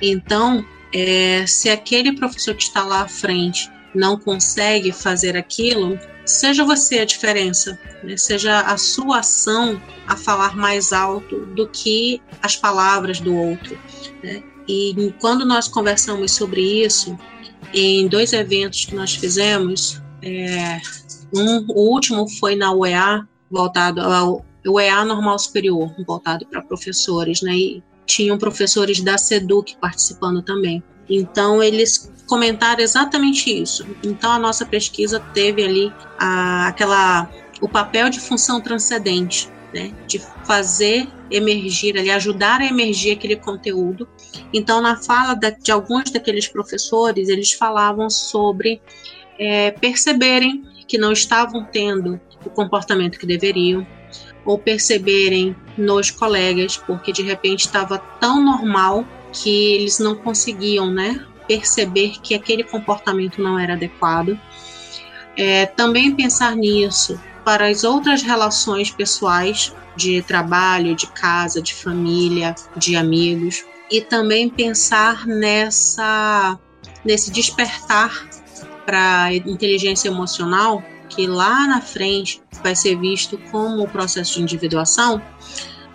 Então, 0.00 0.64
é, 0.94 1.44
se 1.46 1.68
aquele 1.68 2.12
professor 2.12 2.54
que 2.54 2.62
está 2.62 2.84
lá 2.84 3.02
à 3.02 3.08
frente 3.08 3.70
não 3.94 4.18
consegue 4.18 4.92
fazer 4.92 5.36
aquilo, 5.36 5.98
seja 6.26 6.64
você 6.64 6.98
a 6.98 7.04
diferença, 7.04 7.78
né? 8.02 8.16
seja 8.16 8.60
a 8.60 8.76
sua 8.76 9.20
ação 9.20 9.80
a 10.06 10.16
falar 10.16 10.56
mais 10.56 10.92
alto 10.92 11.46
do 11.46 11.68
que 11.68 12.20
as 12.42 12.56
palavras 12.56 13.20
do 13.20 13.34
outro. 13.34 13.78
Né? 14.22 14.42
E 14.68 15.14
quando 15.20 15.46
nós 15.46 15.68
conversamos 15.68 16.32
sobre 16.32 16.60
isso, 16.84 17.16
em 17.72 18.08
dois 18.08 18.32
eventos 18.32 18.84
que 18.84 18.94
nós 18.94 19.14
fizemos. 19.14 20.00
É, 20.22 20.80
um, 21.34 21.66
o 21.68 21.90
último 21.92 22.28
foi 22.38 22.56
na 22.56 22.72
UEA, 22.72 23.26
voltado 23.50 24.00
ao 24.00 24.44
UEA 24.66 25.04
Normal 25.04 25.38
Superior, 25.38 25.94
voltado 26.06 26.46
para 26.46 26.62
professores, 26.62 27.42
né? 27.42 27.54
E 27.54 27.82
tinham 28.04 28.38
professores 28.38 29.00
da 29.00 29.18
SEDUC 29.18 29.76
participando 29.80 30.42
também. 30.42 30.82
Então, 31.08 31.62
eles 31.62 32.10
comentaram 32.26 32.82
exatamente 32.82 33.50
isso. 33.50 33.86
Então, 34.04 34.30
a 34.32 34.38
nossa 34.38 34.66
pesquisa 34.66 35.20
teve 35.32 35.64
ali 35.64 35.92
a, 36.18 36.68
aquela 36.68 37.30
o 37.60 37.68
papel 37.68 38.10
de 38.10 38.20
função 38.20 38.60
transcendente, 38.60 39.48
né? 39.72 39.92
De 40.06 40.18
fazer 40.44 41.08
emergir 41.30 41.96
ali, 41.96 42.10
ajudar 42.10 42.60
a 42.60 42.66
emergir 42.66 43.12
aquele 43.12 43.36
conteúdo. 43.36 44.06
Então, 44.52 44.80
na 44.80 44.96
fala 44.96 45.34
da, 45.34 45.50
de 45.50 45.72
alguns 45.72 46.10
daqueles 46.10 46.46
professores, 46.46 47.28
eles 47.28 47.52
falavam 47.52 48.10
sobre 48.10 48.80
é, 49.38 49.70
perceberem 49.70 50.64
que 50.86 50.98
não 50.98 51.12
estavam 51.12 51.64
tendo 51.64 52.20
o 52.44 52.50
comportamento 52.50 53.18
que 53.18 53.26
deveriam, 53.26 53.86
ou 54.44 54.56
perceberem 54.56 55.56
nos 55.76 56.10
colegas, 56.10 56.76
porque 56.76 57.12
de 57.12 57.22
repente 57.22 57.66
estava 57.66 57.98
tão 57.98 58.42
normal 58.42 59.04
que 59.32 59.74
eles 59.74 59.98
não 59.98 60.14
conseguiam, 60.14 60.90
né, 60.90 61.26
perceber 61.46 62.18
que 62.22 62.34
aquele 62.34 62.64
comportamento 62.64 63.40
não 63.42 63.58
era 63.58 63.74
adequado. 63.74 64.38
É, 65.36 65.66
também 65.66 66.14
pensar 66.14 66.56
nisso 66.56 67.20
para 67.44 67.68
as 67.68 67.84
outras 67.84 68.22
relações 68.22 68.90
pessoais 68.90 69.72
de 69.94 70.22
trabalho, 70.22 70.94
de 70.94 71.06
casa, 71.08 71.60
de 71.62 71.74
família, 71.74 72.54
de 72.76 72.96
amigos 72.96 73.64
e 73.90 74.00
também 74.00 74.48
pensar 74.48 75.26
nessa 75.26 76.58
nesse 77.04 77.30
despertar 77.30 78.28
para 78.84 79.32
inteligência 79.32 80.08
emocional 80.08 80.82
que 81.08 81.26
lá 81.26 81.66
na 81.66 81.80
frente 81.80 82.42
vai 82.62 82.74
ser 82.74 82.98
visto 82.98 83.38
como 83.50 83.84
o 83.84 83.88
processo 83.88 84.34
de 84.34 84.42
individuação 84.42 85.22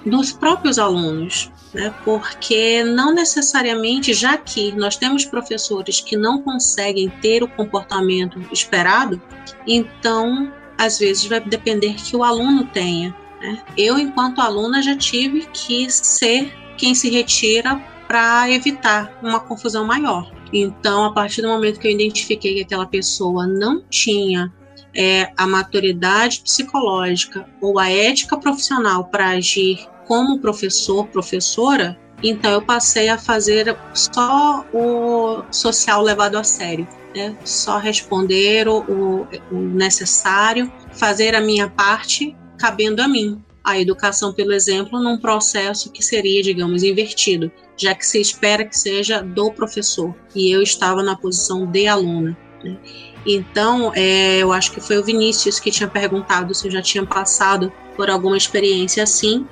dos 0.05 0.31
próprios 0.31 0.79
alunos, 0.79 1.51
né? 1.73 1.93
Porque 2.03 2.83
não 2.83 3.13
necessariamente, 3.13 4.13
já 4.13 4.37
que 4.37 4.71
nós 4.73 4.95
temos 4.95 5.25
professores 5.25 5.99
que 5.99 6.17
não 6.17 6.41
conseguem 6.41 7.09
ter 7.21 7.43
o 7.43 7.47
comportamento 7.47 8.39
esperado, 8.51 9.21
então 9.67 10.51
às 10.77 10.97
vezes 10.97 11.25
vai 11.25 11.39
depender 11.39 11.93
que 11.93 12.15
o 12.15 12.23
aluno 12.23 12.65
tenha 12.65 13.15
Né? 13.41 13.61
Eu, 13.77 13.97
enquanto 13.97 14.39
aluna, 14.39 14.81
já 14.81 14.95
tive 14.95 15.47
que 15.53 15.89
ser 15.89 16.53
quem 16.77 16.93
se 16.93 17.09
retira 17.09 17.75
para 18.07 18.49
evitar 18.51 19.17
uma 19.21 19.39
confusão 19.39 19.85
maior. 19.85 20.31
Então, 20.53 21.05
a 21.05 21.13
partir 21.13 21.41
do 21.41 21.47
momento 21.47 21.79
que 21.79 21.87
eu 21.87 21.91
identifiquei 21.91 22.55
que 22.55 22.61
aquela 22.61 22.85
pessoa 22.85 23.47
não 23.47 23.81
tinha 23.89 24.53
é, 24.95 25.31
a 25.37 25.47
maturidade 25.47 26.41
psicológica 26.41 27.47
ou 27.61 27.79
a 27.79 27.89
ética 27.89 28.37
profissional 28.37 29.05
para 29.05 29.29
agir 29.29 29.87
como 30.05 30.39
professor, 30.39 31.07
professora, 31.07 31.97
então 32.23 32.51
eu 32.51 32.61
passei 32.61 33.09
a 33.09 33.17
fazer 33.17 33.75
só 33.93 34.65
o 34.73 35.43
social 35.51 36.01
levado 36.01 36.37
a 36.37 36.43
sério, 36.43 36.87
né? 37.15 37.35
Só 37.43 37.77
responder 37.77 38.67
o, 38.67 39.25
o 39.51 39.55
necessário, 39.55 40.71
fazer 40.91 41.35
a 41.35 41.41
minha 41.41 41.69
parte 41.69 42.35
cabendo 42.57 43.01
a 43.01 43.07
mim. 43.07 43.41
A 43.63 43.79
educação, 43.79 44.33
pelo 44.33 44.53
exemplo, 44.53 44.99
num 44.99 45.17
processo 45.17 45.91
que 45.91 46.03
seria, 46.03 46.41
digamos, 46.41 46.83
invertido, 46.83 47.51
já 47.77 47.93
que 47.93 48.05
se 48.05 48.19
espera 48.19 48.65
que 48.65 48.77
seja 48.77 49.21
do 49.21 49.51
professor 49.51 50.15
e 50.35 50.51
eu 50.51 50.61
estava 50.61 51.03
na 51.03 51.15
posição 51.15 51.65
de 51.65 51.87
aluna. 51.87 52.37
Né? 52.63 52.77
Então, 53.25 53.91
é, 53.95 54.37
eu 54.39 54.51
acho 54.51 54.71
que 54.71 54.81
foi 54.81 54.97
o 54.97 55.03
Vinícius 55.03 55.59
que 55.59 55.71
tinha 55.71 55.87
perguntado 55.87 56.53
se 56.55 56.67
eu 56.67 56.71
já 56.71 56.81
tinha 56.81 57.05
passado 57.05 57.71
por 57.95 58.09
alguma 58.09 58.37
experiência 58.37 59.03
assim, 59.03 59.45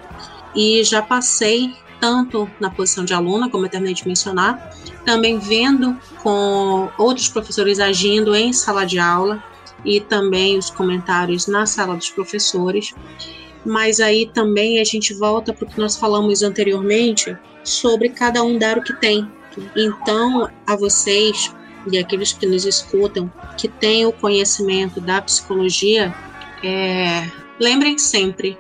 e 0.55 0.83
já 0.83 1.01
passei 1.01 1.73
tanto 1.99 2.49
na 2.59 2.69
posição 2.69 3.03
de 3.03 3.13
aluna, 3.13 3.49
como 3.49 3.65
eu 3.65 3.69
terminei 3.69 3.93
de 3.93 4.07
mencionar, 4.07 4.73
também 5.05 5.37
vendo 5.37 5.97
com 6.23 6.89
outros 6.97 7.27
professores 7.27 7.79
agindo 7.79 8.35
em 8.35 8.53
sala 8.53 8.85
de 8.85 8.97
aula 8.97 9.43
e 9.85 9.99
também 9.99 10.57
os 10.57 10.69
comentários 10.69 11.47
na 11.47 11.65
sala 11.65 11.95
dos 11.95 12.09
professores. 12.09 12.93
Mas 13.65 13.99
aí 13.99 14.29
também 14.33 14.79
a 14.79 14.83
gente 14.83 15.13
volta 15.13 15.53
para 15.53 15.65
o 15.65 15.69
que 15.69 15.79
nós 15.79 15.97
falamos 15.97 16.41
anteriormente 16.41 17.37
sobre 17.63 18.09
cada 18.09 18.41
um 18.43 18.57
dar 18.57 18.77
o 18.77 18.83
que 18.83 18.93
tem. 18.93 19.29
Então, 19.75 20.49
a 20.65 20.75
vocês 20.75 21.53
e 21.91 21.97
aqueles 21.97 22.33
que 22.33 22.45
nos 22.45 22.65
escutam 22.65 23.31
que 23.57 23.67
têm 23.67 24.05
o 24.05 24.11
conhecimento 24.11 24.99
da 24.99 25.21
psicologia, 25.21 26.13
é, 26.63 27.29
lembrem 27.59 27.97
sempre 27.97 28.57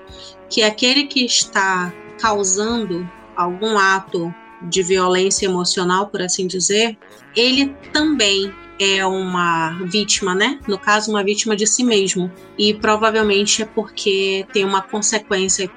que 0.49 0.63
aquele 0.63 1.05
que 1.05 1.25
está 1.25 1.93
causando 2.19 3.09
algum 3.35 3.77
ato 3.77 4.33
de 4.61 4.83
violência 4.83 5.45
emocional, 5.45 6.07
por 6.07 6.21
assim 6.21 6.47
dizer, 6.47 6.97
ele 7.35 7.67
também 7.93 8.53
é 8.79 9.05
uma 9.05 9.71
vítima, 9.85 10.33
né? 10.33 10.59
No 10.67 10.77
caso, 10.77 11.11
uma 11.11 11.23
vítima 11.23 11.55
de 11.55 11.67
si 11.67 11.83
mesmo. 11.83 12.31
E 12.57 12.73
provavelmente 12.73 13.61
é 13.61 13.65
porque 13.65 14.45
tem 14.53 14.63
uma 14.63 14.81
consequência. 14.81 15.69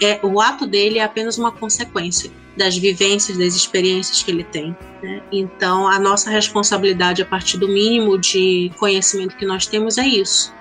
É, 0.00 0.20
o 0.22 0.40
ato 0.40 0.66
dele 0.66 0.98
é 0.98 1.04
apenas 1.04 1.38
uma 1.38 1.50
consequência 1.50 2.30
das 2.56 2.76
vivências, 2.76 3.36
das 3.36 3.54
experiências 3.54 4.22
que 4.22 4.30
ele 4.30 4.44
tem. 4.44 4.76
Né? 5.02 5.22
Então, 5.30 5.86
a 5.86 5.98
nossa 5.98 6.30
responsabilidade, 6.30 7.22
a 7.22 7.26
partir 7.26 7.58
do 7.58 7.68
mínimo 7.68 8.18
de 8.18 8.70
conhecimento 8.78 9.36
que 9.36 9.44
nós 9.44 9.66
temos, 9.66 9.98
é 9.98 10.06
isso. 10.06 10.54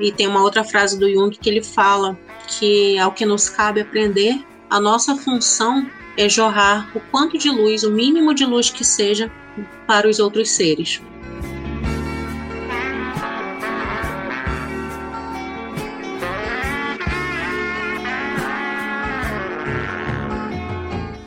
E 0.00 0.12
tem 0.12 0.26
uma 0.26 0.42
outra 0.42 0.64
frase 0.64 0.98
do 0.98 1.10
Jung 1.10 1.30
que 1.30 1.48
ele 1.48 1.62
fala 1.62 2.18
que 2.46 2.98
ao 2.98 3.12
que 3.12 3.24
nos 3.24 3.48
cabe 3.48 3.80
aprender 3.80 4.44
a 4.70 4.80
nossa 4.80 5.16
função 5.16 5.88
é 6.16 6.28
jorrar 6.28 6.90
o 6.94 7.00
quanto 7.00 7.38
de 7.38 7.50
luz, 7.50 7.84
o 7.84 7.90
mínimo 7.90 8.34
de 8.34 8.44
luz 8.44 8.70
que 8.70 8.84
seja, 8.84 9.30
para 9.86 10.08
os 10.08 10.18
outros 10.18 10.50
seres. 10.50 11.00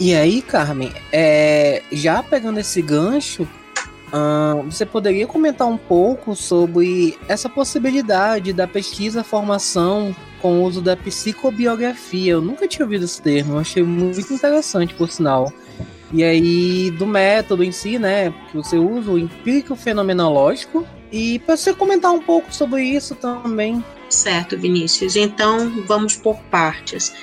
E 0.03 0.15
aí, 0.15 0.41
Carmen, 0.41 0.91
é, 1.11 1.83
já 1.91 2.23
pegando 2.23 2.59
esse 2.59 2.81
gancho, 2.81 3.47
você 4.65 4.83
poderia 4.83 5.27
comentar 5.27 5.67
um 5.67 5.77
pouco 5.77 6.35
sobre 6.35 7.19
essa 7.27 7.47
possibilidade 7.47 8.51
da 8.51 8.67
pesquisa 8.67 9.23
formação 9.23 10.15
com 10.41 10.57
o 10.57 10.63
uso 10.63 10.81
da 10.81 10.97
psicobiografia? 10.97 12.31
Eu 12.31 12.41
nunca 12.41 12.67
tinha 12.67 12.83
ouvido 12.83 13.05
esse 13.05 13.21
termo, 13.21 13.59
achei 13.59 13.83
muito 13.83 14.33
interessante, 14.33 14.91
por 14.95 15.07
sinal. 15.11 15.53
E 16.11 16.23
aí, 16.23 16.89
do 16.89 17.05
método 17.05 17.63
em 17.63 17.71
si, 17.71 17.99
né, 17.99 18.33
que 18.49 18.57
você 18.57 18.79
usa, 18.79 19.11
o 19.11 19.19
empírico 19.19 19.75
fenomenológico, 19.75 20.83
e 21.11 21.37
para 21.37 21.55
você 21.55 21.75
comentar 21.75 22.11
um 22.11 22.21
pouco 22.21 22.51
sobre 22.51 22.83
isso 22.83 23.13
também. 23.13 23.85
Certo, 24.09 24.57
Vinícius. 24.57 25.15
Então, 25.15 25.83
vamos 25.85 26.15
por 26.15 26.37
partes. 26.49 27.13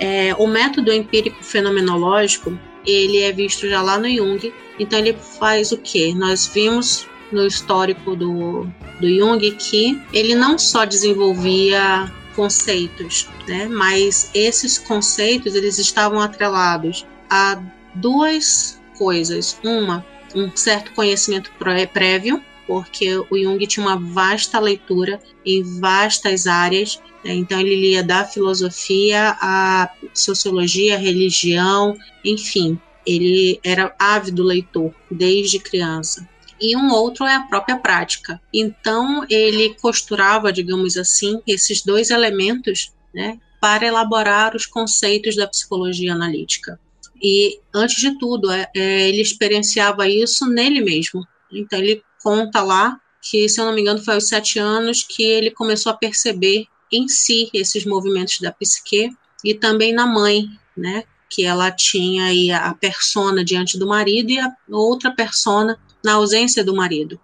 É, 0.00 0.34
o 0.36 0.46
método 0.46 0.90
empírico 0.92 1.44
fenomenológico 1.44 2.58
ele 2.86 3.18
é 3.18 3.32
visto 3.32 3.68
já 3.68 3.82
lá 3.82 3.98
no 3.98 4.08
Jung. 4.08 4.52
Então 4.78 4.98
ele 4.98 5.16
faz 5.38 5.72
o 5.72 5.78
que? 5.78 6.14
Nós 6.14 6.46
vimos 6.46 7.06
no 7.30 7.46
histórico 7.46 8.16
do, 8.16 8.66
do 9.00 9.08
Jung 9.08 9.50
que 9.52 10.00
ele 10.12 10.34
não 10.34 10.58
só 10.58 10.84
desenvolvia 10.84 12.10
conceitos, 12.34 13.28
né, 13.46 13.66
mas 13.66 14.30
esses 14.32 14.78
conceitos 14.78 15.54
eles 15.54 15.78
estavam 15.78 16.20
atrelados 16.20 17.04
a 17.28 17.60
duas 17.94 18.80
coisas. 18.96 19.58
Uma, 19.62 20.04
um 20.34 20.50
certo 20.56 20.92
conhecimento 20.92 21.50
prévio, 21.92 22.42
porque 22.70 23.16
o 23.16 23.36
Jung 23.36 23.66
tinha 23.66 23.84
uma 23.84 23.98
vasta 23.98 24.60
leitura 24.60 25.18
em 25.44 25.60
vastas 25.80 26.46
áreas 26.46 27.00
né? 27.24 27.34
Então 27.34 27.60
ele 27.60 27.76
lia 27.76 28.02
da 28.02 28.24
filosofia 28.24 29.36
à 29.40 29.90
sociologia, 30.14 30.94
à 30.94 30.98
religião, 30.98 31.96
enfim, 32.24 32.78
ele 33.06 33.60
era 33.64 33.94
ávido 33.98 34.42
leitor 34.42 34.94
desde 35.10 35.58
criança. 35.58 36.28
E 36.60 36.76
um 36.76 36.90
outro 36.92 37.24
é 37.24 37.34
a 37.34 37.42
própria 37.42 37.78
prática. 37.78 38.40
Então 38.52 39.24
ele 39.30 39.74
costurava, 39.80 40.52
digamos 40.52 40.96
assim, 40.96 41.40
esses 41.46 41.82
dois 41.82 42.10
elementos, 42.10 42.92
né, 43.14 43.38
para 43.60 43.86
elaborar 43.86 44.54
os 44.54 44.66
conceitos 44.66 45.36
da 45.36 45.46
psicologia 45.46 46.12
analítica. 46.12 46.78
E 47.22 47.58
antes 47.74 47.96
de 47.96 48.18
tudo, 48.18 48.50
é, 48.50 48.70
é, 48.74 49.08
ele 49.08 49.20
experienciava 49.20 50.08
isso 50.08 50.46
nele 50.46 50.80
mesmo. 50.80 51.26
Então 51.52 51.78
ele 51.78 52.02
conta 52.22 52.62
lá 52.62 53.00
que, 53.22 53.48
se 53.48 53.60
eu 53.60 53.66
não 53.66 53.72
me 53.72 53.80
engano, 53.80 54.02
foi 54.02 54.14
aos 54.14 54.28
sete 54.28 54.58
anos 54.58 55.02
que 55.02 55.22
ele 55.22 55.50
começou 55.50 55.92
a 55.92 55.96
perceber 55.96 56.66
em 56.92 57.06
si 57.08 57.50
esses 57.52 57.84
movimentos 57.84 58.38
da 58.40 58.50
psique 58.50 59.10
e 59.44 59.54
também 59.54 59.92
na 59.92 60.06
mãe, 60.06 60.48
né? 60.76 61.04
Que 61.28 61.44
ela 61.44 61.70
tinha 61.70 62.24
aí 62.24 62.50
a 62.50 62.74
persona 62.74 63.44
diante 63.44 63.78
do 63.78 63.86
marido 63.86 64.30
e 64.30 64.38
a 64.38 64.52
outra 64.68 65.10
persona 65.10 65.78
na 66.04 66.14
ausência 66.14 66.64
do 66.64 66.74
marido. 66.74 67.20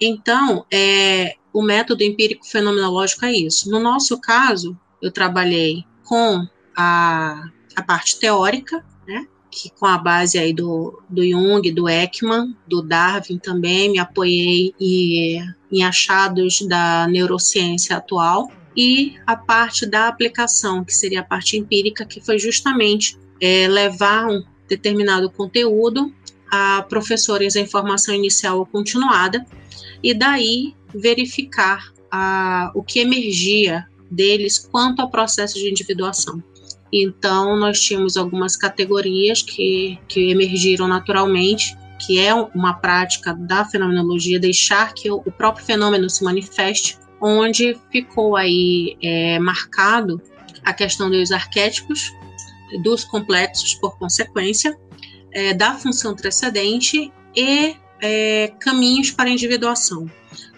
Então, 0.00 0.66
é, 0.70 1.36
o 1.52 1.62
método 1.62 2.02
empírico 2.02 2.46
fenomenológico 2.46 3.24
é 3.24 3.32
isso. 3.32 3.70
No 3.70 3.80
nosso 3.80 4.20
caso, 4.20 4.78
eu 5.00 5.10
trabalhei 5.10 5.84
com 6.04 6.46
a, 6.76 7.42
a 7.74 7.82
parte 7.82 8.18
teórica? 8.18 8.84
Que 9.58 9.70
com 9.70 9.86
a 9.86 9.96
base 9.96 10.38
aí 10.38 10.52
do, 10.52 11.02
do 11.08 11.26
Jung, 11.26 11.72
do 11.72 11.88
Ekman, 11.88 12.54
do 12.68 12.82
Darwin 12.82 13.38
também, 13.38 13.90
me 13.90 13.98
apoiei 13.98 14.74
e, 14.78 15.38
em 15.72 15.82
achados 15.82 16.60
da 16.68 17.08
neurociência 17.08 17.96
atual 17.96 18.52
e 18.76 19.14
a 19.26 19.34
parte 19.34 19.86
da 19.86 20.08
aplicação, 20.08 20.84
que 20.84 20.94
seria 20.94 21.20
a 21.20 21.24
parte 21.24 21.56
empírica, 21.56 22.04
que 22.04 22.20
foi 22.20 22.38
justamente 22.38 23.16
é, 23.40 23.66
levar 23.66 24.26
um 24.26 24.44
determinado 24.68 25.30
conteúdo 25.30 26.12
a 26.50 26.82
professores 26.82 27.56
em 27.56 27.66
formação 27.66 28.14
inicial 28.14 28.58
ou 28.58 28.66
continuada, 28.66 29.44
e 30.02 30.12
daí 30.12 30.74
verificar 30.94 31.90
a, 32.10 32.70
o 32.74 32.82
que 32.82 33.00
emergia 33.00 33.86
deles 34.10 34.58
quanto 34.58 35.00
ao 35.00 35.10
processo 35.10 35.54
de 35.54 35.70
individuação. 35.70 36.42
Então, 36.92 37.56
nós 37.56 37.80
tínhamos 37.80 38.16
algumas 38.16 38.56
categorias 38.56 39.42
que, 39.42 39.98
que 40.08 40.30
emergiram 40.30 40.86
naturalmente, 40.86 41.76
que 41.98 42.18
é 42.20 42.32
uma 42.34 42.74
prática 42.74 43.34
da 43.34 43.64
fenomenologia, 43.64 44.38
deixar 44.38 44.92
que 44.94 45.10
o 45.10 45.20
próprio 45.22 45.64
fenômeno 45.64 46.08
se 46.08 46.22
manifeste, 46.22 46.98
onde 47.20 47.76
ficou 47.90 48.36
aí 48.36 48.96
é, 49.02 49.38
marcado 49.38 50.20
a 50.64 50.72
questão 50.72 51.10
dos 51.10 51.30
arquétipos, 51.32 52.12
dos 52.82 53.04
complexos 53.04 53.74
por 53.74 53.98
consequência, 53.98 54.76
é, 55.32 55.54
da 55.54 55.74
função 55.74 56.14
precedente 56.14 57.12
e 57.34 57.76
é, 58.02 58.52
caminhos 58.60 59.10
para 59.10 59.28
a 59.28 59.32
individuação. 59.32 60.10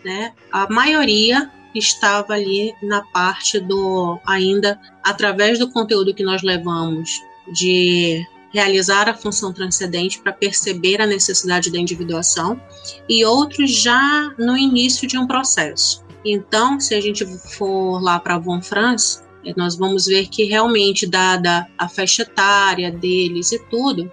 Né? 0.04 0.32
A 0.52 0.68
maioria 0.72 1.50
estava 1.78 2.34
ali 2.34 2.74
na 2.82 3.02
parte 3.02 3.58
do 3.60 4.18
ainda 4.26 4.78
através 5.02 5.58
do 5.58 5.70
conteúdo 5.70 6.14
que 6.14 6.22
nós 6.22 6.42
levamos 6.42 7.22
de 7.52 8.26
realizar 8.52 9.08
a 9.08 9.14
função 9.14 9.52
transcendente 9.52 10.20
para 10.20 10.32
perceber 10.32 11.00
a 11.00 11.06
necessidade 11.06 11.70
da 11.70 11.78
individuação 11.78 12.60
e 13.08 13.24
outros 13.24 13.70
já 13.70 14.34
no 14.38 14.56
início 14.56 15.06
de 15.06 15.18
um 15.18 15.26
processo. 15.26 16.04
Então, 16.24 16.80
se 16.80 16.94
a 16.94 17.00
gente 17.00 17.24
for 17.56 18.02
lá 18.02 18.18
para 18.18 18.38
Von 18.38 18.60
Franz, 18.60 19.22
nós 19.56 19.76
vamos 19.76 20.06
ver 20.06 20.28
que 20.28 20.44
realmente, 20.44 21.06
dada 21.06 21.66
a 21.78 21.88
faixa 21.88 22.22
etária 22.22 22.90
deles 22.90 23.52
e 23.52 23.58
tudo, 23.70 24.10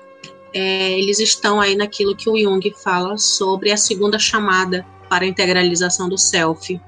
é, 0.53 0.97
eles 0.97 1.19
estão 1.19 1.59
aí 1.59 1.75
naquilo 1.75 2.15
que 2.15 2.29
o 2.29 2.37
Jung 2.37 2.73
fala 2.81 3.17
sobre 3.17 3.71
a 3.71 3.77
segunda 3.77 4.17
chamada 4.17 4.85
para 5.09 5.25
a 5.25 5.27
integralização 5.27 6.07
do 6.07 6.17
self. 6.17 6.79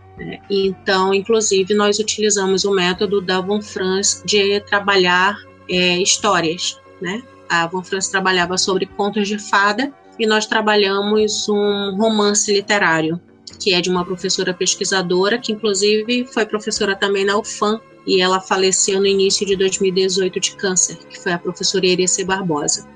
Então, 0.50 1.14
inclusive, 1.14 1.74
nós 1.74 2.00
utilizamos 2.00 2.66
o 2.66 2.72
método 2.72 3.22
da 3.22 3.40
Von 3.40 3.62
Franz 3.62 4.22
de 4.26 4.60
trabalhar 4.62 5.38
é, 5.70 6.02
histórias. 6.02 6.80
Né? 7.02 7.22
A 7.50 7.68
Von 7.68 7.84
Franz 7.84 8.08
trabalhava 8.08 8.58
sobre 8.58 8.86
contos 8.86 9.28
de 9.28 9.38
fada 9.38 9.94
e 10.18 10.26
nós 10.26 10.46
trabalhamos 10.46 11.48
um 11.48 11.96
romance 11.96 12.52
literário, 12.52 13.22
que 13.60 13.74
é 13.74 13.82
de 13.82 13.90
uma 13.90 14.04
professora 14.04 14.54
pesquisadora, 14.54 15.38
que 15.38 15.52
inclusive 15.52 16.26
foi 16.26 16.46
professora 16.46 16.96
também 16.96 17.24
na 17.24 17.38
UFAM, 17.38 17.80
e 18.06 18.22
ela 18.22 18.40
faleceu 18.40 19.00
no 19.00 19.06
início 19.06 19.46
de 19.46 19.56
2018 19.58 20.40
de 20.40 20.56
câncer, 20.56 20.98
que 21.10 21.20
foi 21.20 21.34
a 21.34 21.38
professora 21.38 21.86
Irecê 21.86 22.24
Barbosa. 22.24 22.88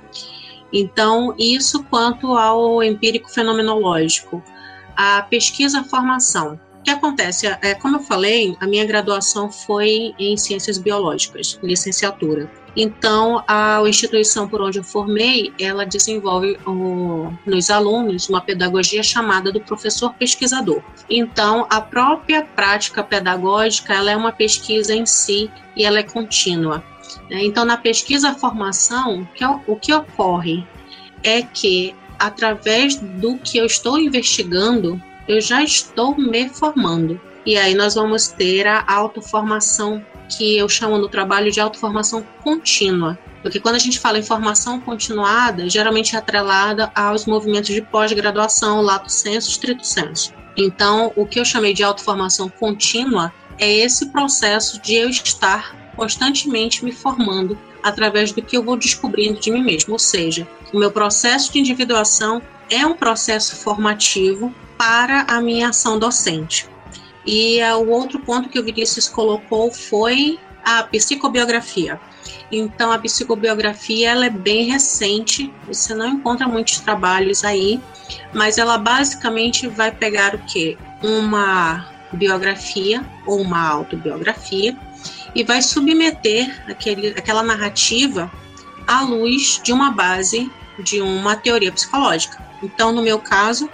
Então, 0.72 1.36
isso 1.38 1.84
quanto 1.84 2.34
ao 2.38 2.82
empírico 2.82 3.30
fenomenológico. 3.30 4.42
A 4.96 5.22
pesquisa-formação. 5.24 6.58
O 6.82 6.84
que 6.84 6.90
acontece? 6.90 7.46
É, 7.62 7.76
como 7.76 7.98
eu 7.98 8.00
falei, 8.00 8.58
a 8.60 8.66
minha 8.66 8.84
graduação 8.84 9.52
foi 9.52 10.16
em 10.18 10.36
ciências 10.36 10.80
biológicas, 10.80 11.60
licenciatura. 11.62 12.50
Então, 12.76 13.44
a 13.48 13.80
instituição 13.86 14.48
por 14.48 14.62
onde 14.62 14.80
eu 14.80 14.84
formei, 14.84 15.54
ela 15.60 15.86
desenvolve 15.86 16.58
o, 16.66 17.32
nos 17.46 17.70
alunos 17.70 18.28
uma 18.30 18.42
pedagogia 18.42 19.04
chamada 19.04 19.52
do 19.52 19.62
professor 19.62 20.12
pesquisador. 20.16 20.82
Então, 21.08 21.68
a 21.70 21.80
própria 21.80 22.44
prática 22.44 23.04
pedagógica, 23.04 23.94
ela 23.94 24.10
é 24.10 24.16
uma 24.16 24.32
pesquisa 24.32 24.96
em 24.96 25.06
si 25.06 25.52
e 25.76 25.86
ela 25.86 26.00
é 26.00 26.04
contínua. 26.04 26.84
Né? 27.30 27.44
Então, 27.44 27.64
na 27.64 27.78
pesquisa-formação, 27.78 29.28
o 29.68 29.76
que 29.76 29.94
ocorre 29.94 30.66
é 31.24 31.44
que, 31.44 31.94
através 32.18 32.96
do 32.96 33.38
que 33.38 33.60
eu 33.60 33.68
estou 33.68 34.00
investigando, 34.00 35.00
eu 35.28 35.40
já 35.42 35.64
estou 35.64 36.18
me 36.18 36.50
formando. 36.50 37.20
E 37.46 37.58
aí 37.58 37.74
nós 37.74 37.96
vamos 37.96 38.28
ter 38.28 38.68
a 38.68 38.84
autoformação, 38.88 40.04
que 40.30 40.58
eu 40.58 40.70
chamo 40.70 40.98
no 40.98 41.10
trabalho 41.10 41.52
de 41.52 41.60
autoformação 41.60 42.26
contínua. 42.44 43.18
Porque 43.42 43.60
quando 43.60 43.76
a 43.76 43.80
gente 43.80 44.00
fala 44.00 44.20
em 44.20 44.24
formação 44.24 44.80
continuada, 44.80 45.68
geralmente 45.68 46.16
é 46.16 46.20
atrelada 46.20 46.92
aos 46.94 47.26
movimentos 47.26 47.74
de 47.74 47.82
pós-graduação, 47.82 48.82
lato 48.82 49.12
senso, 49.12 49.50
estrito 49.50 49.86
senso. 49.86 50.32
Então, 50.56 51.12
o 51.16 51.26
que 51.26 51.40
eu 51.40 51.46
chamei 51.46 51.74
de 51.74 51.84
autoformação 51.84 52.50
contínua 52.50 53.34
é 53.58 53.72
esse 53.72 54.08
processo 54.08 54.80
de 54.82 54.96
eu 54.96 55.10
estar 55.10 55.76
constantemente 55.96 56.84
me 56.86 56.92
formando 56.92 57.58
através 57.84 58.32
do 58.32 58.42
que 58.42 58.56
eu 58.56 58.64
vou 58.64 58.78
descobrindo 58.78 59.40
de 59.40 59.52
mim 59.52 59.64
mesmo. 59.64 59.94
Ou 59.94 60.00
seja, 60.00 60.48
o 60.72 60.80
meu 60.80 60.92
processo 60.92 61.52
de 61.52 61.60
individuação 61.60 62.42
é 62.70 62.86
um 62.86 62.94
processo 62.94 63.56
formativo 63.56 64.54
para 64.82 65.28
a 65.28 65.40
minha 65.40 65.70
ação 65.70 66.00
docente. 66.00 66.68
E 67.24 67.62
uh, 67.62 67.78
o 67.78 67.90
outro 67.92 68.18
ponto 68.20 68.50
que 68.50 68.58
o 68.58 68.64
Vinícius 68.64 69.08
colocou 69.08 69.72
foi 69.72 70.40
a 70.66 70.82
psicobiografia. 70.82 72.02
Então, 72.52 72.92
a 72.92 72.98
psicobiografia 72.98 74.10
ela 74.10 74.26
é 74.26 74.30
bem 74.32 74.72
recente, 74.72 75.54
você 75.68 75.94
não 75.94 76.08
encontra 76.08 76.48
muitos 76.48 76.80
trabalhos 76.80 77.44
aí, 77.44 77.80
mas 78.34 78.58
ela 78.58 78.76
basicamente 78.80 79.68
vai 79.68 79.92
pegar 79.92 80.34
o 80.34 80.40
que? 80.40 80.76
Uma 81.04 81.88
biografia 82.12 83.06
ou 83.28 83.40
uma 83.40 83.64
autobiografia 83.64 84.76
e 85.36 85.44
vai 85.44 85.62
submeter 85.62 86.60
aquele, 86.68 87.10
aquela 87.10 87.44
narrativa 87.44 88.32
à 88.88 89.04
luz 89.04 89.62
de 89.64 89.72
uma 89.72 89.92
base 89.92 90.52
de 90.80 91.04
uma 91.04 91.36
teoria 91.36 91.72
psicológica. 91.72 92.44
Então, 92.64 92.92
no 92.92 93.04
meu 93.04 93.20
caso, 93.20 93.70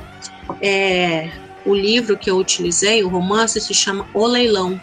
é, 0.62 1.30
o 1.66 1.76
livro 1.76 2.18
que 2.18 2.30
eu 2.30 2.38
utilizei, 2.38 3.04
o 3.04 3.10
romance, 3.10 3.60
se 3.60 3.74
chama 3.74 4.08
O 4.14 4.26
Leilão. 4.26 4.80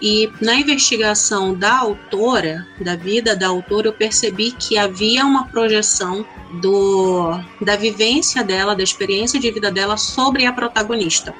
E 0.00 0.28
na 0.40 0.56
investigação 0.56 1.54
da 1.54 1.78
autora, 1.78 2.66
da 2.80 2.96
vida 2.96 3.36
da 3.36 3.46
autora, 3.46 3.86
eu 3.86 3.92
percebi 3.92 4.50
que 4.50 4.76
havia 4.76 5.24
uma 5.24 5.46
projeção 5.46 6.26
do, 6.60 7.38
da 7.60 7.76
vivência 7.76 8.42
dela, 8.42 8.74
da 8.74 8.82
experiência 8.82 9.38
de 9.38 9.48
vida 9.52 9.70
dela 9.70 9.96
sobre 9.96 10.44
a 10.44 10.52
protagonista. 10.52 11.32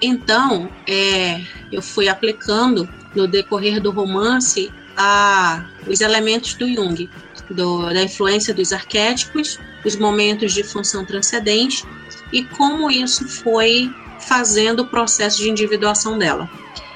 Então, 0.00 0.68
é, 0.86 1.40
eu 1.72 1.80
fui 1.80 2.06
aplicando 2.06 2.86
no 3.14 3.26
decorrer 3.26 3.80
do 3.80 3.90
romance 3.90 4.70
a, 4.94 5.64
os 5.86 6.02
elementos 6.02 6.52
do 6.52 6.68
Jung, 6.68 7.08
do, 7.50 7.86
da 7.94 8.02
influência 8.02 8.52
dos 8.52 8.74
arquétipos, 8.74 9.58
os 9.86 9.96
momentos 9.96 10.52
de 10.52 10.62
função 10.62 11.04
transcendente 11.04 11.86
e 12.32 12.42
como 12.44 12.90
isso 12.90 13.28
foi 13.28 13.90
fazendo 14.18 14.80
o 14.80 14.86
processo 14.86 15.38
de 15.38 15.50
individuação 15.50 16.18
dela. 16.18 16.48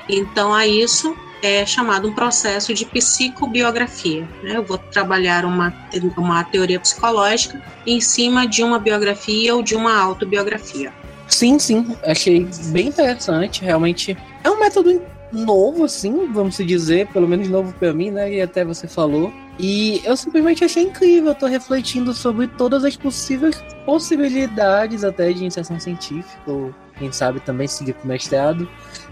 Então, 0.09 0.55
a 0.55 0.66
isso 0.66 1.16
é 1.43 1.66
chamado 1.66 2.09
um 2.09 2.14
processo 2.14 2.72
de 2.72 2.84
psicobiografia. 2.84 4.26
Né? 4.43 4.57
Eu 4.57 4.64
vou 4.64 4.78
trabalhar 4.78 5.45
uma, 5.45 5.74
uma 6.16 6.45
teoria 6.45 6.80
psicológica 6.80 7.62
em 7.87 8.01
cima 8.01 8.47
de 8.47 8.62
uma 8.62 8.78
biografia 8.78 9.55
ou 9.55 9.62
de 9.62 9.74
uma 9.74 9.99
autobiografia. 9.99 10.93
Sim, 11.28 11.59
sim, 11.59 11.97
achei 12.05 12.49
bem 12.66 12.89
interessante. 12.89 13.62
Realmente 13.62 14.16
é 14.43 14.51
um 14.51 14.59
método 14.59 15.03
novo, 15.33 15.85
assim, 15.85 16.33
vamos 16.33 16.57
dizer, 16.57 17.09
pelo 17.09 17.29
menos 17.29 17.49
novo 17.49 17.72
para 17.74 17.93
mim, 17.93 18.11
né? 18.11 18.35
E 18.35 18.41
até 18.41 18.64
você 18.64 18.87
falou. 18.87 19.33
E 19.59 20.01
eu 20.05 20.16
simplesmente 20.16 20.64
achei 20.64 20.85
incrível. 20.85 21.31
Eu 21.31 21.35
tô 21.35 21.47
refletindo 21.47 22.12
sobre 22.12 22.47
todas 22.47 22.85
as 22.85 22.97
possíveis 22.97 23.57
possibilidades 23.85 25.05
até 25.05 25.33
de 25.33 25.41
iniciação 25.41 25.81
científica, 25.81 26.41
ou 26.47 26.74
quem 26.99 27.11
sabe 27.12 27.41
também 27.41 27.66
seguir 27.66 27.95
com 27.95 28.09
mestrado, 28.09 28.68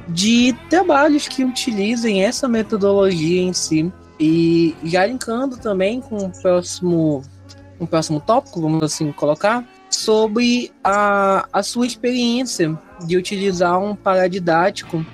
de 0.08 0.54
trabalhos 0.68 1.28
que 1.28 1.44
utilizem 1.44 2.24
essa 2.24 2.48
metodologia 2.48 3.42
em 3.42 3.52
si. 3.52 3.92
E 4.18 4.74
já 4.84 5.06
linkando 5.06 5.56
também 5.56 6.00
com 6.00 6.16
o 6.16 6.30
próximo, 6.30 7.22
um 7.80 7.86
próximo 7.86 8.20
tópico, 8.20 8.60
vamos 8.60 8.82
assim 8.82 9.10
colocar, 9.12 9.64
sobre 9.90 10.72
a, 10.82 11.48
a 11.52 11.62
sua 11.62 11.86
experiência 11.86 12.78
de 13.06 13.16
utilizar 13.16 13.78
um 13.78 13.94
paradidático 13.94 15.04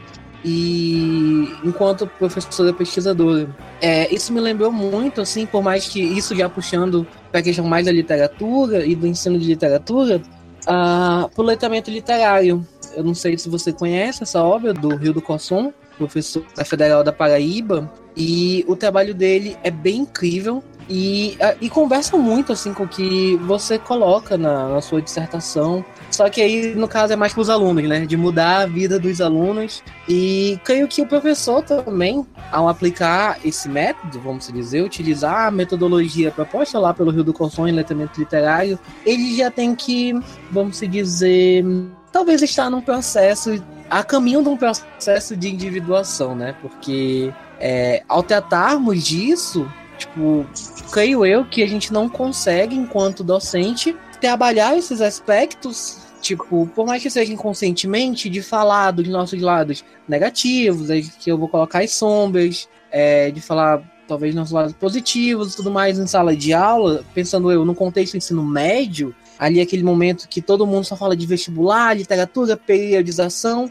e 0.45 1.49
enquanto 1.65 2.07
professora 2.07 2.73
pesquisadora. 2.73 3.49
É, 3.81 4.13
isso 4.15 4.33
me 4.33 4.41
lembrou 4.41 4.73
muito, 4.73 5.21
assim, 5.21 5.47
por 5.47 5.63
mais 5.63 5.89
que 5.89 6.01
isso 6.01 6.35
já 6.35 6.49
puxando 6.49 7.07
para 7.31 7.41
a 7.41 7.43
questão 7.43 7.65
mais 7.67 7.87
da 7.87 7.93
literatura 7.93 8.85
e 8.85 8.95
do 8.95 9.07
ensino 9.07 9.39
de 9.39 9.47
literatura, 9.47 10.21
uh, 10.63 11.29
para 11.29 11.43
o 11.43 11.43
letramento 11.43 11.91
literário. 11.91 12.67
Eu 12.95 13.05
não 13.05 13.15
sei 13.15 13.39
se 13.39 13.49
você 13.49 13.73
conhece 13.73 14.23
essa 14.23 14.43
obra 14.43 14.73
do 14.73 14.97
Rio 14.97 15.13
do 15.13 15.23
Cossum, 15.23 15.73
professor 15.97 16.45
da 16.57 16.65
Federal 16.65 17.05
da 17.05 17.13
Paraíba, 17.13 17.91
e 18.17 18.65
o 18.67 18.75
trabalho 18.75 19.15
dele 19.15 19.57
é 19.63 19.71
bem 19.71 19.99
incrível. 19.99 20.63
E, 20.93 21.39
e 21.61 21.71
conversa 21.71 22.17
muito 22.17 22.53
assim 22.53 22.75
com 22.75 22.83
o 22.83 22.89
que 22.89 23.37
você 23.37 23.79
coloca 23.79 24.37
na, 24.37 24.71
na 24.71 24.81
sua 24.81 25.01
dissertação. 25.01 25.85
Só 26.11 26.29
que 26.29 26.43
aí, 26.43 26.75
no 26.75 26.89
caso, 26.89 27.13
é 27.13 27.17
mais 27.17 27.33
para 27.33 27.43
os 27.43 27.49
alunos, 27.49 27.89
né? 27.89 28.05
De 28.05 28.17
mudar 28.17 28.63
a 28.63 28.67
vida 28.67 28.99
dos 28.99 29.21
alunos. 29.21 29.83
E 30.09 30.59
creio 30.65 30.89
que 30.89 31.01
o 31.01 31.07
professor 31.07 31.63
também, 31.63 32.27
ao 32.51 32.69
aplicar 32.69 33.39
esse 33.45 33.69
método, 33.69 34.21
vamos 34.21 34.49
dizer, 34.53 34.83
utilizar 34.83 35.47
a 35.47 35.51
metodologia 35.51 36.31
proposta 36.31 36.79
lá 36.79 36.93
pelo 36.93 37.11
Rio 37.11 37.25
do 37.25 37.33
Consom 37.33 37.69
em 37.69 37.73
letramento 37.73 38.19
literário, 38.19 38.79
ele 39.07 39.37
já 39.37 39.51
tem 39.51 39.75
que, 39.75 40.13
vamos 40.51 40.81
dizer, 40.81 41.65
talvez 42.13 42.43
estar 42.43 42.69
num 42.69 42.81
processo, 42.81 43.63
a 43.89 44.03
caminho 44.03 44.43
de 44.43 44.49
um 44.49 44.57
processo 44.57 45.37
de 45.37 45.49
individuação, 45.49 46.35
né? 46.35 46.55
Porque 46.61 47.33
é, 47.61 48.03
ao 48.09 48.23
tratarmos 48.23 49.05
disso, 49.05 49.67
Tipo, 50.01 50.47
creio 50.91 51.27
eu 51.27 51.45
que 51.45 51.63
a 51.63 51.67
gente 51.69 51.93
não 51.93 52.09
consegue, 52.09 52.75
enquanto 52.75 53.23
docente, 53.23 53.95
trabalhar 54.21 54.77
esses 54.77 55.01
aspectos, 55.01 55.99
tipo, 56.21 56.67
por 56.75 56.87
mais 56.87 57.03
que 57.03 57.11
seja 57.11 57.33
inconscientemente, 57.33 58.29
de 58.29 58.43
falar 58.43 58.91
dos 58.91 59.09
nossos 59.09 59.41
lados 59.41 59.85
negativos, 60.07 60.89
que 61.19 61.31
eu 61.31 61.39
vou 61.39 61.49
colocar 61.49 61.83
as 61.83 61.93
sombras, 61.93 62.69
é, 62.91 63.31
de 63.31 63.41
falar 63.41 63.83
talvez 64.07 64.35
nossos 64.35 64.53
lados 64.53 64.73
positivos 64.73 65.53
e 65.53 65.57
tudo 65.57 65.71
mais 65.71 65.99
em 65.99 66.07
sala 66.07 66.37
de 66.37 66.53
aula, 66.53 67.05
pensando 67.15 67.51
eu 67.51 67.65
no 67.65 67.75
contexto 67.75 68.15
do 68.15 68.19
ensino 68.19 68.45
médio, 68.45 69.15
ali 69.39 69.61
aquele 69.61 69.85
momento 69.85 70.29
que 70.29 70.43
todo 70.43 70.67
mundo 70.67 70.85
só 70.85 70.97
fala 70.97 71.17
de 71.17 71.27
vestibular, 71.27 71.97
literatura, 71.97 72.57
periodização, 72.57 73.71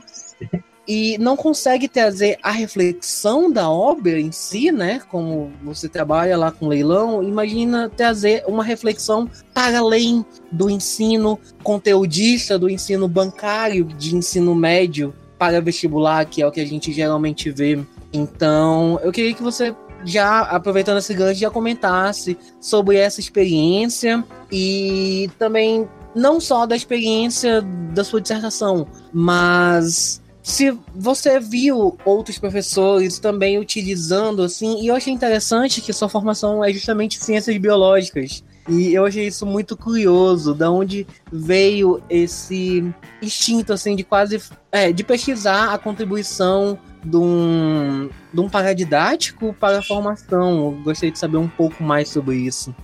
e 0.90 1.20
não 1.20 1.38
consegue 1.38 1.88
trazer 1.88 2.40
a 2.42 2.50
reflexão 2.50 3.52
da 3.52 3.70
obra 3.70 4.20
em 4.20 4.32
si, 4.32 4.72
né? 4.72 5.00
Como 5.08 5.52
você 5.64 5.88
trabalha 5.88 6.36
lá 6.36 6.52
com 6.52 6.68
leilão, 6.68 7.22
imagina 7.22 7.92
trazer 7.96 8.44
uma 8.48 8.64
reflexão 8.64 9.30
para 9.54 9.78
além 9.78 10.26
do 10.52 10.68
ensino 10.68 11.40
conteudista, 11.62 12.58
do 12.58 12.68
ensino 12.68 13.08
bancário, 13.08 13.86
de 13.86 14.16
ensino 14.16 14.56
médio 14.56 15.14
para 15.38 15.62
vestibular, 15.62 16.26
que 16.26 16.42
é 16.42 16.48
o 16.48 16.52
que 16.52 16.60
a 16.60 16.66
gente 16.66 16.92
geralmente 16.92 17.52
vê 17.52 17.80
Então, 18.12 19.00
eu 19.04 19.12
queria 19.12 19.36
que 19.36 19.44
você 19.44 19.76
já 20.04 20.42
aproveitando 20.42 20.98
esse 20.98 21.14
gancho, 21.14 21.40
já 21.40 21.52
comentasse 21.52 22.36
sobre 22.60 22.98
essa 22.98 23.20
experiência 23.20 24.26
e 24.52 25.30
também 25.38 25.88
não 26.16 26.40
só 26.40 26.66
da 26.66 26.76
experiência 26.76 27.62
da 27.94 28.04
sua 28.04 28.20
dissertação, 28.20 28.88
mas 29.14 30.20
se 30.50 30.76
você 30.96 31.40
viu 31.40 31.96
outros 32.04 32.40
professores 32.40 33.20
também 33.20 33.60
utilizando 33.60 34.42
assim, 34.42 34.82
e 34.82 34.88
eu 34.88 34.96
achei 34.96 35.14
interessante 35.14 35.80
que 35.80 35.94
sua 35.94 36.10
formação 36.10 36.66
é 36.66 36.74
justamente 36.74 37.24
ciências 37.24 37.56
biológicas. 37.58 38.44
E 38.68 38.94
eu 38.94 39.06
achei 39.06 39.28
isso 39.28 39.46
muito 39.46 39.78
curioso, 39.78 40.56
da 40.56 40.72
onde 40.72 41.06
veio 41.32 42.02
esse 42.10 42.84
instinto 43.22 43.74
assim 43.74 43.96
de 43.96 44.04
quase 44.04 44.42
é, 44.72 44.92
de 44.92 45.04
pesquisar 45.04 45.72
a 45.72 45.78
contribuição 45.78 46.80
de 47.04 47.16
um, 47.16 48.10
de 48.34 48.40
um 48.40 48.50
paradidático 48.50 49.54
para 49.54 49.80
a 49.80 49.84
formação. 49.84 50.66
Eu 50.66 50.72
gostaria 50.84 51.12
de 51.12 51.20
saber 51.20 51.38
um 51.38 51.48
pouco 51.48 51.84
mais 51.84 52.10
sobre 52.10 52.38
isso. 52.38 52.76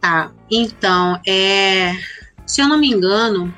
Tá, 0.00 0.32
então, 0.50 1.20
é, 1.26 1.92
se 2.46 2.62
eu 2.62 2.68
não 2.68 2.78
me 2.78 2.90
engano, 2.90 3.52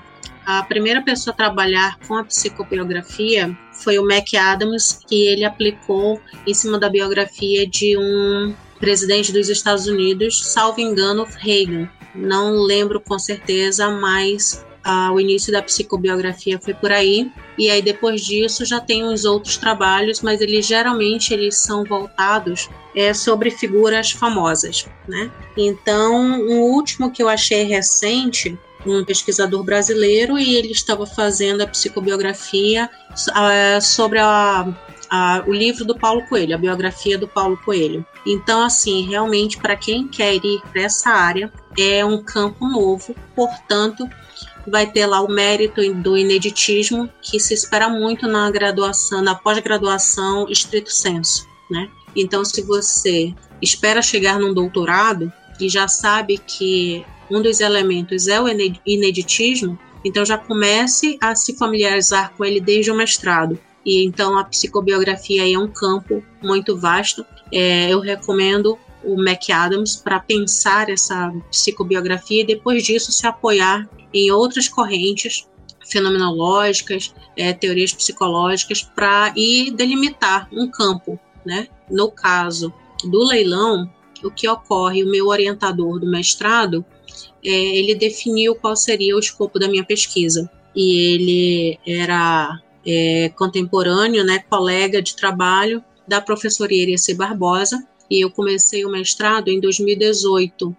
a 0.45 0.63
primeira 0.65 1.03
pessoa 1.03 1.33
a 1.33 1.37
trabalhar 1.37 1.99
com 2.07 2.17
a 2.17 2.25
psicobiografia 2.25 3.57
foi 3.73 3.99
o 3.99 4.07
Mac 4.07 4.27
Adams, 4.35 5.01
que 5.07 5.27
ele 5.27 5.45
aplicou 5.45 6.21
em 6.47 6.55
cima 6.55 6.79
da 6.79 6.89
biografia 6.89 7.67
de 7.67 7.97
um 7.97 8.55
presidente 8.79 9.33
dos 9.33 9.49
Estados 9.49 9.87
Unidos, 9.87 10.45
salvo 10.45 10.81
engano, 10.81 11.27
Reagan. 11.39 11.89
Não 12.15 12.53
lembro 12.53 13.01
com 13.01 13.19
certeza, 13.19 13.89
mas 13.89 14.65
ah, 14.85 15.13
o 15.13 15.21
início 15.21 15.53
da 15.53 15.63
psicobiografia 15.63 16.59
foi 16.59 16.75
por 16.75 16.91
aí. 16.91 17.31
E 17.57 17.71
aí 17.71 17.81
depois 17.81 18.23
disso 18.23 18.65
já 18.65 18.81
tem 18.81 19.05
uns 19.05 19.25
outros 19.25 19.57
trabalhos, 19.57 20.21
mas 20.21 20.41
eles 20.41 20.67
geralmente 20.67 21.33
eles 21.33 21.59
são 21.59 21.85
voltados 21.85 22.69
é, 22.95 23.15
sobre 23.15 23.51
figuras 23.51 24.11
famosas, 24.11 24.87
né? 25.07 25.31
Então, 25.57 26.41
o 26.41 26.73
último 26.75 27.11
que 27.11 27.23
eu 27.23 27.29
achei 27.29 27.63
recente 27.63 28.59
um 28.87 29.05
pesquisador 29.05 29.63
brasileiro 29.63 30.39
e 30.39 30.57
ele 30.57 30.73
estava 30.73 31.07
fazendo 31.07 31.63
a 31.63 31.67
psicobiografia 31.67 32.91
uh, 33.13 33.81
sobre 33.81 34.19
a, 34.19 34.67
a, 35.11 35.45
o 35.47 35.53
livro 35.53 35.85
do 35.85 35.97
Paulo 35.97 36.25
Coelho, 36.27 36.55
a 36.55 36.59
biografia 36.59 37.19
do 37.19 37.29
Paulo 37.29 37.57
Coelho. 37.65 38.05
Então, 38.27 38.63
assim, 38.63 39.09
realmente, 39.09 39.59
para 39.59 39.77
quem 39.77 40.09
quer 40.09 40.35
ir 40.35 40.61
para 40.73 40.83
essa 40.83 41.11
área, 41.11 41.53
é 41.79 42.05
um 42.05 42.23
campo 42.23 42.67
novo, 42.67 43.15
portanto, 43.35 44.09
vai 44.67 44.87
ter 44.87 45.07
lá 45.07 45.21
o 45.21 45.29
mérito 45.29 45.83
do 45.95 46.17
ineditismo, 46.17 47.09
que 47.21 47.39
se 47.41 47.55
espera 47.55 47.89
muito 47.89 48.29
na 48.29 48.51
graduação, 48.51 49.23
na 49.23 49.35
pós-graduação 49.35 50.47
estrito 50.49 50.91
senso, 50.93 51.47
né? 51.71 51.89
Então, 52.15 52.45
se 52.45 52.63
você 52.63 53.35
espera 53.61 54.03
chegar 54.03 54.39
num 54.39 54.53
doutorado 54.53 55.33
e 55.59 55.69
já 55.69 55.89
sabe 55.89 56.39
que 56.39 57.05
um 57.33 57.41
dos 57.41 57.61
elementos 57.61 58.29
é 58.29 58.39
o 58.41 58.47
ineditismo, 58.87 59.79
então 60.05 60.25
já 60.25 60.37
comece 60.37 61.17
a 61.21 61.35
se 61.35 61.57
familiarizar 61.57 62.33
com 62.37 62.45
ele 62.45 62.61
desde 62.61 62.91
o 62.91 62.95
mestrado. 62.95 63.59
E 63.85 64.05
então 64.05 64.39
a 64.39 64.45
psicobiografia 64.45 65.51
é 65.51 65.59
um 65.59 65.67
campo 65.67 66.23
muito 66.43 66.77
vasto. 66.77 67.25
É, 67.51 67.91
eu 67.91 68.01
recomendo 68.01 68.79
o 69.03 69.21
McAdams 69.21 69.97
para 69.97 70.21
pensar 70.21 70.91
essa 70.91 71.33
psicobiografia 71.51 72.43
e 72.43 72.47
depois 72.47 72.85
disso 72.85 73.11
se 73.11 73.27
apoiar 73.27 73.89
em 74.13 74.31
outras 74.31 74.69
correntes 74.69 75.49
fenomenológicas, 75.91 77.15
é, 77.37 77.53
teorias 77.53 77.93
psicológicas 77.93 78.83
para 78.83 79.33
ir 79.37 79.73
delimitar 79.73 80.49
um 80.53 80.71
campo, 80.71 81.19
né? 81.45 81.67
No 81.91 82.11
caso 82.11 82.73
do 83.05 83.25
leilão, 83.25 83.91
o 84.23 84.31
que 84.31 84.49
ocorre, 84.49 85.03
o 85.03 85.11
meu 85.11 85.27
orientador 85.27 85.99
do 85.99 86.07
mestrado, 86.07 86.85
ele 87.43 87.95
definiu 87.95 88.55
qual 88.55 88.77
seria 88.77 89.17
o 89.17 89.19
escopo 89.19 89.59
da 89.59 89.69
minha 89.69 89.85
pesquisa. 89.85 90.51
E 90.75 91.15
ele 91.15 91.79
era 91.87 92.61
é, 92.87 93.31
contemporâneo, 93.37 94.25
né, 94.25 94.45
colega 94.49 95.03
de 95.03 95.17
trabalho 95.17 95.83
da 96.07 96.21
professora 96.21 96.73
Irecê 96.73 97.15
Barbosa, 97.15 97.87
e 98.11 98.21
eu 98.21 98.31
comecei 98.31 98.85
o 98.85 98.91
mestrado 98.91 99.49
em 99.49 99.61
2018, 99.61 100.77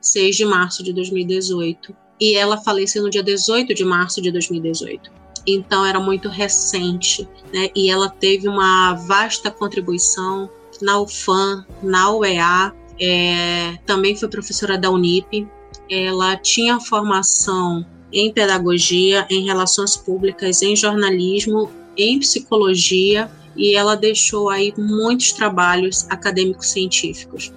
6 0.00 0.36
de 0.36 0.44
março 0.44 0.82
de 0.82 0.92
2018. 0.92 1.94
E 2.20 2.34
ela 2.34 2.56
faleceu 2.58 3.02
no 3.02 3.10
dia 3.10 3.22
18 3.22 3.74
de 3.74 3.84
março 3.84 4.20
de 4.20 4.30
2018. 4.30 5.10
Então 5.46 5.84
era 5.84 5.98
muito 5.98 6.28
recente, 6.28 7.28
né? 7.52 7.68
E 7.74 7.90
ela 7.90 8.08
teve 8.08 8.48
uma 8.48 8.94
vasta 8.94 9.50
contribuição 9.50 10.48
na 10.80 11.00
UFAM, 11.00 11.64
na 11.82 12.12
UEA, 12.12 12.72
é, 13.00 13.76
também 13.86 14.16
foi 14.16 14.28
professora 14.28 14.78
da 14.78 14.90
Unip, 14.90 15.46
ela 15.92 16.36
tinha 16.36 16.80
formação 16.80 17.84
em 18.12 18.32
pedagogia, 18.32 19.26
em 19.30 19.44
relações 19.44 19.96
públicas, 19.96 20.62
em 20.62 20.76
jornalismo, 20.76 21.70
em 21.96 22.18
psicologia 22.18 23.30
e 23.56 23.74
ela 23.74 23.96
deixou 23.96 24.48
aí 24.48 24.72
muitos 24.76 25.32
trabalhos 25.32 26.06
acadêmicos 26.10 26.68
científicos 26.68 27.52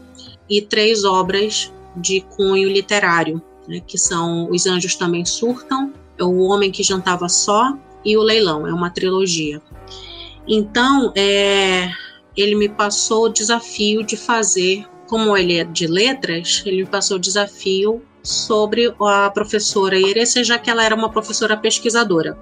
e 0.50 0.62
três 0.62 1.04
obras 1.04 1.72
de 1.96 2.22
cunho 2.22 2.70
literário, 2.70 3.42
né, 3.68 3.82
que 3.86 3.98
são 3.98 4.50
Os 4.52 4.66
Anjos 4.66 4.96
Também 4.96 5.26
Surtam, 5.26 5.94
O 6.20 6.44
Homem 6.44 6.72
que 6.72 6.84
Jantava 6.84 7.30
Só 7.30 7.74
e 8.04 8.18
O 8.18 8.22
Leilão, 8.22 8.68
é 8.68 8.74
uma 8.74 8.90
trilogia. 8.90 9.62
Então, 10.48 11.12
é, 11.16 11.90
ele 12.36 12.56
me 12.56 12.70
passou 12.70 13.26
o 13.26 13.30
desafio 13.30 14.04
de 14.04 14.16
fazer, 14.16 14.86
como 15.08 15.36
ele 15.36 15.58
é 15.58 15.64
de 15.64 15.88
letras, 15.88 16.62
ele 16.66 16.84
me 16.84 16.86
passou 16.86 17.18
o 17.18 17.20
desafio 17.20 18.02
sobre 18.26 18.94
a 19.00 19.30
professora 19.30 19.98
Irecê, 19.98 20.44
já 20.44 20.58
que 20.58 20.70
ela 20.70 20.84
era 20.84 20.96
uma 20.96 21.10
professora 21.10 21.56
pesquisadora. 21.56 22.38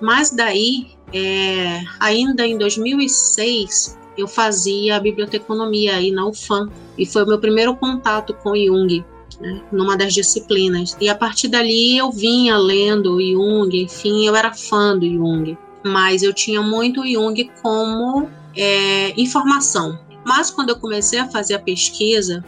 Mas 0.00 0.30
daí, 0.30 0.88
é, 1.12 1.80
ainda 2.00 2.46
em 2.46 2.58
2006, 2.58 3.98
eu 4.18 4.26
fazia 4.26 5.00
biblioteconomia 5.00 5.96
aí 5.96 6.10
na 6.10 6.26
UFAM, 6.26 6.68
e 6.98 7.06
foi 7.06 7.24
o 7.24 7.26
meu 7.26 7.38
primeiro 7.38 7.76
contato 7.76 8.34
com 8.34 8.56
Jung, 8.56 9.04
né, 9.40 9.62
numa 9.70 9.96
das 9.96 10.12
disciplinas. 10.12 10.96
E 11.00 11.08
a 11.08 11.14
partir 11.14 11.48
dali 11.48 11.96
eu 11.96 12.10
vinha 12.10 12.56
lendo 12.56 13.20
Jung, 13.20 13.70
enfim, 13.82 14.26
eu 14.26 14.34
era 14.34 14.52
fã 14.52 14.96
do 14.98 15.06
Jung, 15.06 15.56
mas 15.84 16.22
eu 16.22 16.32
tinha 16.32 16.60
muito 16.60 17.06
Jung 17.06 17.50
como 17.62 18.28
é, 18.56 19.12
informação. 19.20 19.98
Mas 20.24 20.50
quando 20.50 20.70
eu 20.70 20.76
comecei 20.76 21.18
a 21.18 21.28
fazer 21.28 21.54
a 21.54 21.58
pesquisa, 21.58 22.44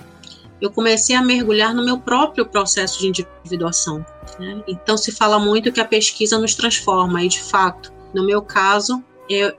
eu 0.62 0.70
comecei 0.70 1.16
a 1.16 1.20
mergulhar 1.20 1.74
no 1.74 1.84
meu 1.84 1.98
próprio 1.98 2.46
processo 2.46 3.00
de 3.00 3.08
individuação. 3.08 4.06
Né? 4.38 4.62
Então, 4.68 4.96
se 4.96 5.10
fala 5.10 5.36
muito 5.36 5.72
que 5.72 5.80
a 5.80 5.84
pesquisa 5.84 6.38
nos 6.38 6.54
transforma, 6.54 7.22
e 7.24 7.28
de 7.28 7.42
fato, 7.42 7.92
no 8.14 8.24
meu 8.24 8.40
caso, 8.40 9.02
eu 9.28 9.52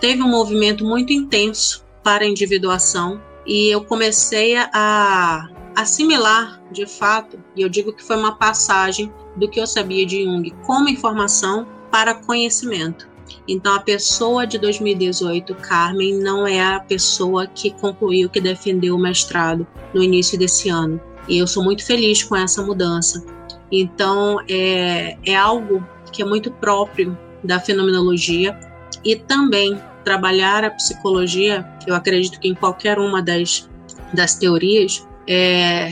teve 0.00 0.22
um 0.22 0.28
movimento 0.28 0.84
muito 0.84 1.12
intenso 1.12 1.84
para 2.04 2.22
a 2.22 2.28
individuação 2.28 3.20
e 3.44 3.68
eu 3.68 3.84
comecei 3.84 4.56
a 4.56 5.50
assimilar, 5.74 6.62
de 6.70 6.86
fato, 6.86 7.42
e 7.56 7.62
eu 7.62 7.68
digo 7.68 7.92
que 7.92 8.04
foi 8.04 8.16
uma 8.16 8.36
passagem 8.36 9.12
do 9.34 9.50
que 9.50 9.58
eu 9.58 9.66
sabia 9.66 10.06
de 10.06 10.22
Jung 10.22 10.54
como 10.64 10.88
informação 10.88 11.66
para 11.90 12.14
conhecimento. 12.14 13.08
Então, 13.46 13.74
a 13.74 13.80
pessoa 13.80 14.46
de 14.46 14.58
2018, 14.58 15.54
Carmen, 15.56 16.18
não 16.18 16.46
é 16.46 16.62
a 16.62 16.80
pessoa 16.80 17.46
que 17.46 17.70
concluiu, 17.72 18.30
que 18.30 18.40
defendeu 18.40 18.96
o 18.96 18.98
mestrado 18.98 19.66
no 19.92 20.02
início 20.02 20.38
desse 20.38 20.68
ano. 20.70 21.00
E 21.28 21.38
eu 21.38 21.46
sou 21.46 21.62
muito 21.62 21.84
feliz 21.84 22.22
com 22.22 22.34
essa 22.36 22.62
mudança. 22.62 23.24
Então, 23.70 24.38
é, 24.48 25.18
é 25.26 25.34
algo 25.34 25.86
que 26.10 26.22
é 26.22 26.24
muito 26.24 26.50
próprio 26.50 27.16
da 27.42 27.60
fenomenologia 27.60 28.58
e 29.04 29.16
também 29.16 29.78
trabalhar 30.04 30.64
a 30.64 30.70
psicologia, 30.70 31.66
eu 31.86 31.94
acredito 31.94 32.38
que 32.38 32.48
em 32.48 32.54
qualquer 32.54 32.98
uma 32.98 33.22
das, 33.22 33.68
das 34.12 34.34
teorias, 34.34 35.06
é, 35.26 35.90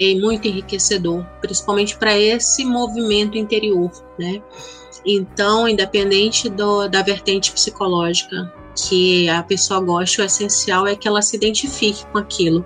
é 0.00 0.14
muito 0.14 0.48
enriquecedor, 0.48 1.24
principalmente 1.40 1.96
para 1.96 2.16
esse 2.16 2.64
movimento 2.64 3.36
interior, 3.36 3.90
né? 4.18 4.40
Então, 5.04 5.68
independente 5.68 6.48
do, 6.48 6.88
da 6.88 7.02
vertente 7.02 7.52
psicológica 7.52 8.52
que 8.76 9.28
a 9.28 9.42
pessoa 9.42 9.80
goste, 9.80 10.20
o 10.20 10.24
essencial 10.24 10.86
é 10.86 10.94
que 10.94 11.08
ela 11.08 11.22
se 11.22 11.36
identifique 11.36 12.04
com 12.06 12.18
aquilo. 12.18 12.64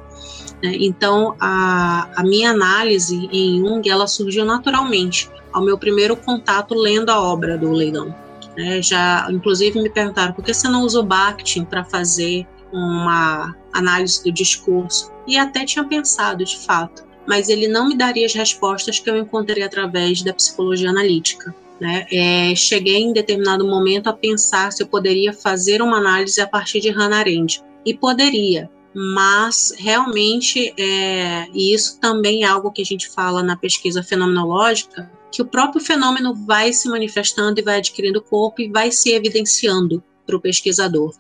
Né? 0.63 0.77
Então, 0.81 1.35
a, 1.41 2.09
a 2.17 2.23
minha 2.23 2.51
análise 2.51 3.29
em 3.33 3.59
Jung, 3.59 3.89
ela 3.89 4.07
surgiu 4.07 4.45
naturalmente 4.45 5.31
ao 5.53 5.65
meu 5.65 5.79
primeiro 5.79 6.17
contato 6.17 6.75
lendo 6.75 7.11
a 7.11 7.21
obra 7.21 7.57
do 7.57 7.71
Leilão. 7.71 8.15
Né? 8.57 8.81
Já, 8.83 9.27
inclusive, 9.31 9.81
me 9.81 9.91
perguntaram 9.91 10.33
por 10.33 10.45
que 10.45 10.55
você 10.55 10.69
não 10.69 10.83
usa 10.83 11.01
o 11.01 11.05
Bakhtin 11.05 11.65
para 11.65 11.85
fazer 11.85 12.47
uma 12.73 13.55
análise 13.73 14.23
do 14.25 14.33
discurso? 14.33 15.13
E 15.27 15.39
até 15.39 15.65
tinha 15.65 15.85
pensado, 15.85 16.45
de 16.45 16.59
fato, 16.59 17.05
mas 17.27 17.49
ele 17.49 17.69
não 17.69 17.89
me 17.89 17.97
daria 17.97 18.27
as 18.27 18.35
respostas 18.35 18.99
que 18.99 19.09
eu 19.09 19.17
encontrei 19.17 19.63
através 19.63 20.23
da 20.23 20.35
psicologia 20.35 20.91
analítica. 20.91 21.55
Né? 21.81 22.07
É, 22.11 22.55
cheguei 22.55 22.99
em 22.99 23.13
determinado 23.13 23.67
momento 23.67 24.07
a 24.09 24.13
pensar 24.13 24.73
se 24.73 24.83
eu 24.83 24.87
poderia 24.87 25.33
fazer 25.33 25.83
uma 25.83 25.99
análise 25.99 26.41
a 26.41 26.47
partir 26.47 26.81
de 26.81 26.91
Hannah 26.91 27.19
Arendt. 27.19 27.63
E 27.85 27.93
poderia, 27.93 28.71
mas 28.95 29.75
realmente, 29.77 30.73
é, 30.79 31.47
e 31.53 31.75
isso 31.75 31.99
também 32.01 32.45
é 32.45 32.47
algo 32.47 32.71
que 32.71 32.81
a 32.81 32.85
gente 32.85 33.09
fala 33.09 33.43
na 33.43 33.57
pesquisa 33.57 34.03
fenomenológica, 34.03 35.11
que 35.33 35.43
o 35.43 35.47
próprio 35.47 35.83
fenômeno 35.83 36.33
vai 36.33 36.73
se 36.73 36.89
manifestando 36.89 37.59
e 37.59 37.63
vai 37.63 37.79
adquirindo 37.79 38.23
corpo 38.23 38.63
e 38.63 38.69
vai 38.69 38.93
se 38.93 39.11
evidenciando 39.13 40.03
para 40.25 40.37
o 40.37 40.41
pesquisador. 40.41 41.13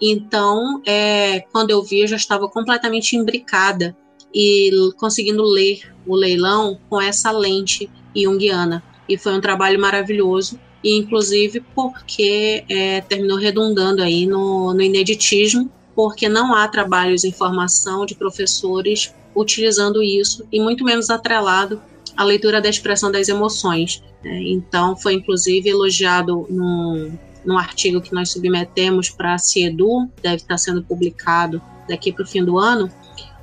Então, 0.00 0.80
é, 0.86 1.40
quando 1.52 1.70
eu 1.70 1.82
vi, 1.82 2.00
eu 2.00 2.06
já 2.06 2.16
estava 2.16 2.48
completamente 2.48 3.16
imbricada 3.16 3.96
e 4.32 4.70
conseguindo 4.96 5.42
ler 5.42 5.80
o 6.06 6.14
leilão 6.14 6.78
com 6.88 7.00
essa 7.00 7.30
lente 7.30 7.90
junguiana. 8.14 8.82
E 9.08 9.16
foi 9.16 9.34
um 9.34 9.40
trabalho 9.40 9.80
maravilhoso, 9.80 10.58
e 10.82 10.96
inclusive 10.96 11.60
porque 11.74 12.64
é, 12.68 13.00
terminou 13.00 13.38
redundando 13.38 14.02
aí 14.02 14.26
no, 14.26 14.72
no 14.72 14.82
ineditismo, 14.82 15.70
porque 15.94 16.28
não 16.28 16.54
há 16.54 16.68
trabalhos 16.68 17.24
em 17.24 17.32
formação 17.32 18.04
de 18.04 18.14
professores 18.14 19.14
utilizando 19.34 20.02
isso, 20.02 20.46
e 20.50 20.60
muito 20.60 20.84
menos 20.84 21.10
atrelado 21.10 21.80
à 22.16 22.24
leitura 22.24 22.60
da 22.60 22.68
expressão 22.68 23.10
das 23.10 23.28
emoções. 23.28 24.02
Né? 24.24 24.40
Então, 24.44 24.96
foi 24.96 25.14
inclusive 25.14 25.68
elogiado 25.68 26.46
no, 26.48 27.10
num 27.44 27.58
artigo 27.58 28.00
que 28.00 28.12
nós 28.12 28.30
submetemos 28.30 29.10
para 29.10 29.34
a 29.34 29.38
CIEDU, 29.38 30.10
deve 30.22 30.36
estar 30.36 30.58
sendo 30.58 30.82
publicado 30.82 31.62
daqui 31.88 32.12
para 32.12 32.24
o 32.24 32.26
fim 32.26 32.44
do 32.44 32.58
ano, 32.58 32.90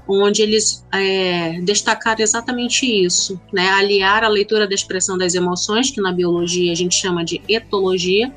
onde 0.08 0.42
eles 0.42 0.86
é, 0.92 1.60
destacaram 1.62 2.22
exatamente 2.22 2.86
isso, 2.86 3.40
né? 3.52 3.70
aliar 3.70 4.24
a 4.24 4.28
leitura 4.28 4.68
da 4.68 4.76
expressão 4.76 5.18
das 5.18 5.34
emoções, 5.34 5.90
que 5.90 6.02
na 6.02 6.12
biologia 6.12 6.72
a 6.72 6.76
gente 6.76 6.96
chama 6.96 7.24
de 7.24 7.42
etologia, 7.48 8.34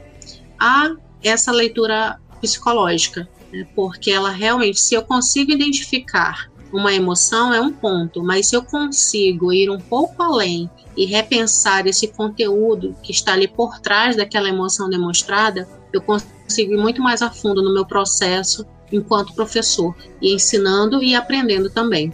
a 0.59 0.95
essa 1.23 1.51
leitura 1.51 2.19
psicológica, 2.41 3.29
né? 3.53 3.67
porque 3.75 4.11
ela 4.11 4.31
realmente, 4.31 4.81
se 4.81 4.95
eu 4.95 5.03
consigo 5.03 5.53
identificar 5.53 6.51
uma 6.73 6.93
emoção, 6.93 7.53
é 7.53 7.61
um 7.61 7.73
ponto, 7.73 8.23
mas 8.23 8.49
se 8.49 8.57
eu 8.57 8.63
consigo 8.63 9.53
ir 9.53 9.71
um 9.71 9.81
pouco 9.81 10.23
além 10.23 10.71
e 10.97 11.05
repensar 11.05 11.87
esse 11.87 12.09
conteúdo 12.09 12.97
que 13.03 13.13
está 13.13 13.33
ali 13.33 13.49
por 13.49 13.79
trás 13.81 14.17
daquela 14.17 14.49
emoção 14.49 14.89
demonstrada, 14.89 15.69
eu 15.93 16.01
consigo 16.01 16.75
ir 16.75 16.77
muito 16.77 17.03
mais 17.03 17.23
a 17.23 17.31
fundo 17.31 17.63
no 17.63 17.73
meu 17.73 17.87
processo 17.87 18.67
enquanto 18.93 19.35
professor, 19.35 19.95
e 20.21 20.35
ensinando 20.35 21.03
e 21.03 21.15
aprendendo 21.15 21.71
também. 21.71 22.13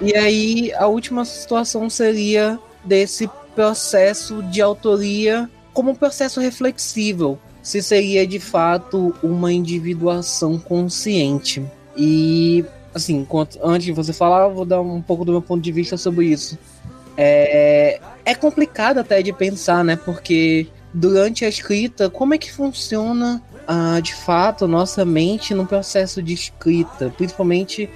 E 0.00 0.16
aí, 0.16 0.72
a 0.74 0.86
última 0.86 1.24
situação 1.24 1.90
seria 1.90 2.58
desse 2.84 3.28
processo 3.54 4.42
de 4.44 4.62
autoria 4.62 5.50
como 5.72 5.90
um 5.90 5.94
processo 5.94 6.40
reflexível, 6.40 7.38
se 7.62 7.82
seria 7.82 8.26
de 8.26 8.38
fato 8.38 9.14
uma 9.22 9.52
individuação 9.52 10.58
consciente. 10.58 11.64
E, 11.96 12.64
assim, 12.94 13.26
antes 13.62 13.86
de 13.86 13.92
você 13.92 14.12
falar, 14.12 14.48
vou 14.48 14.64
dar 14.64 14.80
um 14.80 15.02
pouco 15.02 15.24
do 15.24 15.32
meu 15.32 15.42
ponto 15.42 15.60
de 15.60 15.72
vista 15.72 15.96
sobre 15.96 16.26
isso. 16.26 16.56
É, 17.20 18.00
é 18.24 18.34
complicado 18.34 18.98
até 18.98 19.20
de 19.20 19.32
pensar, 19.32 19.82
né? 19.82 19.96
Porque 19.96 20.68
durante 20.94 21.44
a 21.44 21.48
escrita, 21.48 22.08
como 22.08 22.32
é 22.32 22.38
que 22.38 22.52
funciona 22.52 23.42
ah, 23.66 23.98
de 24.00 24.14
fato 24.14 24.68
nossa 24.68 25.04
mente 25.04 25.52
no 25.52 25.66
processo 25.66 26.22
de 26.22 26.32
escrita, 26.32 27.12
principalmente 27.16 27.90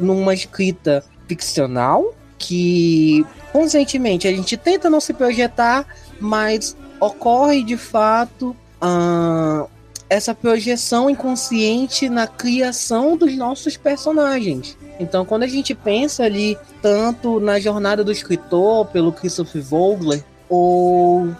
numa 0.00 0.32
escrita 0.32 1.04
ficcional, 1.28 2.14
que 2.38 3.24
conscientemente 3.52 4.26
a 4.26 4.32
gente 4.32 4.56
tenta 4.56 4.90
não 4.90 5.00
se 5.00 5.12
projetar, 5.12 5.86
mas 6.18 6.76
ocorre 6.98 7.62
de 7.62 7.76
fato 7.76 8.56
uh, 8.82 9.68
essa 10.12 10.34
projeção 10.34 11.08
inconsciente 11.08 12.08
na 12.08 12.26
criação 12.26 13.16
dos 13.16 13.34
nossos 13.34 13.76
personagens. 13.76 14.76
Então, 15.00 15.24
quando 15.24 15.44
a 15.44 15.46
gente 15.46 15.74
pensa 15.74 16.24
ali 16.24 16.56
tanto 16.82 17.40
na 17.40 17.58
jornada 17.58 18.04
do 18.04 18.12
escritor 18.12 18.86
pelo 18.86 19.12
Christopher 19.12 19.62
Vogler, 19.62 20.24
ou. 20.48 21.34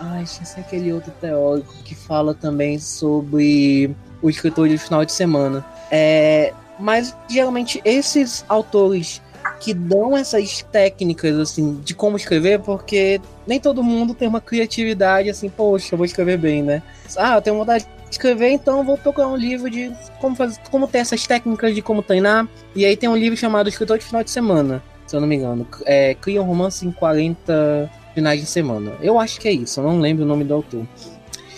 Ai, 0.00 0.24
esqueci 0.24 0.58
aquele 0.58 0.92
outro 0.92 1.12
teórico 1.20 1.72
que 1.84 1.94
fala 1.94 2.34
também 2.34 2.78
sobre 2.78 3.94
o 4.20 4.28
escritor 4.28 4.68
de 4.68 4.76
final 4.76 5.04
de 5.04 5.12
semana. 5.12 5.64
É, 5.90 6.52
mas 6.78 7.16
geralmente 7.28 7.80
esses 7.84 8.44
autores 8.48 9.22
que 9.60 9.72
dão 9.72 10.16
essas 10.16 10.62
técnicas 10.70 11.36
assim 11.38 11.80
de 11.84 11.94
como 11.94 12.16
escrever, 12.16 12.60
porque 12.60 13.20
nem 13.46 13.58
todo 13.60 13.82
mundo 13.82 14.14
tem 14.14 14.28
uma 14.28 14.40
criatividade 14.40 15.30
assim, 15.30 15.48
poxa, 15.48 15.94
eu 15.94 15.98
vou 15.98 16.04
escrever 16.04 16.38
bem, 16.38 16.62
né? 16.62 16.82
Ah, 17.16 17.36
eu 17.36 17.42
tenho 17.42 17.56
vontade 17.56 17.84
de 17.84 18.10
escrever, 18.10 18.50
então 18.50 18.84
vou 18.84 18.96
procurar 18.96 19.28
um 19.28 19.36
livro 19.36 19.70
de 19.70 19.92
como 20.20 20.36
fazer, 20.36 20.58
como 20.70 20.86
ter 20.86 20.98
essas 20.98 21.26
técnicas 21.26 21.74
de 21.74 21.82
como 21.82 22.02
treinar. 22.02 22.48
E 22.74 22.84
aí 22.84 22.96
tem 22.96 23.08
um 23.08 23.16
livro 23.16 23.36
chamado 23.36 23.68
Escritor 23.68 23.98
de 23.98 24.04
Final 24.04 24.22
de 24.22 24.30
Semana, 24.30 24.82
se 25.06 25.16
eu 25.16 25.20
não 25.20 25.28
me 25.28 25.36
engano. 25.36 25.66
É, 25.84 26.14
Cria 26.14 26.42
um 26.42 26.46
romance 26.46 26.86
em 26.86 26.92
40 26.92 27.90
finais 28.14 28.40
de 28.40 28.46
semana. 28.46 28.92
Eu 29.00 29.18
acho 29.18 29.40
que 29.40 29.48
é 29.48 29.52
isso, 29.52 29.80
eu 29.80 29.84
não 29.84 29.98
lembro 30.00 30.24
o 30.24 30.28
nome 30.28 30.44
do 30.44 30.54
autor. 30.54 30.86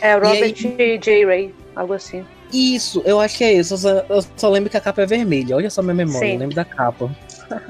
É 0.01 0.15
Robert 0.15 0.55
aí... 0.79 0.99
J. 0.99 1.25
Ray, 1.25 1.55
algo 1.75 1.93
assim. 1.93 2.25
Isso, 2.53 3.03
eu 3.05 3.21
acho 3.21 3.37
que 3.39 3.45
é 3.45 3.53
isso. 3.53 3.75
Eu 3.75 3.79
só, 3.79 3.89
eu 4.09 4.25
só, 4.37 4.49
lembro 4.49 4.71
que 4.71 4.77
a 4.77 4.81
capa 4.81 5.03
é 5.03 5.07
vermelha. 5.07 5.57
Olha 5.57 5.71
só 5.71 5.83
minha 5.83 5.95
memória, 5.95 6.29
Sim. 6.29 6.35
eu 6.35 6.39
lembro 6.39 6.55
da 6.55 6.65
capa. 6.65 7.11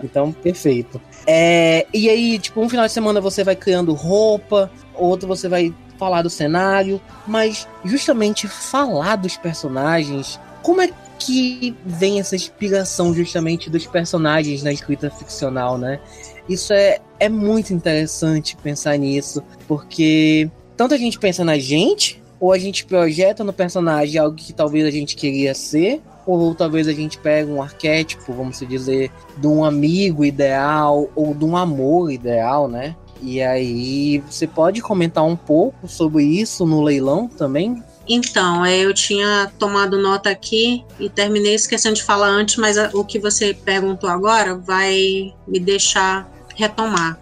Então, 0.03 0.33
perfeito. 0.33 1.01
É, 1.27 1.87
e 1.93 2.09
aí, 2.09 2.39
tipo, 2.39 2.61
um 2.61 2.69
final 2.69 2.87
de 2.87 2.93
semana 2.93 3.21
você 3.21 3.45
vai 3.45 3.57
criando 3.57 3.93
roupa, 3.93 4.71
outro 4.95 5.29
você 5.29 5.49
vai 5.49 5.75
falar 5.99 6.23
do 6.23 6.31
cenário, 6.31 7.01
mas 7.27 7.67
justamente 7.85 8.47
falar 8.47 9.17
dos 9.17 9.37
personagens, 9.37 10.41
como 10.63 10.81
é 10.81 10.89
que 11.19 11.77
vem 11.85 12.21
essa 12.21 12.37
inspiração 12.37 13.13
justamente 13.13 13.69
dos 13.69 13.87
personagens 13.87 14.63
na 14.63 14.73
escrita 14.73 15.11
ficcional, 15.11 15.77
né? 15.77 16.01
Isso 16.49 16.73
é, 16.73 17.01
é 17.19 17.29
muito 17.29 17.75
interessante 17.75 18.57
pensar 18.57 18.97
nisso, 18.97 19.43
porque 19.67 20.49
tanto 20.77 20.95
a 20.95 20.99
gente 20.99 21.19
pensa 21.19 21.45
na 21.45 21.59
gente, 21.59 22.23
ou 22.41 22.53
a 22.53 22.59
gente 22.59 22.85
projeta 22.85 23.43
no 23.43 23.53
personagem 23.53 24.21
algo 24.21 24.37
que 24.37 24.53
talvez 24.53 24.87
a 24.87 24.91
gente 24.91 25.17
queria 25.17 25.55
ser, 25.55 26.01
ou 26.29 26.55
talvez 26.55 26.87
a 26.87 26.93
gente 26.93 27.17
pegue 27.17 27.51
um 27.51 27.63
arquétipo, 27.63 28.35
vamos 28.35 28.59
dizer, 28.59 29.11
de 29.37 29.47
um 29.47 29.65
amigo 29.65 30.23
ideal 30.25 31.09
ou 31.17 31.35
de 31.35 31.43
um 31.43 31.57
amor 31.57 32.13
ideal, 32.13 32.69
né? 32.69 32.95
E 33.23 33.41
aí, 33.41 34.23
você 34.31 34.47
pode 34.47 34.83
comentar 34.83 35.25
um 35.25 35.35
pouco 35.35 35.89
sobre 35.89 36.23
isso 36.23 36.67
no 36.67 36.83
leilão 36.83 37.27
também? 37.27 37.83
Então, 38.07 38.65
é, 38.65 38.79
eu 38.79 38.93
tinha 38.93 39.51
tomado 39.59 39.99
nota 39.99 40.31
aqui 40.31 40.85
e 41.01 41.09
terminei 41.09 41.55
esquecendo 41.55 41.97
de 41.97 42.03
falar 42.03 42.29
antes, 42.29 42.57
mas 42.57 42.77
o 42.95 43.05
que 43.05 43.19
você 43.19 43.53
perguntou 43.53 44.09
agora 44.09 44.55
vai 44.55 45.35
me 45.47 45.59
deixar 45.59 46.31
retomar. 46.55 47.19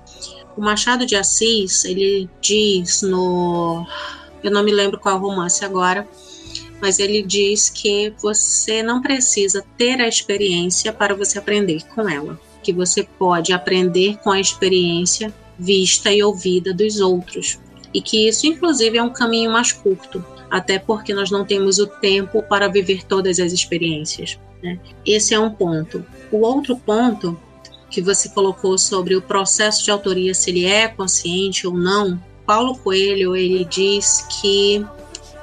O 0.57 0.61
Machado 0.61 1.07
de 1.07 1.14
Assis, 1.14 1.84
ele 1.84 2.28
diz 2.40 3.02
no. 3.02 3.86
Eu 4.42 4.50
não 4.50 4.64
me 4.64 4.72
lembro 4.72 4.98
qual 4.98 5.18
romance 5.18 5.64
agora, 5.64 6.07
mas 6.81 6.99
ele 6.99 7.22
diz 7.22 7.70
que 7.70 8.12
você 8.20 8.83
não 8.83 9.01
precisa 9.01 9.64
ter 9.77 10.01
a 10.01 10.09
experiência 10.09 10.93
para 10.93 11.14
você 11.14 11.39
aprender 11.39 11.83
com 11.95 12.09
ela, 12.09 12.39
que 12.62 12.72
você 12.72 13.03
pode 13.03 13.53
aprender 13.53 14.16
com 14.18 14.31
a 14.31 14.41
experiência 14.41 15.33
vista 15.59 16.12
e 16.12 16.22
ouvida 16.22 16.72
dos 16.72 17.01
outros, 17.01 17.59
e 17.95 18.01
que 18.01 18.29
isso, 18.29 18.47
inclusive, 18.47 18.99
é 18.99 19.03
um 19.03 19.12
caminho 19.12 19.51
mais 19.51 19.72
curto, 19.72 20.24
até 20.51 20.79
porque 20.79 21.14
nós 21.14 21.31
não 21.31 21.45
temos 21.45 21.79
o 21.79 21.87
tempo 21.87 22.43
para 22.43 22.68
viver 22.68 23.05
todas 23.05 23.39
as 23.41 23.53
experiências. 23.53 24.39
Né? 24.62 24.79
Esse 25.05 25.35
é 25.35 25.41
um 25.41 25.51
ponto. 25.51 26.05
O 26.31 26.39
outro 26.39 26.77
ponto 26.77 27.39
que 27.91 28.03
você 28.03 28.29
colocou 28.29 28.77
sobre 28.77 29.14
o 29.14 29.22
processo 29.22 29.85
de 29.85 29.91
autoria, 29.91 30.35
se 30.35 30.51
ele 30.51 30.66
é 30.66 30.89
consciente 30.89 31.66
ou 31.66 31.74
não, 31.74 32.20
Paulo 32.45 32.77
Coelho 32.79 33.35
ele 33.35 33.64
diz 33.64 34.27
que 34.41 34.85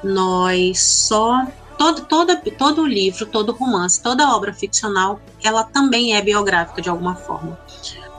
nós 0.04 0.80
só 0.80 1.46
todo, 1.78 2.02
todo, 2.02 2.36
todo 2.56 2.86
livro, 2.86 3.26
todo 3.26 3.52
romance, 3.52 4.00
toda 4.02 4.34
obra 4.34 4.52
ficcional, 4.52 5.20
ela 5.42 5.64
também 5.64 6.16
é 6.16 6.22
biográfica 6.22 6.80
de 6.80 6.88
alguma 6.88 7.14
forma. 7.14 7.58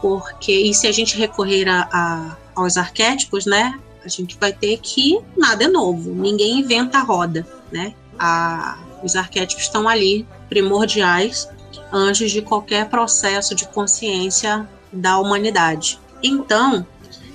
Porque, 0.01 0.51
e 0.51 0.73
se 0.73 0.87
a 0.87 0.91
gente 0.91 1.17
recorrer 1.17 1.67
a, 1.67 1.87
a, 1.91 2.37
aos 2.55 2.77
arquétipos, 2.77 3.45
né, 3.45 3.79
a 4.03 4.09
gente 4.09 4.37
vai 4.39 4.53
ter 4.53 4.77
que 4.77 5.19
nada 5.35 5.63
é 5.63 5.67
novo, 5.67 6.13
ninguém 6.13 6.59
inventa 6.59 6.99
a 6.99 7.01
roda, 7.01 7.45
né? 7.71 7.93
A, 8.19 8.77
os 9.03 9.15
arquétipos 9.15 9.63
estão 9.63 9.87
ali, 9.87 10.27
primordiais, 10.47 11.49
antes 11.91 12.31
de 12.31 12.41
qualquer 12.41 12.89
processo 12.89 13.55
de 13.55 13.67
consciência 13.67 14.67
da 14.91 15.17
humanidade. 15.17 15.99
Então, 16.21 16.85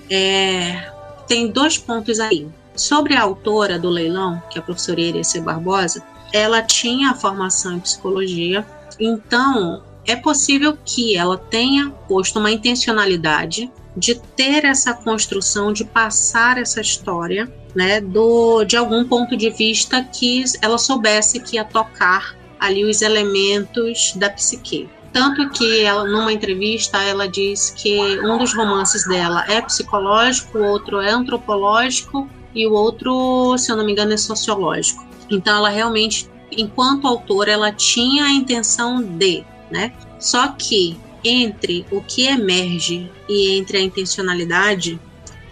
é, 0.09 0.93
tem 1.27 1.49
dois 1.49 1.77
pontos 1.77 2.19
aí. 2.21 2.49
Sobre 2.81 3.15
a 3.15 3.21
autora 3.21 3.79
do 3.79 3.91
leilão, 3.91 4.43
que 4.49 4.59
é 4.59 4.63
a 4.63 4.65
professora 4.65 5.23
C. 5.23 5.39
Barbosa, 5.39 6.03
ela 6.33 6.63
tinha 6.63 7.11
a 7.11 7.15
formação 7.15 7.75
em 7.75 7.81
psicologia, 7.81 8.67
então 8.99 9.83
é 10.07 10.17
possível 10.17 10.79
que 10.83 11.15
ela 11.15 11.37
tenha 11.37 11.91
posto 12.09 12.39
uma 12.39 12.51
intencionalidade 12.51 13.71
de 13.95 14.15
ter 14.15 14.65
essa 14.65 14.95
construção, 14.95 15.75
de 15.75 15.85
passar 15.85 16.57
essa 16.57 16.81
história, 16.81 17.53
né, 17.75 18.01
do, 18.01 18.65
de 18.65 18.79
algum 18.79 19.05
ponto 19.05 19.37
de 19.37 19.51
vista 19.51 20.03
que 20.03 20.43
ela 20.63 20.79
soubesse 20.79 21.39
que 21.39 21.57
ia 21.57 21.65
tocar 21.67 22.35
ali 22.59 22.87
os 22.87 23.03
elementos 23.03 24.15
da 24.17 24.31
psique. 24.31 24.89
Tanto 25.13 25.51
que 25.51 25.83
ela, 25.83 26.05
numa 26.05 26.33
entrevista, 26.33 26.97
ela 27.03 27.29
diz 27.29 27.69
que 27.69 27.99
um 28.21 28.39
dos 28.39 28.55
romances 28.55 29.07
dela 29.07 29.45
é 29.51 29.61
psicológico, 29.61 30.57
o 30.57 30.65
outro 30.65 30.99
é 30.99 31.11
antropológico 31.11 32.27
e 32.55 32.67
o 32.67 32.73
outro, 32.73 33.57
se 33.59 33.71
eu 33.71 33.77
não 33.77 33.85
me 33.85 33.93
engano, 33.93 34.13
é 34.13 34.17
sociológico. 34.17 35.07
Então 35.31 35.57
ela 35.57 35.69
realmente, 35.69 36.29
enquanto 36.51 37.07
autora, 37.07 37.53
ela 37.53 37.73
tinha 37.73 38.25
a 38.25 38.33
intenção 38.33 39.03
de, 39.03 39.45
né? 39.71 39.93
Só 40.19 40.49
que 40.49 40.99
entre 41.23 41.87
o 41.91 42.01
que 42.01 42.27
emerge 42.27 43.11
e 43.29 43.57
entre 43.57 43.79
a 43.79 43.81
intencionalidade, 43.81 45.01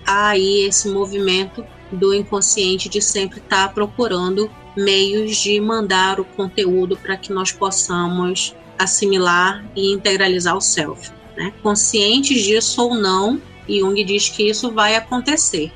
há 0.07 0.29
aí 0.29 0.63
esse 0.63 0.89
movimento 0.89 1.65
do 1.93 2.15
inconsciente 2.15 2.89
de 2.89 3.01
sempre 3.01 3.39
estar 3.39 3.69
tá 3.69 3.73
procurando 3.73 4.51
meios 4.77 5.37
de 5.37 5.61
mandar 5.61 6.21
o 6.21 6.25
conteúdo 6.25 6.97
para 6.97 7.17
que 7.17 7.33
nós 7.33 7.53
possamos 7.53 8.55
assimilar 8.79 9.65
e 9.75 9.93
integralizar 9.93 10.57
o 10.57 10.61
self. 10.61 11.11
Né? 11.37 11.53
Conscientes 11.63 12.43
disso 12.43 12.83
ou 12.83 12.95
não, 12.95 13.41
Jung 13.69 14.03
diz 14.05 14.29
que 14.29 14.49
isso 14.49 14.71
vai 14.71 14.95
acontecer. 14.95 15.73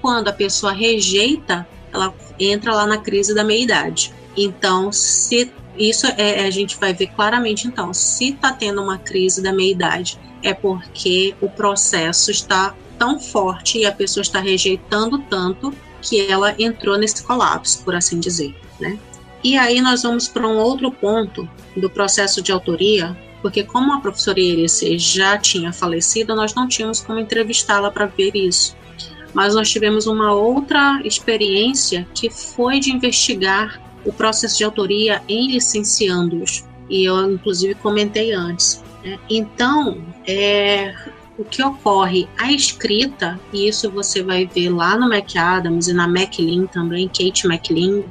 Quando 0.00 0.28
a 0.28 0.32
pessoa 0.32 0.72
rejeita, 0.72 1.66
ela 1.92 2.14
entra 2.38 2.74
lá 2.74 2.86
na 2.86 2.98
crise 2.98 3.34
da 3.34 3.44
meia-idade. 3.44 4.12
Então, 4.36 4.92
se 4.92 5.50
isso 5.78 6.06
é, 6.06 6.46
a 6.46 6.50
gente 6.50 6.76
vai 6.76 6.92
ver 6.92 7.08
claramente 7.08 7.66
então, 7.66 7.92
se 7.92 8.30
está 8.30 8.52
tendo 8.52 8.82
uma 8.82 8.98
crise 8.98 9.42
da 9.42 9.52
meia-idade, 9.52 10.18
é 10.42 10.54
porque 10.54 11.34
o 11.40 11.48
processo 11.48 12.30
está 12.30 12.74
tão 12.98 13.20
forte 13.20 13.78
e 13.78 13.86
a 13.86 13.92
pessoa 13.92 14.22
está 14.22 14.40
rejeitando 14.40 15.18
tanto 15.30 15.72
que 16.00 16.20
ela 16.30 16.54
entrou 16.58 16.96
nesse 16.98 17.22
colapso, 17.22 17.82
por 17.82 17.94
assim 17.94 18.20
dizer, 18.20 18.54
né? 18.78 18.98
E 19.42 19.56
aí 19.56 19.80
nós 19.80 20.02
vamos 20.02 20.28
para 20.28 20.46
um 20.46 20.56
outro 20.56 20.90
ponto 20.90 21.48
do 21.76 21.90
processo 21.90 22.40
de 22.42 22.52
autoria, 22.52 23.16
porque 23.42 23.62
como 23.62 23.92
a 23.92 24.00
professora 24.00 24.40
Iris 24.40 24.80
já 24.96 25.36
tinha 25.38 25.72
falecido, 25.72 26.34
nós 26.34 26.54
não 26.54 26.66
tínhamos 26.66 27.00
como 27.00 27.18
entrevistá-la 27.18 27.90
para 27.90 28.06
ver 28.06 28.34
isso. 28.34 28.76
Mas 29.36 29.54
nós 29.54 29.68
tivemos 29.68 30.06
uma 30.06 30.32
outra 30.32 30.98
experiência 31.04 32.08
que 32.14 32.30
foi 32.30 32.80
de 32.80 32.90
investigar 32.90 33.78
o 34.02 34.10
processo 34.10 34.56
de 34.56 34.64
autoria 34.64 35.22
em 35.28 35.52
licenciandos, 35.52 36.64
e 36.88 37.04
eu 37.04 37.32
inclusive 37.32 37.74
comentei 37.74 38.32
antes. 38.32 38.82
Né? 39.04 39.18
Então, 39.28 40.02
é, 40.26 40.94
o 41.36 41.44
que 41.44 41.62
ocorre? 41.62 42.26
A 42.38 42.50
escrita, 42.50 43.38
e 43.52 43.68
isso 43.68 43.90
você 43.90 44.22
vai 44.22 44.46
ver 44.46 44.70
lá 44.70 44.96
no 44.96 45.12
McAdams 45.12 45.86
e 45.86 45.92
na 45.92 46.08
MacLean 46.08 46.64
também, 46.68 47.06
Kate 47.06 47.46
MacLean, 47.46 48.04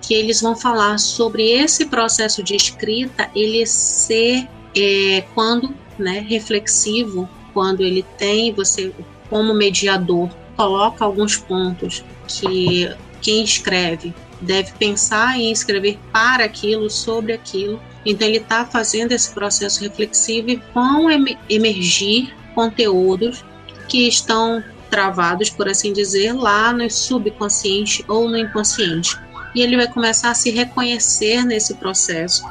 que 0.00 0.12
eles 0.12 0.40
vão 0.40 0.56
falar 0.56 0.98
sobre 0.98 1.52
esse 1.52 1.86
processo 1.86 2.42
de 2.42 2.56
escrita, 2.56 3.30
ele 3.32 3.64
ser 3.64 4.48
é, 4.76 5.24
quando 5.34 5.72
né, 5.96 6.18
reflexivo, 6.28 7.28
quando 7.54 7.82
ele 7.82 8.04
tem, 8.18 8.52
você 8.52 8.92
como 9.32 9.54
mediador, 9.54 10.28
coloca 10.58 11.06
alguns 11.06 11.38
pontos 11.38 12.04
que 12.28 12.94
quem 13.22 13.42
escreve 13.42 14.14
deve 14.42 14.72
pensar 14.72 15.38
em 15.38 15.50
escrever 15.50 15.98
para 16.12 16.44
aquilo, 16.44 16.90
sobre 16.90 17.32
aquilo. 17.32 17.80
Então 18.04 18.28
ele 18.28 18.36
está 18.36 18.66
fazendo 18.66 19.12
esse 19.12 19.32
processo 19.32 19.80
reflexivo 19.80 20.50
e 20.50 20.62
vão 20.74 21.06
emergir 21.48 22.34
conteúdos 22.54 23.42
que 23.88 24.06
estão 24.06 24.62
travados, 24.90 25.48
por 25.48 25.66
assim 25.66 25.94
dizer, 25.94 26.34
lá 26.34 26.70
no 26.70 26.90
subconsciente 26.90 28.04
ou 28.06 28.28
no 28.28 28.36
inconsciente. 28.36 29.18
E 29.54 29.62
ele 29.62 29.78
vai 29.78 29.88
começar 29.88 30.32
a 30.32 30.34
se 30.34 30.50
reconhecer 30.50 31.42
nesse 31.46 31.72
processo 31.76 32.44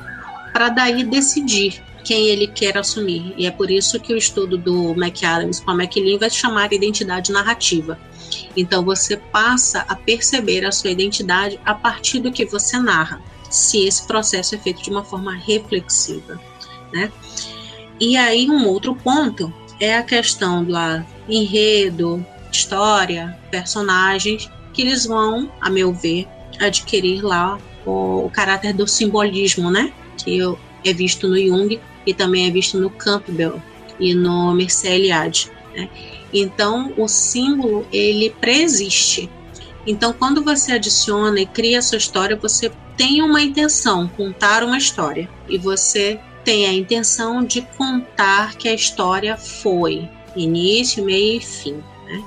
para 0.52 0.70
daí 0.70 1.04
decidir 1.04 1.84
quem 2.04 2.28
ele 2.28 2.48
quer 2.48 2.78
assumir. 2.78 3.34
E 3.38 3.46
é 3.46 3.52
por 3.52 3.70
isso 3.70 4.00
que 4.00 4.14
o 4.14 4.18
estudo 4.18 4.58
do 4.58 4.92
McAdams 4.92 5.60
com 5.60 5.72
a 5.72 5.74
McLean 5.76 6.18
vai 6.18 6.30
chamar 6.30 6.74
identidade 6.74 7.32
narrativa. 7.32 8.00
Então 8.56 8.84
você 8.84 9.18
passa 9.18 9.86
a 9.88 9.96
perceber 9.96 10.66
a 10.66 10.72
sua 10.72 10.92
identidade 10.92 11.60
a 11.66 11.74
partir 11.74 12.20
do 12.20 12.32
que 12.32 12.46
você 12.46 12.80
narra, 12.80 13.22
se 13.50 13.86
esse 13.86 14.06
processo 14.08 14.56
é 14.56 14.58
feito 14.58 14.82
de 14.82 14.90
uma 14.90 15.04
forma 15.04 15.34
reflexiva, 15.34 16.40
né? 16.94 17.12
E 18.00 18.18
aí 18.18 18.50
um 18.50 18.66
outro 18.68 18.96
ponto 18.96 19.54
é 19.80 19.98
a 19.98 20.04
questão 20.04 20.64
do 20.64 20.74
enredo, 21.28 22.26
história, 22.52 23.38
personagens 23.50 24.50
que 24.74 24.82
eles 24.82 25.06
vão, 25.06 25.52
a 25.60 25.70
meu 25.70 25.94
ver, 25.94 26.28
adquirir 26.60 27.22
lá 27.24 27.58
o, 27.86 28.26
o 28.26 28.30
caráter 28.30 28.74
do 28.74 28.88
simbolismo, 28.88 29.70
né? 29.70 29.92
Que 30.18 30.40
é 30.86 30.94
visto 30.94 31.28
no 31.28 31.38
Jung 31.38 31.80
e 32.06 32.14
também 32.14 32.48
é 32.48 32.52
visto 32.52 32.80
no 32.80 32.90
Campbell 32.90 33.62
e 34.00 34.14
no 34.14 34.54
Mircea 34.54 34.96
Eliade, 34.96 35.52
né? 35.76 35.90
Então, 36.34 36.94
o 36.98 37.08
símbolo 37.08 37.86
ele 37.92 38.30
preexiste. 38.30 39.30
Então, 39.86 40.14
quando 40.14 40.44
você 40.44 40.74
adiciona 40.74 41.42
e 41.42 41.46
cria 41.46 41.80
a 41.80 41.82
sua 41.82 41.98
história, 41.98 42.36
você 42.36 42.72
tem 42.96 43.22
uma 43.22 43.42
intenção, 43.42 44.08
contar 44.08 44.64
uma 44.64 44.78
história. 44.78 45.30
E 45.50 45.58
você 45.58 46.20
tem 46.44 46.68
a 46.68 46.74
intenção 46.74 47.44
de 47.44 47.62
contar 47.78 48.56
que 48.56 48.70
a 48.70 48.74
história 48.74 49.36
foi 49.38 50.08
início, 50.36 51.04
meio 51.04 51.38
e 51.38 51.42
fim. 51.42 51.84
Né? 52.06 52.24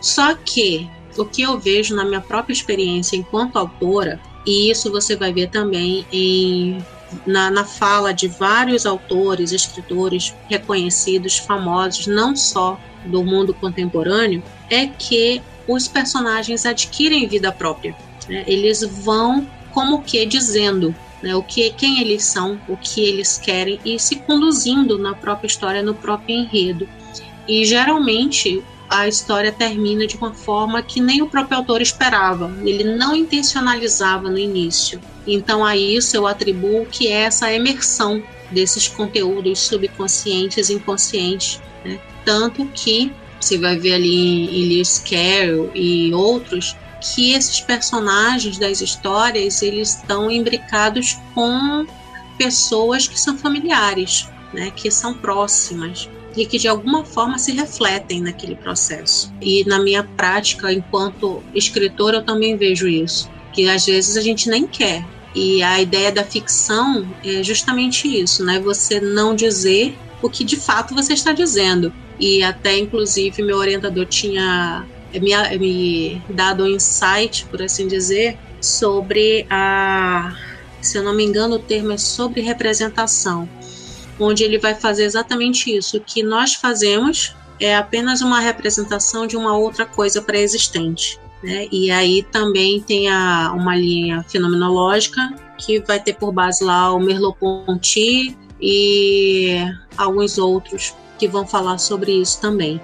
Só 0.00 0.34
que 0.34 0.88
o 1.16 1.24
que 1.24 1.42
eu 1.42 1.58
vejo 1.58 1.94
na 1.94 2.04
minha 2.04 2.20
própria 2.20 2.52
experiência 2.52 3.16
enquanto 3.16 3.56
autora, 3.56 4.20
e 4.46 4.70
isso 4.70 4.90
você 4.90 5.14
vai 5.16 5.32
ver 5.32 5.50
também 5.50 6.06
em 6.12 6.84
na, 7.26 7.50
na 7.50 7.64
fala 7.64 8.12
de 8.12 8.28
vários 8.28 8.86
autores, 8.86 9.52
escritores 9.52 10.34
reconhecidos, 10.48 11.38
famosos, 11.38 12.06
não 12.06 12.36
só 12.36 12.78
do 13.04 13.22
mundo 13.24 13.54
contemporâneo, 13.54 14.42
é 14.68 14.86
que 14.86 15.42
os 15.66 15.86
personagens 15.86 16.64
adquirem 16.66 17.28
vida 17.28 17.52
própria. 17.52 17.94
Né? 18.28 18.44
Eles 18.46 18.82
vão 18.82 19.46
como 19.72 20.02
que 20.02 20.24
dizendo 20.26 20.94
né, 21.22 21.34
o 21.34 21.42
que, 21.42 21.70
quem 21.70 22.00
eles 22.00 22.24
são, 22.24 22.60
o 22.68 22.76
que 22.76 23.00
eles 23.00 23.38
querem 23.38 23.78
e 23.84 23.98
se 23.98 24.16
conduzindo 24.16 24.98
na 24.98 25.14
própria 25.14 25.46
história, 25.46 25.82
no 25.82 25.94
próprio 25.94 26.36
enredo. 26.36 26.88
E 27.46 27.64
geralmente 27.64 28.62
a 28.88 29.06
história 29.06 29.52
termina 29.52 30.06
de 30.06 30.16
uma 30.16 30.32
forma 30.32 30.82
que 30.82 31.00
nem 31.00 31.20
o 31.20 31.28
próprio 31.28 31.58
autor 31.58 31.82
esperava. 31.82 32.52
Ele 32.64 32.84
não 32.96 33.14
intencionalizava 33.14 34.30
no 34.30 34.38
início. 34.38 35.00
Então 35.34 35.64
a 35.64 35.76
isso 35.76 36.16
eu 36.16 36.26
atribuo 36.26 36.86
que 36.86 37.08
é 37.08 37.22
essa 37.22 37.52
emersão 37.52 38.22
desses 38.50 38.88
conteúdos 38.88 39.60
subconscientes 39.60 40.70
e 40.70 40.74
inconscientes. 40.74 41.60
Né? 41.84 42.00
Tanto 42.24 42.64
que 42.66 43.12
você 43.40 43.58
vai 43.58 43.78
ver 43.78 43.94
ali 43.94 44.46
em 44.46 44.68
Lewis 44.68 44.98
Carroll 44.98 45.70
e 45.74 46.12
outros 46.12 46.74
que 47.00 47.32
esses 47.32 47.60
personagens 47.60 48.58
das 48.58 48.80
histórias 48.80 49.62
eles 49.62 49.96
estão 49.96 50.30
imbricados 50.30 51.16
com 51.34 51.86
pessoas 52.36 53.06
que 53.06 53.18
são 53.18 53.36
familiares, 53.38 54.28
né, 54.52 54.72
que 54.74 54.90
são 54.90 55.14
próximas 55.14 56.08
e 56.36 56.46
que 56.46 56.58
de 56.58 56.68
alguma 56.68 57.04
forma 57.04 57.38
se 57.38 57.52
refletem 57.52 58.20
naquele 58.20 58.56
processo. 58.56 59.32
E 59.40 59.64
na 59.64 59.78
minha 59.78 60.02
prática 60.02 60.72
enquanto 60.72 61.42
escritora 61.54 62.18
eu 62.18 62.24
também 62.24 62.56
vejo 62.56 62.88
isso, 62.88 63.30
que 63.52 63.68
às 63.68 63.86
vezes 63.86 64.16
a 64.16 64.20
gente 64.20 64.48
nem 64.48 64.66
quer. 64.66 65.04
E 65.34 65.62
a 65.62 65.80
ideia 65.80 66.10
da 66.10 66.24
ficção 66.24 67.06
é 67.24 67.42
justamente 67.42 68.08
isso, 68.08 68.44
né? 68.44 68.58
Você 68.60 69.00
não 69.00 69.34
dizer 69.34 69.96
o 70.22 70.28
que 70.28 70.44
de 70.44 70.56
fato 70.56 70.94
você 70.94 71.12
está 71.12 71.32
dizendo. 71.32 71.92
E 72.18 72.42
até 72.42 72.76
inclusive 72.76 73.42
meu 73.42 73.56
orientador 73.56 74.06
tinha 74.06 74.84
me, 75.12 75.58
me 75.58 76.22
dado 76.28 76.64
um 76.64 76.68
insight, 76.68 77.46
por 77.46 77.62
assim 77.62 77.86
dizer, 77.86 78.38
sobre 78.60 79.46
a 79.48 80.36
se 80.80 80.96
eu 80.96 81.02
não 81.02 81.14
me 81.14 81.24
engano, 81.24 81.56
o 81.56 81.58
termo 81.58 81.92
é 81.92 81.98
sobre 81.98 82.40
representação 82.40 83.48
onde 84.18 84.42
ele 84.42 84.58
vai 84.58 84.74
fazer 84.74 85.04
exatamente 85.04 85.74
isso. 85.74 85.96
O 85.96 86.00
que 86.00 86.22
nós 86.22 86.54
fazemos 86.54 87.34
é 87.60 87.76
apenas 87.76 88.20
uma 88.20 88.40
representação 88.40 89.26
de 89.26 89.36
uma 89.36 89.56
outra 89.56 89.86
coisa 89.86 90.20
pré-existente. 90.20 91.18
Né? 91.42 91.68
E 91.70 91.90
aí 91.90 92.22
também 92.22 92.80
tem 92.80 93.08
a, 93.08 93.52
uma 93.54 93.76
linha 93.76 94.24
fenomenológica 94.28 95.34
que 95.56 95.80
vai 95.80 96.00
ter 96.00 96.14
por 96.14 96.32
base 96.32 96.64
lá 96.64 96.92
o 96.92 97.00
Merleau-Ponty 97.00 98.36
e 98.60 99.56
alguns 99.96 100.38
outros 100.38 100.94
que 101.18 101.28
vão 101.28 101.46
falar 101.46 101.78
sobre 101.78 102.12
isso 102.12 102.40
também. 102.40 102.80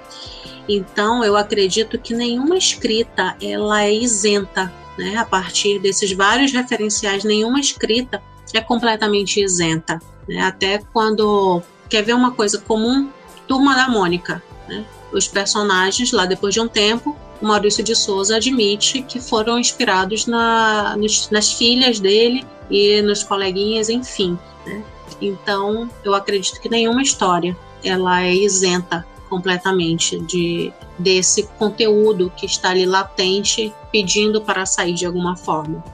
Então 0.68 1.24
eu 1.24 1.36
acredito 1.36 1.98
que 1.98 2.14
nenhuma 2.14 2.56
escrita 2.56 3.36
ela 3.40 3.84
é 3.84 3.92
isenta 3.92 4.72
né, 4.96 5.16
a 5.16 5.24
partir 5.24 5.78
desses 5.80 6.12
vários 6.12 6.52
referenciais, 6.52 7.24
nenhuma 7.24 7.60
escrita 7.60 8.22
é 8.52 8.60
completamente 8.60 9.40
isenta. 9.40 10.00
Né? 10.28 10.40
Até 10.40 10.78
quando 10.92 11.62
quer 11.88 12.02
ver 12.02 12.14
uma 12.14 12.30
coisa 12.30 12.58
comum, 12.60 13.10
Turma 13.46 13.74
da 13.74 13.88
Mônica. 13.88 14.42
Né? 14.68 14.84
Os 15.12 15.26
personagens, 15.28 16.12
lá 16.12 16.24
depois 16.24 16.54
de 16.54 16.60
um 16.60 16.68
tempo, 16.68 17.16
o 17.44 17.46
Maurício 17.46 17.84
de 17.84 17.94
Souza 17.94 18.36
admite 18.36 19.02
que 19.02 19.20
foram 19.20 19.58
inspirados 19.58 20.26
na, 20.26 20.96
nos, 20.96 21.28
nas 21.28 21.52
filhas 21.52 22.00
dele 22.00 22.44
e 22.70 23.02
nos 23.02 23.22
coleguinhas, 23.22 23.90
enfim. 23.90 24.38
Né? 24.64 24.82
Então, 25.20 25.90
eu 26.02 26.14
acredito 26.14 26.58
que 26.58 26.70
nenhuma 26.70 27.02
história 27.02 27.54
ela 27.84 28.22
é 28.22 28.34
isenta 28.34 29.06
completamente 29.28 30.18
de 30.20 30.72
desse 30.98 31.42
conteúdo 31.58 32.32
que 32.34 32.46
está 32.46 32.70
ali 32.70 32.86
latente, 32.86 33.74
pedindo 33.92 34.40
para 34.40 34.64
sair 34.64 34.94
de 34.94 35.04
alguma 35.04 35.36
forma. 35.36 35.84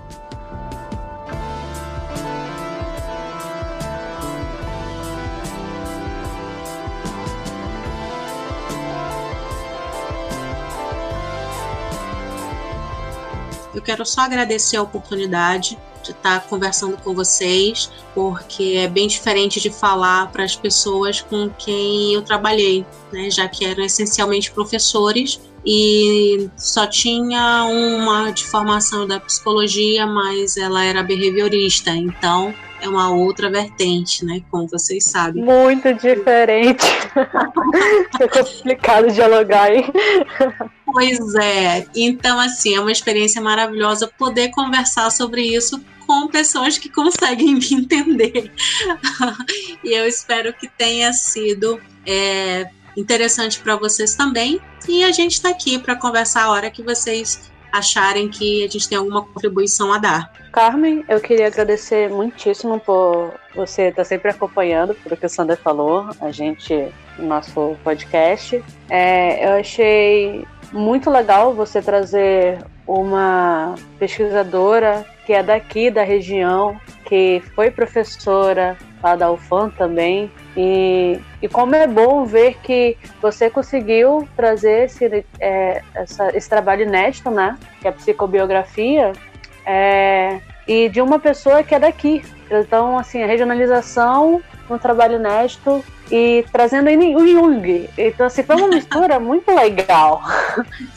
Quero 13.91 14.07
só 14.07 14.21
agradecer 14.21 14.77
a 14.77 14.83
oportunidade 14.83 15.77
de 16.05 16.13
estar 16.13 16.47
conversando 16.47 16.97
com 16.99 17.13
vocês, 17.13 17.91
porque 18.15 18.75
é 18.77 18.89
bem 18.89 19.09
diferente 19.09 19.61
de 19.61 19.69
falar 19.69 20.31
para 20.31 20.45
as 20.45 20.55
pessoas 20.55 21.21
com 21.21 21.51
quem 21.59 22.15
eu 22.15 22.23
trabalhei, 22.23 22.87
né, 23.13 23.29
já 23.29 23.49
que 23.49 23.65
eram 23.65 23.85
essencialmente 23.85 24.53
professores 24.53 25.41
e 25.67 26.49
só 26.57 26.87
tinha 26.87 27.65
uma 27.65 28.31
de 28.31 28.45
formação 28.45 29.09
da 29.09 29.19
psicologia, 29.19 30.07
mas 30.07 30.57
ela 30.57 30.85
era 30.85 31.03
behaviorista, 31.03 31.91
então 31.91 32.55
é 32.81 32.89
uma 32.89 33.11
outra 33.11 33.51
vertente, 33.51 34.25
né? 34.25 34.43
Como 34.51 34.67
vocês 34.67 35.05
sabem. 35.05 35.43
Muito 35.43 35.93
diferente. 35.95 36.85
é 38.19 38.29
complicado 38.29 39.13
dialogar, 39.13 39.73
hein? 39.73 39.85
Pois 40.85 41.35
é. 41.35 41.87
Então, 41.95 42.39
assim, 42.39 42.75
é 42.75 42.81
uma 42.81 42.93
experiência 42.93 43.41
maravilhosa 43.41 44.11
poder 44.19 44.51
conversar 44.51 45.11
sobre 45.11 45.43
isso 45.43 45.81
com 46.07 46.27
pessoas 46.29 46.79
que 46.79 46.89
conseguem 46.89 47.55
me 47.59 47.75
entender. 47.75 48.53
e 49.85 49.93
eu 49.93 50.07
espero 50.07 50.53
que 50.53 50.69
tenha 50.69 51.13
sido 51.13 51.81
é, 52.07 52.69
interessante 52.97 53.61
para 53.61 53.77
vocês 53.77 54.15
também. 54.15 54.61
E 54.89 55.05
a 55.05 55.13
gente 55.13 55.35
está 55.35 55.51
aqui 55.51 55.79
para 55.79 55.95
conversar 55.95 56.45
a 56.45 56.51
hora 56.51 56.71
que 56.71 56.83
vocês 56.83 57.50
acharem 57.73 58.29
que 58.29 58.65
a 58.65 58.69
gente 58.69 58.89
tem 58.89 58.99
alguma 58.99 59.23
contribuição 59.23 59.93
a 59.93 59.99
dar. 59.99 60.33
Carmen, 60.53 61.05
eu 61.09 61.21
queria 61.21 61.47
agradecer 61.47 62.11
muitíssimo 62.11 62.81
por 62.81 63.33
você 63.55 63.89
estar 63.89 64.05
sempre 64.05 64.31
acompanhando 64.31 64.95
tudo 64.95 65.17
que 65.17 65.27
o 65.27 65.29
Sander 65.29 65.57
falou, 65.57 66.11
a 66.21 66.31
gente, 66.31 66.89
no 67.19 67.27
nosso 67.27 67.77
podcast. 67.85 68.63
É, 68.89 69.47
eu 69.47 69.61
achei 69.61 70.45
muito 70.73 71.11
legal 71.11 71.55
você 71.55 71.83
trazer 71.83 72.59
uma 72.87 73.75
pesquisadora 73.99 75.05
que 75.25 75.33
é 75.33 75.43
daqui 75.43 75.91
da 75.91 76.03
região, 76.03 76.81
que 77.05 77.43
foi 77.55 77.71
professora 77.71 78.77
lá 79.03 79.15
da 79.15 79.31
UFAM 79.31 79.71
também. 79.71 80.31
E, 80.57 81.21
e 81.41 81.49
como 81.49 81.75
é 81.75 81.87
bom 81.87 82.25
ver 82.25 82.59
que 82.63 82.97
você 83.23 83.49
conseguiu 83.49 84.29
trazer 84.37 84.87
esse, 84.87 85.25
é, 85.39 85.83
essa, 85.95 86.37
esse 86.37 86.49
trabalho 86.49 86.83
inédito, 86.83 87.31
né? 87.31 87.57
Que 87.81 87.87
é 87.87 87.91
a 87.91 87.93
psicobiografia, 87.93 89.13
é, 89.65 90.41
e 90.67 90.89
de 90.89 91.01
uma 91.01 91.19
pessoa 91.19 91.63
que 91.63 91.75
é 91.75 91.79
daqui. 91.79 92.23
Então, 92.51 92.99
assim, 92.99 93.23
a 93.23 93.27
regionalização 93.27 94.43
um 94.75 94.79
trabalho 94.79 95.17
inédito 95.17 95.85
e 96.11 96.45
trazendo 96.53 96.89
o 96.89 97.27
Jung. 97.27 97.89
Então, 97.97 98.27
assim, 98.27 98.43
foi 98.43 98.57
uma 98.57 98.69
mistura 98.75 99.19
muito 99.19 99.53
legal. 99.55 100.23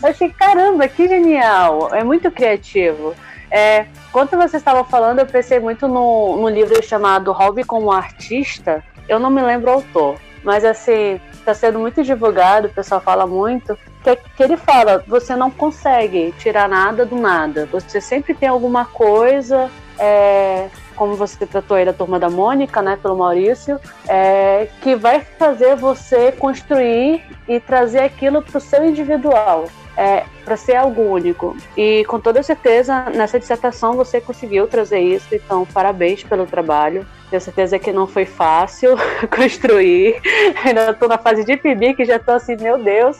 Eu 0.01 0.09
achei, 0.09 0.29
caramba, 0.29 0.87
que 0.87 1.07
genial! 1.07 1.93
É 1.93 2.03
muito 2.03 2.29
criativo. 2.31 3.15
É, 3.51 3.85
quando 4.11 4.31
você 4.31 4.57
estava 4.57 4.83
falando, 4.83 5.19
eu 5.19 5.25
pensei 5.25 5.59
muito 5.59 5.87
no, 5.87 6.37
no 6.37 6.49
livro 6.49 6.81
chamado 6.83 7.31
Hobby 7.31 7.63
como 7.63 7.91
Artista. 7.91 8.83
Eu 9.07 9.19
não 9.19 9.29
me 9.29 9.41
lembro 9.41 9.69
o 9.69 9.73
autor, 9.75 10.17
mas 10.43 10.65
assim, 10.65 11.19
está 11.33 11.53
sendo 11.53 11.77
muito 11.77 12.01
divulgado, 12.03 12.67
o 12.67 12.73
pessoal 12.73 13.01
fala 13.01 13.27
muito, 13.27 13.77
que, 14.03 14.15
que 14.15 14.43
ele 14.43 14.57
fala, 14.57 15.03
você 15.07 15.35
não 15.35 15.51
consegue 15.51 16.33
tirar 16.39 16.67
nada 16.67 17.05
do 17.05 17.15
nada. 17.15 17.67
Você 17.71 18.01
sempre 18.01 18.33
tem 18.33 18.49
alguma 18.49 18.85
coisa, 18.85 19.69
é, 19.99 20.69
como 20.93 21.15
você 21.15 21.45
tratou 21.45 21.77
aí 21.77 21.85
da 21.85 21.93
turma 21.93 22.19
da 22.19 22.29
Mônica, 22.29 22.81
né, 22.81 22.97
pelo 23.01 23.17
Maurício, 23.17 23.79
é, 24.07 24.67
que 24.81 24.95
vai 24.95 25.21
fazer 25.21 25.75
você 25.75 26.31
construir 26.31 27.23
e 27.47 27.59
trazer 27.59 27.99
aquilo 27.99 28.41
para 28.41 28.57
o 28.57 28.61
seu 28.61 28.85
individual 28.85 29.67
é, 29.97 30.25
para 30.43 30.57
ser 30.57 30.75
algo 30.75 31.01
único. 31.01 31.55
E 31.77 32.03
com 32.05 32.19
toda 32.19 32.41
certeza, 32.43 33.05
nessa 33.13 33.39
dissertação 33.39 33.93
você 33.93 34.19
conseguiu 34.19 34.67
trazer 34.67 34.99
isso, 34.99 35.33
então 35.33 35.65
parabéns 35.65 36.23
pelo 36.23 36.45
trabalho. 36.45 37.05
Tenho 37.29 37.41
certeza 37.41 37.79
que 37.79 37.91
não 37.91 38.07
foi 38.07 38.25
fácil 38.25 38.95
construir. 39.35 40.21
Ainda 40.63 40.91
estou 40.91 41.07
na 41.07 41.17
fase 41.17 41.43
de 41.43 41.57
PIB, 41.57 41.95
que 41.95 42.05
já 42.05 42.17
estou 42.17 42.35
assim, 42.35 42.55
meu 42.57 42.77
Deus. 42.77 43.19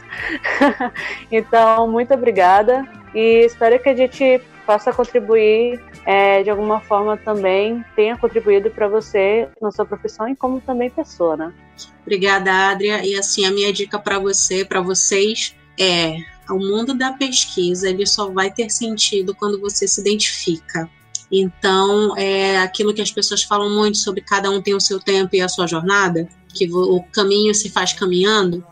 então, 1.32 1.88
muito 1.88 2.14
obrigada 2.14 2.88
e 3.14 3.46
espero 3.46 3.80
que 3.80 3.90
a 3.90 3.96
gente 3.96 4.42
possa 4.66 4.91
contribuir 4.91 5.82
é, 6.05 6.43
de 6.43 6.49
alguma 6.49 6.82
forma 6.82 7.18
também, 7.18 7.84
tenha 7.95 8.18
contribuído 8.18 8.70
para 8.70 8.88
você 8.88 9.47
na 9.61 9.72
sua 9.72 9.86
profissão 9.86 10.28
e 10.28 10.36
como 10.36 10.61
também 10.61 10.89
pessoa, 10.89 11.36
né? 11.38 11.53
Obrigada, 12.01 12.51
Adria. 12.70 13.05
E 13.05 13.16
assim, 13.16 13.45
a 13.45 13.51
minha 13.51 13.72
dica 13.72 13.97
para 13.99 14.20
você, 14.20 14.66
para 14.66 14.82
vocês, 14.82 15.55
é 15.80 16.18
o 16.49 16.59
mundo 16.59 16.93
da 16.93 17.14
pesquisa 17.14 17.89
ele 17.89 18.05
só 18.05 18.30
vai 18.30 18.51
ter 18.51 18.70
sentido 18.70 19.34
quando 19.36 19.59
você 19.59 19.88
se 19.88 20.01
identifica. 20.01 20.89
Então, 21.32 22.16
é 22.18 22.59
aquilo 22.59 22.93
que 22.93 23.01
as 23.01 23.11
pessoas 23.11 23.41
falam 23.43 23.70
muito 23.70 23.97
sobre 23.97 24.22
cada 24.22 24.51
um 24.51 24.61
tem 24.61 24.76
o 24.76 24.80
seu 24.80 24.99
tempo 24.99 25.36
e 25.36 25.41
a 25.41 25.47
sua 25.47 25.66
jornada, 25.66 26.28
que 26.53 26.72
o 26.72 27.01
caminho 27.11 27.55
se 27.55 27.70
faz 27.70 27.93
caminhando. 27.93 28.64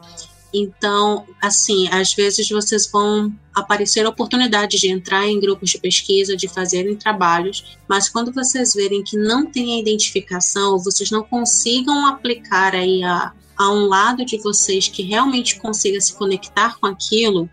Então, 0.54 1.26
assim, 1.42 1.88
às 1.90 2.14
vezes 2.14 2.50
vocês 2.50 2.86
vão 2.88 3.34
aparecer 3.54 4.06
oportunidades 4.06 4.80
de 4.82 4.90
entrar 4.90 5.26
em 5.26 5.40
grupos 5.40 5.70
de 5.70 5.80
pesquisa, 5.80 6.36
de 6.36 6.48
fazerem 6.48 6.96
trabalhos, 6.96 7.78
mas 7.88 8.10
quando 8.10 8.34
vocês 8.34 8.74
verem 8.74 9.04
que 9.04 9.18
não 9.18 9.46
tem 9.46 9.76
a 9.76 9.80
identificação, 9.80 10.78
vocês 10.78 11.10
não 11.10 11.24
consigam 11.24 12.06
aplicar 12.06 12.76
aí 12.76 13.02
a, 13.04 13.32
a 13.58 13.72
um 13.72 13.86
lado 13.86 14.26
de 14.26 14.38
vocês 14.38 14.88
que 14.88 15.04
realmente 15.04 15.60
consiga 15.60 16.02
se 16.02 16.14
conectar 16.14 16.78
com 16.80 16.88
aquilo, 16.88 17.50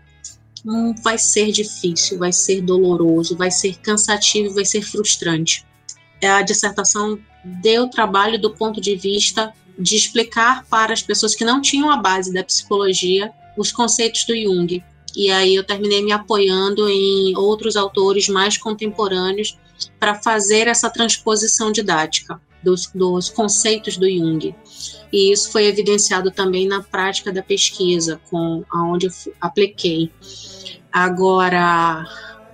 hum, 0.65 0.93
vai 1.01 1.17
ser 1.17 1.51
difícil, 1.51 2.17
vai 2.17 2.33
ser 2.33 2.61
doloroso, 2.61 3.37
vai 3.37 3.51
ser 3.51 3.77
cansativo, 3.77 4.53
vai 4.53 4.65
ser 4.65 4.81
frustrante. 4.81 5.65
A 6.21 6.41
dissertação 6.41 7.17
deu 7.43 7.87
trabalho 7.87 8.39
do 8.39 8.51
ponto 8.51 8.81
de 8.81 8.95
vista 8.95 9.53
de 9.79 9.95
explicar 9.95 10.65
para 10.65 10.91
as 10.93 11.01
pessoas 11.01 11.33
que 11.33 11.45
não 11.45 11.61
tinham 11.61 11.89
a 11.89 11.97
base 11.97 12.33
da 12.33 12.43
psicologia 12.43 13.31
os 13.57 13.71
conceitos 13.71 14.25
do 14.25 14.35
Jung. 14.35 14.83
E 15.15 15.31
aí 15.31 15.55
eu 15.55 15.63
terminei 15.63 16.03
me 16.03 16.11
apoiando 16.11 16.87
em 16.87 17.35
outros 17.35 17.75
autores 17.75 18.27
mais 18.29 18.57
contemporâneos 18.57 19.57
para 19.99 20.15
fazer 20.15 20.67
essa 20.67 20.89
transposição 20.89 21.71
didática 21.71 22.39
dos, 22.63 22.87
dos 22.93 23.29
conceitos 23.29 23.97
do 23.97 24.09
Jung. 24.09 24.53
E 25.11 25.31
isso 25.31 25.51
foi 25.51 25.65
evidenciado 25.65 26.31
também 26.31 26.67
na 26.67 26.83
prática 26.83 27.31
da 27.31 27.41
pesquisa, 27.41 28.19
com 28.29 28.63
aonde 28.69 29.07
eu 29.07 29.11
apliquei. 29.41 30.11
Agora, 30.91 32.05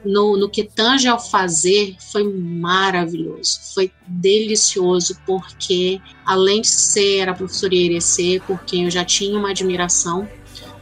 no, 0.06 0.38
no 0.38 0.50
que 0.50 0.64
tange 0.64 1.08
ao 1.08 1.20
fazer, 1.20 1.96
foi 2.12 2.24
maravilhoso, 2.24 3.60
foi 3.74 3.92
delicioso, 4.08 5.18
porque 5.26 6.00
além 6.26 6.62
de 6.62 6.68
ser 6.68 7.28
a 7.28 7.34
professora 7.34 7.76
Irecê, 7.76 8.42
por 8.46 8.64
quem 8.64 8.86
eu 8.86 8.92
já 8.92 9.04
tinha 9.04 9.38
uma 9.38 9.50
admiração, 9.50 10.28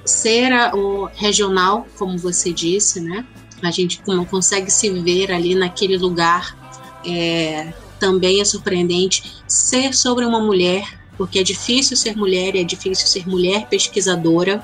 ser 0.05 0.51
a, 0.51 0.75
o 0.75 1.05
regional, 1.05 1.87
como 1.97 2.17
você 2.17 2.51
disse, 2.51 2.99
né? 2.99 3.25
A 3.61 3.71
gente 3.71 4.01
consegue 4.29 4.69
se 4.69 4.89
ver 4.89 5.31
ali 5.31 5.55
naquele 5.55 5.97
lugar, 5.97 6.57
é, 7.05 7.73
também 7.99 8.41
é 8.41 8.45
surpreendente. 8.45 9.23
Ser 9.47 9.93
sobre 9.93 10.25
uma 10.25 10.41
mulher, 10.41 10.99
porque 11.17 11.39
é 11.39 11.43
difícil 11.43 11.95
ser 11.95 12.17
mulher 12.17 12.55
e 12.55 12.59
é 12.59 12.63
difícil 12.63 13.07
ser 13.07 13.25
mulher 13.25 13.67
pesquisadora 13.69 14.61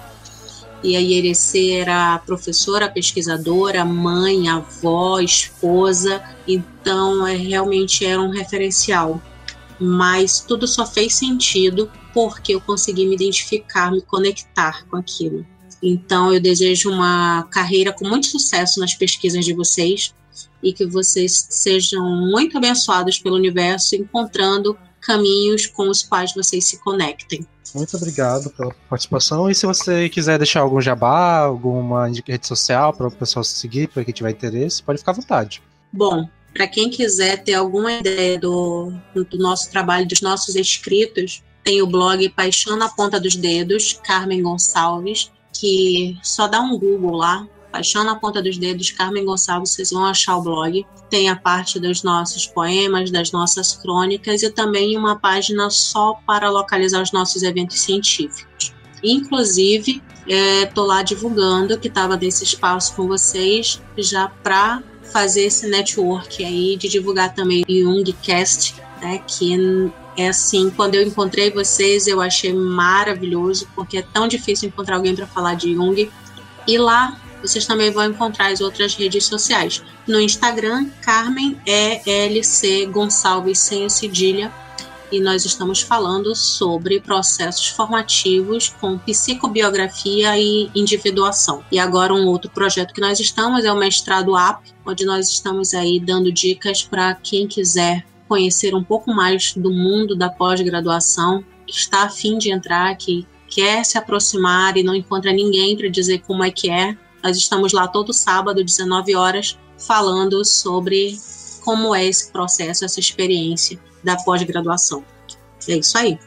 e 0.83 0.95
a 0.95 0.99
Ierecê 0.99 1.71
era 1.71 2.19
professora, 2.19 2.89
pesquisadora, 2.89 3.83
mãe, 3.83 4.47
avó, 4.47 5.19
esposa, 5.19 6.23
então 6.47 7.27
é, 7.27 7.35
realmente 7.35 8.05
era 8.05 8.21
um 8.21 8.29
referencial. 8.29 9.21
Mas 9.79 10.39
tudo 10.39 10.67
só 10.67 10.85
fez 10.85 11.13
sentido 11.13 11.91
porque 12.13 12.53
eu 12.53 12.61
consegui 12.61 13.05
me 13.05 13.15
identificar, 13.15 13.91
me 13.91 14.01
conectar 14.01 14.85
com 14.87 14.97
aquilo. 14.97 15.45
Então 15.81 16.33
eu 16.33 16.39
desejo 16.39 16.91
uma 16.91 17.43
carreira 17.43 17.93
com 17.93 18.07
muito 18.07 18.27
sucesso 18.27 18.79
nas 18.79 18.93
pesquisas 18.93 19.45
de 19.45 19.53
vocês 19.53 20.13
e 20.61 20.73
que 20.73 20.85
vocês 20.85 21.47
sejam 21.49 22.03
muito 22.27 22.57
abençoados 22.57 23.19
pelo 23.19 23.35
universo, 23.35 23.95
encontrando 23.95 24.77
caminhos 25.01 25.65
com 25.67 25.89
os 25.89 26.03
quais 26.03 26.33
vocês 26.33 26.65
se 26.65 26.79
conectem. 26.79 27.45
Muito 27.73 27.95
obrigado 27.97 28.49
pela 28.51 28.73
participação. 28.89 29.49
E 29.49 29.55
se 29.55 29.65
você 29.65 30.09
quiser 30.09 30.37
deixar 30.37 30.61
algum 30.61 30.81
jabá, 30.81 31.39
alguma 31.39 32.07
rede 32.07 32.47
social 32.47 32.93
para 32.93 33.07
o 33.07 33.11
pessoal 33.11 33.43
seguir, 33.43 33.87
para 33.87 34.03
quem 34.03 34.13
tiver 34.13 34.31
interesse, 34.31 34.81
pode 34.81 34.99
ficar 34.99 35.11
à 35.11 35.15
vontade. 35.15 35.61
Bom, 35.91 36.27
para 36.53 36.67
quem 36.67 36.89
quiser 36.89 37.43
ter 37.43 37.53
alguma 37.53 37.93
ideia 37.93 38.39
do, 38.39 38.91
do 39.13 39.37
nosso 39.37 39.69
trabalho, 39.69 40.07
dos 40.07 40.21
nossos 40.21 40.55
escritos, 40.55 41.43
tem 41.63 41.81
o 41.81 41.87
blog 41.87 42.27
Paixão 42.29 42.75
na 42.75 42.89
Ponta 42.89 43.19
dos 43.19 43.35
Dedos, 43.35 43.99
Carmen 44.03 44.41
Gonçalves, 44.41 45.31
que 45.53 46.17
só 46.23 46.47
dá 46.47 46.59
um 46.61 46.77
Google 46.77 47.17
lá, 47.17 47.47
Paixão 47.71 48.03
na 48.03 48.15
Ponta 48.15 48.41
dos 48.41 48.57
Dedos, 48.57 48.91
Carmen 48.91 49.25
Gonçalves, 49.25 49.71
vocês 49.71 49.91
vão 49.91 50.05
achar 50.05 50.37
o 50.37 50.41
blog. 50.41 50.85
Tem 51.09 51.29
a 51.29 51.35
parte 51.35 51.79
dos 51.79 52.03
nossos 52.03 52.45
poemas, 52.47 53.11
das 53.11 53.31
nossas 53.31 53.75
crônicas 53.75 54.43
e 54.43 54.49
também 54.49 54.97
uma 54.97 55.17
página 55.17 55.69
só 55.69 56.19
para 56.25 56.49
localizar 56.49 57.01
os 57.01 57.11
nossos 57.11 57.43
eventos 57.43 57.79
científicos. 57.79 58.73
Inclusive, 59.03 60.01
estou 60.27 60.85
é, 60.85 60.87
lá 60.87 61.03
divulgando 61.03 61.77
que 61.79 61.87
estava 61.87 62.17
nesse 62.17 62.43
espaço 62.43 62.95
com 62.95 63.07
vocês 63.07 63.81
já 63.97 64.27
para 64.27 64.83
fazer 65.11 65.45
esse 65.45 65.67
network 65.67 66.43
aí 66.43 66.75
de 66.75 66.87
divulgar 66.87 67.33
também 67.33 67.63
o 67.67 67.73
Jungcast, 67.73 68.75
né, 69.01 69.23
que 69.25 69.55
é 70.17 70.27
assim, 70.27 70.69
quando 70.69 70.95
eu 70.95 71.01
encontrei 71.01 71.49
vocês, 71.49 72.05
eu 72.05 72.19
achei 72.21 72.53
maravilhoso, 72.53 73.67
porque 73.73 73.99
é 73.99 74.01
tão 74.01 74.27
difícil 74.27 74.67
encontrar 74.67 74.97
alguém 74.97 75.15
para 75.15 75.25
falar 75.25 75.53
de 75.53 75.73
Jung. 75.73 76.11
E 76.67 76.77
lá 76.77 77.17
vocês 77.41 77.65
também 77.65 77.91
vão 77.91 78.05
encontrar 78.05 78.51
as 78.51 78.61
outras 78.61 78.95
redes 78.95 79.25
sociais. 79.25 79.83
No 80.07 80.19
Instagram, 80.19 80.89
Carmen 81.01 81.59
ELC 81.65 82.85
Gonçalves 82.87 83.59
sem 83.59 83.87
cedilha. 83.89 84.51
E 85.11 85.19
nós 85.19 85.43
estamos 85.43 85.81
falando 85.81 86.35
sobre 86.35 86.99
processos 86.99 87.67
formativos 87.69 88.69
com 88.79 88.99
psicobiografia 88.99 90.37
e 90.37 90.69
individuação. 90.75 91.63
E 91.71 91.79
agora 91.79 92.13
um 92.13 92.27
outro 92.27 92.51
projeto 92.51 92.93
que 92.93 93.01
nós 93.01 93.19
estamos 93.19 93.65
é 93.65 93.73
o 93.73 93.77
mestrado 93.77 94.35
AP, 94.35 94.67
onde 94.85 95.05
nós 95.05 95.27
estamos 95.29 95.73
aí 95.73 95.99
dando 95.99 96.31
dicas 96.31 96.83
para 96.83 97.15
quem 97.15 97.47
quiser 97.47 98.05
conhecer 98.27 98.75
um 98.75 98.83
pouco 98.83 99.11
mais 99.11 99.53
do 99.55 99.71
mundo 99.71 100.15
da 100.15 100.29
pós-graduação, 100.29 101.43
que 101.65 101.75
está 101.75 102.03
a 102.03 102.09
fim 102.09 102.37
de 102.37 102.51
entrar, 102.51 102.95
que 102.95 103.27
quer 103.49 103.83
se 103.83 103.97
aproximar 103.97 104.77
e 104.77 104.83
não 104.83 104.93
encontra 104.93 105.33
ninguém 105.33 105.75
para 105.75 105.89
dizer 105.89 106.19
como 106.19 106.43
é 106.43 106.51
que 106.51 106.69
é, 106.69 106.95
nós 107.23 107.37
estamos 107.37 107.73
lá 107.73 107.87
todo 107.87 108.13
sábado, 108.13 108.63
19 108.63 109.15
horas, 109.15 109.57
falando 109.77 110.43
sobre 110.43 111.17
como 111.63 111.93
é 111.93 112.05
esse 112.05 112.31
processo, 112.31 112.85
essa 112.85 112.99
experiência 112.99 113.79
da 114.03 114.15
pós-graduação. 114.17 115.03
É 115.67 115.77
isso 115.77 115.97
aí. 115.97 116.17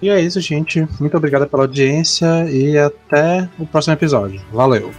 E 0.00 0.08
é 0.08 0.20
isso, 0.20 0.40
gente. 0.40 0.86
Muito 0.98 1.16
obrigada 1.16 1.46
pela 1.46 1.62
audiência 1.62 2.50
e 2.50 2.76
até 2.76 3.48
o 3.58 3.66
próximo 3.66 3.94
episódio. 3.94 4.42
Valeu! 4.52 4.92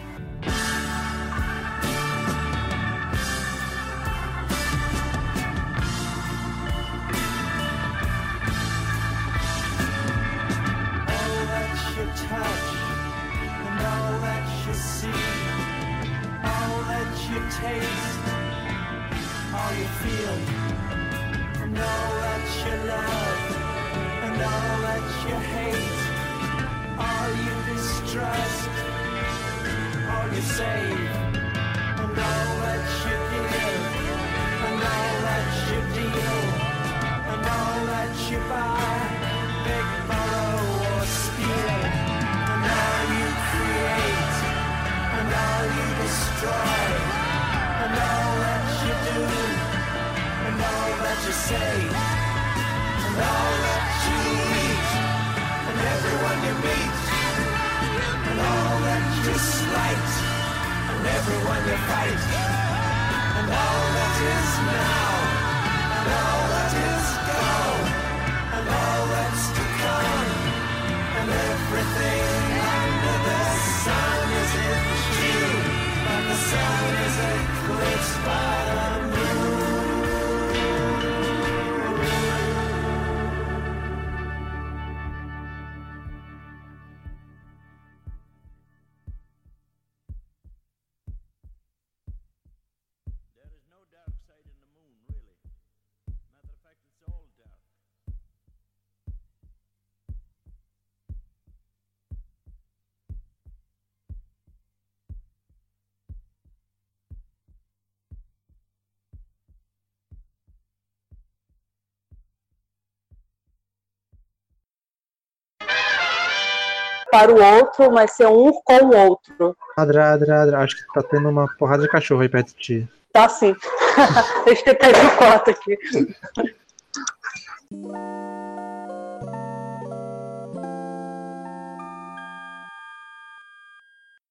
para 117.24 117.34
o 117.34 117.58
outro, 117.58 117.92
mas 117.92 118.12
ser 118.12 118.28
um 118.28 118.52
com 118.52 118.86
o 118.86 118.96
outro. 118.96 119.56
Adra, 119.78 120.14
adra, 120.14 120.42
adra. 120.42 120.60
Acho 120.60 120.76
que 120.76 120.94
tá 120.94 121.02
tendo 121.02 121.30
uma 121.30 121.48
porrada 121.58 121.84
de 121.84 121.90
cachorro 121.90 122.22
aí 122.22 122.30
perto 122.30 122.50
de 122.50 122.56
ti. 122.56 122.88
Tá 123.14 123.30
sim. 123.30 123.56
Deixa 124.46 124.64
eu 124.66 124.74
até 124.74 124.92
de 124.92 125.16
cota 125.16 125.52
aqui. 125.52 125.78